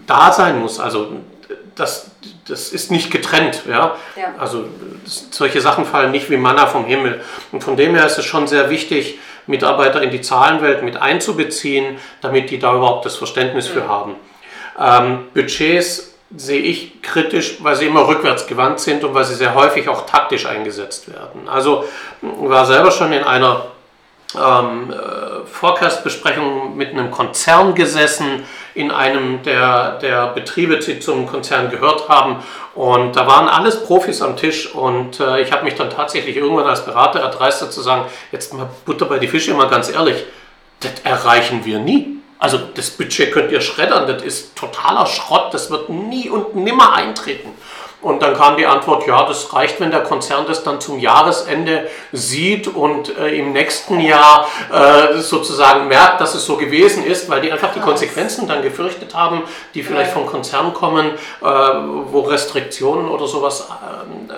da 0.07 0.33
sein 0.33 0.61
muss. 0.61 0.79
Also 0.79 1.09
das, 1.75 2.11
das 2.46 2.68
ist 2.70 2.90
nicht 2.90 3.11
getrennt. 3.11 3.64
Ja? 3.68 3.96
ja. 4.16 4.35
Also 4.38 4.64
das, 5.05 5.27
solche 5.31 5.61
Sachen 5.61 5.85
fallen 5.85 6.11
nicht 6.11 6.31
wie 6.31 6.37
Manna 6.37 6.66
vom 6.66 6.85
Himmel. 6.85 7.20
Und 7.53 7.64
von 7.64 7.77
dem 7.77 7.94
her 7.94 8.07
ist 8.07 8.18
es 8.18 8.25
schon 8.25 8.46
sehr 8.46 8.70
wichtig, 8.70 9.18
Mitarbeiter 9.51 10.03
in 10.03 10.11
die 10.11 10.21
Zahlenwelt 10.21 10.83
mit 10.83 10.97
einzubeziehen, 10.97 11.99
damit 12.23 12.51
die 12.51 12.59
da 12.59 12.75
überhaupt 12.75 13.05
das 13.05 13.17
Verständnis 13.17 13.67
für 13.67 13.87
haben. 13.87 14.15
Ähm, 14.79 15.27
Budgets 15.35 16.15
sehe 16.35 16.61
ich 16.61 17.03
kritisch, 17.03 17.57
weil 17.61 17.75
sie 17.75 17.87
immer 17.87 18.07
rückwärts 18.07 18.47
gewandt 18.47 18.81
sind 18.81 19.03
und 19.05 19.15
weil 19.15 19.25
sie 19.25 19.35
sehr 19.35 19.55
häufig 19.55 19.89
auch 19.89 20.07
taktisch 20.07 20.47
eingesetzt 20.47 21.13
werden. 21.13 21.49
Also 21.49 21.85
war 22.23 22.65
selber 22.67 22.91
schon 22.93 23.13
in 23.13 23.25
einer 23.25 23.67
ähm, 24.37 24.93
äh, 24.93 24.95
Forecast-Besprechung 25.53 26.77
mit 26.77 26.91
einem 26.91 27.11
Konzern 27.11 27.75
gesessen, 27.75 28.45
in 28.75 28.91
einem 28.91 29.43
der, 29.43 29.99
der 29.99 30.29
Betriebe, 30.29 30.79
die 30.79 31.01
zum 31.01 31.27
Konzern 31.27 31.71
gehört 31.71 32.09
haben. 32.09 32.37
Und 32.75 33.17
da 33.17 33.27
waren 33.27 33.49
alles 33.49 33.85
Profis 33.85 34.23
am 34.23 34.37
Tisch 34.37 34.75
und 34.75 35.21
äh, 35.21 35.41
ich 35.43 35.53
habe 35.53 35.65
mich 35.65 35.75
dann 35.75 35.91
tatsächlich 35.91 36.37
irgendwann 36.37 36.67
als 36.67 36.85
Berater 36.85 37.21
erdreistet 37.21 37.73
zu 37.73 37.81
sagen, 37.81 38.07
jetzt 38.33 38.55
mal 38.55 38.69
Butter 38.85 39.07
bei 39.07 39.19
die 39.19 39.29
Fische, 39.29 39.55
mal 39.55 39.69
ganz 39.69 39.91
ehrlich, 39.91 40.25
das 40.81 40.93
erreichen 41.05 41.65
wir 41.65 41.79
nie. 41.79 42.21
Also 42.39 42.59
das 42.75 42.91
Budget 42.91 43.33
könnt 43.33 43.53
ihr 43.53 43.61
schreddern, 43.61 44.07
das 44.07 44.23
ist 44.23 44.57
totaler 44.57 45.05
Schrott, 45.05 45.53
das 45.53 45.71
wird 45.71 45.91
nie 45.91 46.31
und 46.31 46.57
nimmer 46.57 46.95
eintreten. 46.95 47.51
Und 48.03 48.23
dann 48.23 48.35
kam 48.35 48.57
die 48.57 48.65
Antwort, 48.65 49.07
ja, 49.07 49.25
das 49.27 49.53
reicht, 49.53 49.79
wenn 49.79 49.91
der 49.91 50.03
Konzern 50.03 50.47
das 50.47 50.65
dann 50.65 50.81
zum 50.81 50.99
Jahresende 50.99 51.89
sieht 52.13 52.67
und 52.67 53.17
äh, 53.19 53.39
im 53.39 53.53
nächsten 53.53 54.01
Jahr 54.01 54.47
äh, 54.73 55.19
sozusagen 55.19 55.87
merkt, 55.87 56.21
dass 56.21 56.35
es 56.35 56.47
so 56.47 56.57
gewesen 56.57 57.05
ist, 57.05 57.29
weil 57.29 57.43
die 57.43 57.53
einfach 57.53 57.75
die 57.75 57.81
Konsequenzen 57.81 58.49
dann 58.49 58.63
gefürchtet 58.63 59.15
haben, 59.15 59.43
die 59.75 59.83
vielleicht 59.83 60.13
vom 60.13 60.25
Konzern 60.25 60.73
kommen, 60.73 61.11
äh, 61.43 61.45
wo 61.45 62.21
Restriktionen 62.21 63.07
oder 63.09 63.27
sowas 63.27 63.69
äh, 63.69 64.35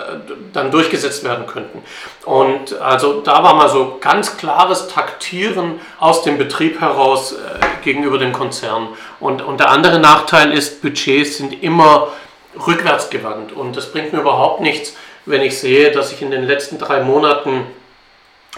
dann 0.51 0.69
durchgesetzt 0.69 1.23
werden 1.23 1.47
könnten. 1.47 1.83
Und 2.25 2.79
also 2.81 3.21
da 3.21 3.43
war 3.43 3.53
mal 3.53 3.69
so 3.69 3.97
ganz 4.01 4.35
klares 4.35 4.89
Taktieren 4.89 5.79
aus 5.99 6.23
dem 6.23 6.37
Betrieb 6.37 6.81
heraus 6.81 7.31
äh, 7.31 7.37
gegenüber 7.81 8.17
dem 8.17 8.33
Konzern. 8.33 8.89
Und, 9.21 9.41
und 9.41 9.61
der 9.61 9.69
andere 9.69 9.99
Nachteil 9.99 10.51
ist, 10.51 10.81
Budgets 10.81 11.37
sind 11.37 11.63
immer 11.63 12.09
rückwärts 12.67 13.09
gewandt. 13.09 13.51
Und 13.51 13.75
das 13.75 13.91
bringt 13.91 14.13
mir 14.13 14.19
überhaupt 14.19 14.61
nichts, 14.61 14.95
wenn 15.25 15.41
ich 15.41 15.59
sehe, 15.59 15.91
dass 15.91 16.11
ich 16.11 16.21
in 16.21 16.31
den 16.31 16.43
letzten 16.43 16.77
drei 16.77 17.01
Monaten 17.01 17.65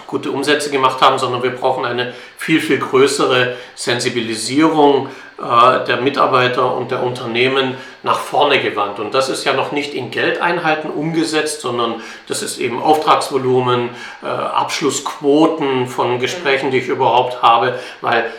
gute 0.06 0.30
Umsätze 0.30 0.70
gemacht 0.70 1.00
haben, 1.00 1.18
sondern 1.18 1.42
wir 1.42 1.50
brauchen 1.50 1.84
eine 1.84 2.12
viel, 2.36 2.60
viel 2.60 2.78
größere 2.78 3.56
Sensibilisierung 3.74 5.08
äh, 5.38 5.84
der 5.86 5.98
Mitarbeiter 5.98 6.74
und 6.74 6.90
der 6.90 7.02
Unternehmen 7.02 7.76
nach 8.02 8.18
vorne 8.18 8.60
gewandt. 8.60 9.00
Und 9.00 9.14
das 9.14 9.28
ist 9.28 9.44
ja 9.44 9.54
noch 9.54 9.72
nicht 9.72 9.94
in 9.94 10.10
Geldeinheiten 10.10 10.90
umgesetzt, 10.90 11.62
sondern 11.62 12.02
das 12.28 12.42
ist 12.42 12.58
eben 12.58 12.82
Auftragsvolumen, 12.82 13.90
äh, 14.22 14.26
Abschlussquoten 14.26 15.88
von 15.88 16.20
Gesprächen, 16.20 16.70
die 16.70 16.78
ich 16.78 16.88
überhaupt 16.88 17.42
habe, 17.42 17.78
weil 18.02 18.30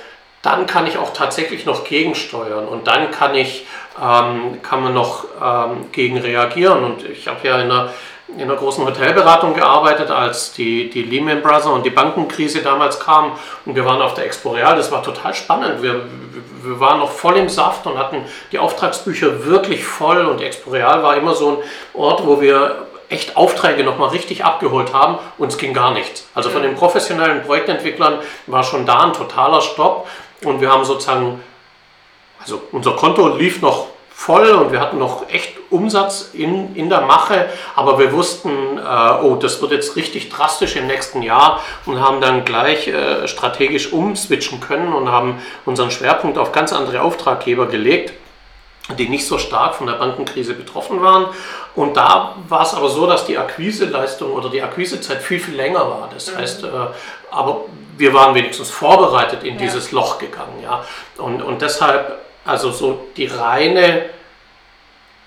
dann 0.41 0.67
kann 0.67 0.87
ich 0.87 0.97
auch 0.97 1.13
tatsächlich 1.13 1.65
noch 1.65 1.83
gegensteuern 1.83 2.67
und 2.67 2.87
dann 2.87 3.11
kann 3.11 3.35
ich 3.35 3.65
ähm, 4.01 4.61
kann 4.61 4.83
man 4.83 4.93
noch 4.93 5.25
ähm, 5.41 5.91
gegen 5.91 6.17
reagieren. 6.17 6.83
Und 6.83 7.03
ich 7.03 7.27
habe 7.27 7.47
ja 7.47 7.59
in 7.59 7.71
einer, 7.71 7.89
in 8.29 8.43
einer 8.43 8.55
großen 8.55 8.85
Hotelberatung 8.85 9.53
gearbeitet, 9.53 10.11
als 10.11 10.53
die, 10.53 10.89
die 10.89 11.03
Lehman 11.03 11.41
Brothers 11.41 11.65
und 11.65 11.85
die 11.85 11.89
Bankenkrise 11.89 12.61
damals 12.61 12.99
kam. 12.99 13.31
Und 13.65 13.75
wir 13.75 13.85
waren 13.85 14.01
auf 14.01 14.13
der 14.13 14.25
Expo 14.25 14.51
Real, 14.51 14.75
das 14.75 14.91
war 14.91 15.03
total 15.03 15.33
spannend. 15.33 15.81
Wir, 15.81 16.05
wir 16.61 16.79
waren 16.79 16.99
noch 16.99 17.11
voll 17.11 17.37
im 17.37 17.49
Saft 17.49 17.85
und 17.87 17.97
hatten 17.97 18.23
die 18.51 18.59
Auftragsbücher 18.59 19.45
wirklich 19.45 19.83
voll. 19.83 20.25
Und 20.25 20.41
Expo 20.41 20.71
Real 20.71 21.01
war 21.01 21.15
immer 21.17 21.33
so 21.33 21.49
ein 21.49 21.57
Ort, 21.93 22.25
wo 22.25 22.39
wir 22.39 22.87
echt 23.09 23.37
Aufträge 23.37 23.85
nochmal 23.85 24.09
richtig 24.09 24.43
abgeholt 24.43 24.93
haben 24.93 25.17
und 25.37 25.47
es 25.47 25.57
ging 25.57 25.73
gar 25.73 25.91
nichts. 25.93 26.27
Also 26.35 26.49
von 26.49 26.61
den 26.61 26.75
professionellen 26.75 27.41
Projektentwicklern 27.41 28.19
war 28.47 28.63
schon 28.63 28.85
da 28.85 29.05
ein 29.05 29.13
totaler 29.13 29.61
Stopp 29.61 30.07
und 30.43 30.61
wir 30.61 30.71
haben 30.71 30.85
sozusagen 30.85 31.41
also 32.39 32.61
unser 32.71 32.91
Konto 32.95 33.35
lief 33.35 33.61
noch 33.61 33.87
voll 34.09 34.49
und 34.49 34.71
wir 34.71 34.79
hatten 34.79 34.97
noch 34.97 35.29
echt 35.29 35.57
Umsatz 35.69 36.31
in, 36.33 36.75
in 36.75 36.89
der 36.89 37.01
Mache, 37.01 37.49
aber 37.75 37.99
wir 37.99 38.11
wussten, 38.13 38.77
äh, 38.77 39.21
oh, 39.21 39.35
das 39.35 39.61
wird 39.61 39.73
jetzt 39.73 39.95
richtig 39.95 40.29
drastisch 40.29 40.75
im 40.75 40.87
nächsten 40.87 41.21
Jahr 41.21 41.61
und 41.85 41.99
haben 41.99 42.19
dann 42.19 42.45
gleich 42.45 42.87
äh, 42.87 43.27
strategisch 43.27 43.93
umswitchen 43.93 44.59
können 44.59 44.93
und 44.93 45.11
haben 45.11 45.39
unseren 45.65 45.91
Schwerpunkt 45.91 46.37
auf 46.37 46.51
ganz 46.51 46.73
andere 46.73 47.01
Auftraggeber 47.01 47.67
gelegt. 47.67 48.13
die 48.97 49.09
nicht 49.09 49.27
so 49.27 49.37
stark 49.37 49.75
von 49.75 49.87
der 49.87 49.95
Bankenkrise 49.95 50.53
betroffen 50.53 51.01
waren. 51.01 51.25
Und 51.75 51.97
da 51.97 52.37
war 52.47 52.61
es 52.61 52.73
aber 52.73 52.87
so, 52.87 53.05
dass 53.05 53.25
die 53.25 53.37
Akquiseleistung 53.37 54.31
oder 54.31 54.49
die 54.49 54.61
Akquisezeit 54.61 55.21
viel, 55.21 55.41
viel 55.41 55.55
länger 55.55 55.81
war. 55.81 56.09
Das 56.13 56.31
mhm. 56.31 56.37
heißt, 56.37 56.63
äh, 56.63 56.67
aber 57.29 57.65
wir 57.97 58.13
waren 58.13 58.35
wenigstens 58.35 58.69
vorbereitet 58.69 59.43
in 59.43 59.55
ja. 59.55 59.61
dieses 59.61 59.91
Loch 59.91 60.19
gegangen. 60.19 60.61
Ja? 60.61 60.85
Und, 61.17 61.41
und 61.41 61.61
deshalb, 61.61 62.19
also 62.45 62.71
so 62.71 63.07
die 63.17 63.25
reine 63.25 64.05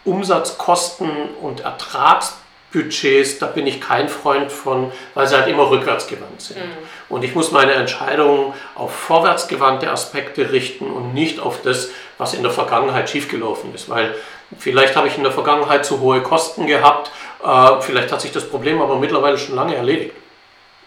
Umsatzkosten 0.05 1.11
und 1.43 1.61
Ertragsbudgets, 1.61 3.39
da 3.39 3.47
bin 3.47 3.67
ich 3.67 3.81
kein 3.81 4.09
Freund 4.09 4.51
von, 4.51 4.93
weil 5.15 5.27
sie 5.27 5.37
halt 5.37 5.49
immer 5.49 5.71
rückwärtsgewandt 5.71 6.41
sind. 6.41 6.59
Mhm. 6.59 6.71
Und 7.09 7.23
ich 7.23 7.35
muss 7.35 7.51
meine 7.51 7.73
Entscheidungen 7.73 8.55
auf 8.75 8.95
vorwärtsgewandte 8.95 9.91
Aspekte 9.91 10.53
richten 10.53 10.91
und 10.91 11.13
nicht 11.13 11.41
auf 11.41 11.61
das, 11.63 11.91
was 12.19 12.35
in 12.35 12.43
der 12.43 12.53
Vergangenheit 12.53 13.11
schiefgelaufen 13.11 13.75
ist. 13.75 13.89
Weil 13.89 14.15
vielleicht 14.59 14.97
habe 14.97 15.09
ich 15.09 15.17
in 15.17 15.23
der 15.23 15.33
Vergangenheit 15.33 15.85
zu 15.85 16.01
hohe 16.01 16.23
Kosten 16.23 16.67
gehabt, 16.67 17.11
äh, 17.45 17.81
vielleicht 17.81 18.13
hat 18.13 18.21
sich 18.21 18.33
das 18.33 18.49
Problem 18.49 18.81
aber 18.81 18.97
mittlerweile 18.97 19.39
schon 19.39 19.55
lange 19.55 19.75
erledigt. 19.75 20.15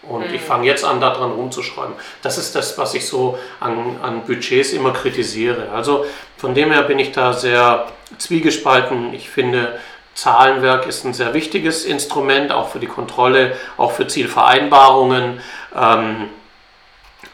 Und 0.08 0.28
mhm. 0.28 0.34
ich 0.34 0.40
fange 0.40 0.66
jetzt 0.66 0.84
an, 0.84 1.00
daran 1.00 1.32
rumzuschreiben. 1.32 1.94
Das 2.22 2.38
ist 2.38 2.54
das, 2.54 2.76
was 2.78 2.94
ich 2.94 3.06
so 3.06 3.38
an, 3.60 3.96
an 4.02 4.22
Budgets 4.22 4.72
immer 4.72 4.92
kritisiere. 4.92 5.70
Also 5.72 6.04
von 6.36 6.54
dem 6.54 6.72
her 6.72 6.82
bin 6.82 6.98
ich 6.98 7.12
da 7.12 7.32
sehr 7.32 7.86
zwiegespalten. 8.18 9.14
Ich 9.14 9.30
finde, 9.30 9.78
Zahlenwerk 10.14 10.86
ist 10.86 11.04
ein 11.04 11.14
sehr 11.14 11.34
wichtiges 11.34 11.84
Instrument, 11.84 12.52
auch 12.52 12.68
für 12.68 12.78
die 12.78 12.86
Kontrolle, 12.86 13.56
auch 13.76 13.92
für 13.92 14.06
Zielvereinbarungen. 14.06 15.40
Ähm, 15.74 16.28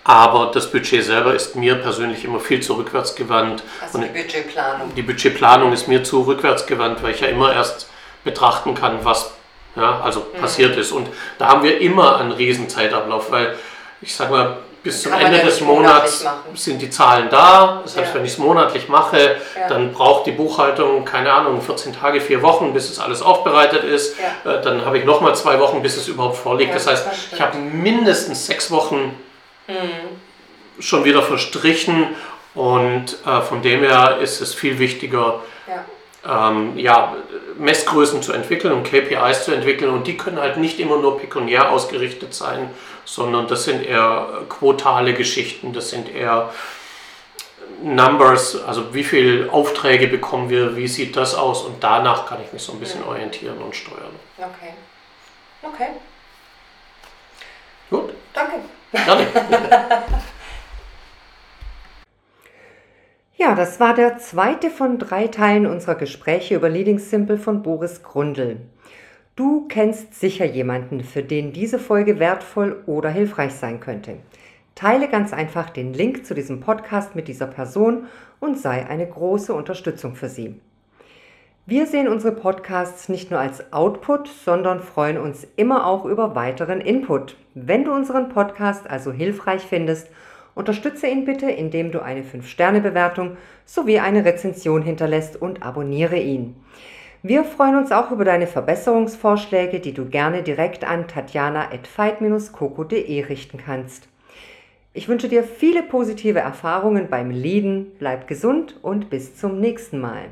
aber 0.05 0.51
das 0.53 0.71
Budget 0.71 1.05
selber 1.05 1.35
ist 1.35 1.57
mir 1.57 1.75
persönlich 1.75 2.25
immer 2.25 2.41
viel 2.41 2.61
zu 2.61 2.75
rückwärtsgewandt. 2.75 3.63
Also 3.83 3.99
die 3.99 4.07
Budgetplanung. 4.07 4.95
Die 4.95 5.03
Budgetplanung 5.03 5.73
ist 5.73 5.89
mir 5.89 6.03
zu 6.03 6.23
rückwärtsgewandt, 6.23 7.03
weil 7.03 7.15
ich 7.15 7.21
ja 7.21 7.29
immer 7.29 7.53
erst 7.53 7.89
betrachten 8.25 8.75
kann, 8.75 9.05
was 9.05 9.33
ja, 9.77 10.01
also 10.01 10.21
mhm. 10.21 10.41
passiert 10.41 10.77
ist. 10.77 10.93
Und 10.93 11.09
da 11.39 11.49
haben 11.49 11.63
wir 11.63 11.81
immer 11.81 12.19
einen 12.19 12.33
riesen 12.33 12.69
Zeitablauf, 12.69 13.31
weil 13.31 13.57
ich 14.01 14.15
sage 14.15 14.33
mal, 14.33 14.57
bis 14.83 15.03
zum 15.03 15.13
Ende 15.13 15.41
des 15.41 15.61
Monats 15.61 16.25
sind 16.55 16.81
die 16.81 16.89
Zahlen 16.89 17.29
da. 17.29 17.81
Das 17.83 17.97
heißt, 17.97 18.09
ja. 18.09 18.15
wenn 18.15 18.25
ich 18.25 18.33
es 18.33 18.39
monatlich 18.39 18.89
mache, 18.89 19.37
ja. 19.55 19.69
dann 19.69 19.93
braucht 19.93 20.27
die 20.27 20.33
Buchhaltung, 20.33 21.05
keine 21.05 21.31
Ahnung, 21.33 21.61
14 21.61 21.93
Tage, 21.93 22.21
vier 22.21 22.41
Wochen, 22.41 22.73
bis 22.73 22.89
es 22.89 22.99
alles 22.99 23.21
aufbereitet 23.21 23.85
ist. 23.85 24.17
Ja. 24.19 24.51
Äh, 24.51 24.63
dann 24.63 24.85
habe 24.87 24.99
ich 24.99 25.05
nochmal 25.05 25.35
zwei 25.35 25.61
Wochen, 25.61 25.83
bis 25.83 25.97
es 25.97 26.09
überhaupt 26.09 26.37
vorliegt. 26.37 26.75
das 26.75 26.87
heißt, 26.87 27.07
das 27.07 27.33
ich 27.33 27.41
habe 27.41 27.59
mindestens 27.59 28.47
sechs 28.47 28.71
Wochen 28.71 29.15
mhm. 29.69 30.81
schon 30.81 31.05
wieder 31.05 31.23
verstrichen 31.23 32.09
und 32.55 33.19
äh, 33.27 33.41
von 33.43 33.61
dem 33.63 33.81
her 33.81 34.19
ist 34.23 34.41
es 34.41 34.55
viel 34.55 34.79
wichtiger, 34.79 35.41
ähm, 36.27 36.77
ja, 36.79 37.17
Messgrößen 37.59 38.23
zu 38.23 38.33
entwickeln 38.33 38.73
und 38.73 38.85
KPIs 38.85 39.45
zu 39.45 39.53
entwickeln 39.53 39.91
und 39.91 40.07
die 40.07 40.17
können 40.17 40.39
halt 40.39 40.57
nicht 40.57 40.79
immer 40.81 40.99
nur 40.99 41.19
pekuniär 41.19 41.71
ausgerichtet 41.71 42.35
sein, 42.35 42.71
sondern 43.05 43.49
das 43.49 43.65
sind 43.65 43.85
eher 43.85 44.45
quotale 44.49 45.15
Geschichten, 45.15 45.73
das 45.73 45.91
sind 45.91 46.15
eher 46.15 46.53
Numbers, 47.83 48.63
also 48.63 48.93
wie 48.95 49.05
viele 49.05 49.51
Aufträge 49.51 50.07
bekommen 50.07 50.51
wir, 50.51 50.77
wie 50.77 50.89
sieht 50.89 51.17
das 51.17 51.35
aus 51.35 51.63
und 51.63 51.83
danach 51.83 52.27
kann 52.27 52.39
ich 52.45 52.53
mich 52.53 52.63
so 52.63 52.73
ein 52.73 52.81
bisschen 52.81 53.03
orientieren 53.03 53.59
und 53.59 53.75
steuern. 53.75 54.15
Okay. 54.37 54.75
Okay. 55.63 55.89
Gut. 57.89 58.11
Danke. 58.35 58.61
Gerne. 58.93 59.27
Das 63.57 63.81
war 63.81 63.95
der 63.95 64.19
zweite 64.19 64.71
von 64.71 64.99
drei 64.99 65.27
Teilen 65.27 65.67
unserer 65.67 65.97
Gespräche 65.97 66.55
über 66.55 66.69
Leading 66.69 67.01
Simple 67.01 67.37
von 67.37 67.63
Boris 67.63 68.05
Grundl. 68.05 68.59
Du 69.35 69.67
kennst 69.67 70.15
sicher 70.15 70.45
jemanden, 70.45 71.03
für 71.03 71.25
den 71.25 71.53
diese 71.53 71.81
Folge 71.81 72.21
wertvoll 72.21 72.81
oder 72.87 73.11
hilfreich 73.11 73.53
sein 73.53 73.81
könnte. 73.81 74.19
Teile 74.77 75.09
ganz 75.09 75.33
einfach 75.33 75.71
den 75.71 75.93
Link 75.93 76.25
zu 76.25 76.35
diesem 76.35 76.61
Podcast 76.61 77.17
mit 77.17 77.27
dieser 77.27 77.49
Person 77.49 78.07
und 78.39 78.57
sei 78.57 78.87
eine 78.87 79.09
große 79.09 79.53
Unterstützung 79.53 80.15
für 80.15 80.29
sie. 80.29 80.55
Wir 81.67 81.87
sehen 81.87 82.07
unsere 82.07 82.33
Podcasts 82.33 83.09
nicht 83.09 83.33
nur 83.33 83.41
als 83.41 83.73
Output, 83.73 84.29
sondern 84.29 84.81
freuen 84.81 85.19
uns 85.19 85.47
immer 85.57 85.87
auch 85.87 86.05
über 86.05 86.37
weiteren 86.37 86.81
Input. 86.81 87.37
Wenn 87.55 87.85
du 87.85 87.93
unseren 87.93 88.29
Podcast 88.29 88.89
also 88.89 89.11
hilfreich 89.11 89.63
findest 89.63 90.09
Unterstütze 90.55 91.07
ihn 91.07 91.25
bitte, 91.25 91.51
indem 91.51 91.93
du 91.93 92.03
eine 92.03 92.23
5-Sterne-Bewertung 92.23 93.37
sowie 93.65 94.01
eine 94.01 94.25
Rezension 94.25 94.83
hinterlässt 94.83 95.41
und 95.41 95.63
abonniere 95.63 96.19
ihn. 96.19 96.57
Wir 97.23 97.45
freuen 97.45 97.77
uns 97.77 97.93
auch 97.93 98.11
über 98.11 98.25
deine 98.25 98.47
Verbesserungsvorschläge, 98.47 99.81
die 99.81 99.93
du 99.93 100.07
gerne 100.07 100.43
direkt 100.43 100.85
an 100.85 101.07
tatjana.fight-coco.de 101.07 103.25
richten 103.25 103.59
kannst. 103.59 104.09
Ich 104.95 105.07
wünsche 105.09 105.29
dir 105.29 105.45
viele 105.45 105.83
positive 105.83 106.39
Erfahrungen 106.41 107.09
beim 107.09 107.31
Leaden, 107.31 107.93
bleib 107.99 108.27
gesund 108.27 108.79
und 108.83 109.11
bis 109.11 109.37
zum 109.37 109.61
nächsten 109.61 110.01
Mal. 110.01 110.31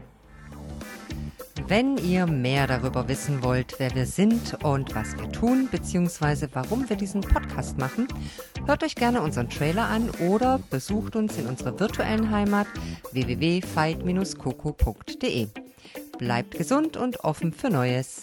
Wenn 1.69 1.97
ihr 1.99 2.27
mehr 2.27 2.67
darüber 2.67 3.07
wissen 3.09 3.43
wollt, 3.43 3.75
wer 3.77 3.95
wir 3.95 4.07
sind 4.07 4.65
und 4.65 4.95
was 4.95 5.19
wir 5.19 5.31
tun, 5.31 5.69
beziehungsweise 5.71 6.49
warum 6.55 6.89
wir 6.89 6.97
diesen 6.97 7.21
Podcast 7.21 7.77
machen, 7.77 8.09
hört 8.65 8.83
euch 8.83 8.95
gerne 8.95 9.21
unseren 9.21 9.51
Trailer 9.51 9.87
an 9.87 10.09
oder 10.31 10.61
besucht 10.71 11.15
uns 11.15 11.37
in 11.37 11.47
unserer 11.47 11.79
virtuellen 11.79 12.31
Heimat 12.31 12.69
www.fight-coco.de. 13.13 15.49
Bleibt 16.17 16.57
gesund 16.57 16.97
und 16.97 17.21
offen 17.21 17.53
für 17.53 17.69
Neues. 17.69 18.23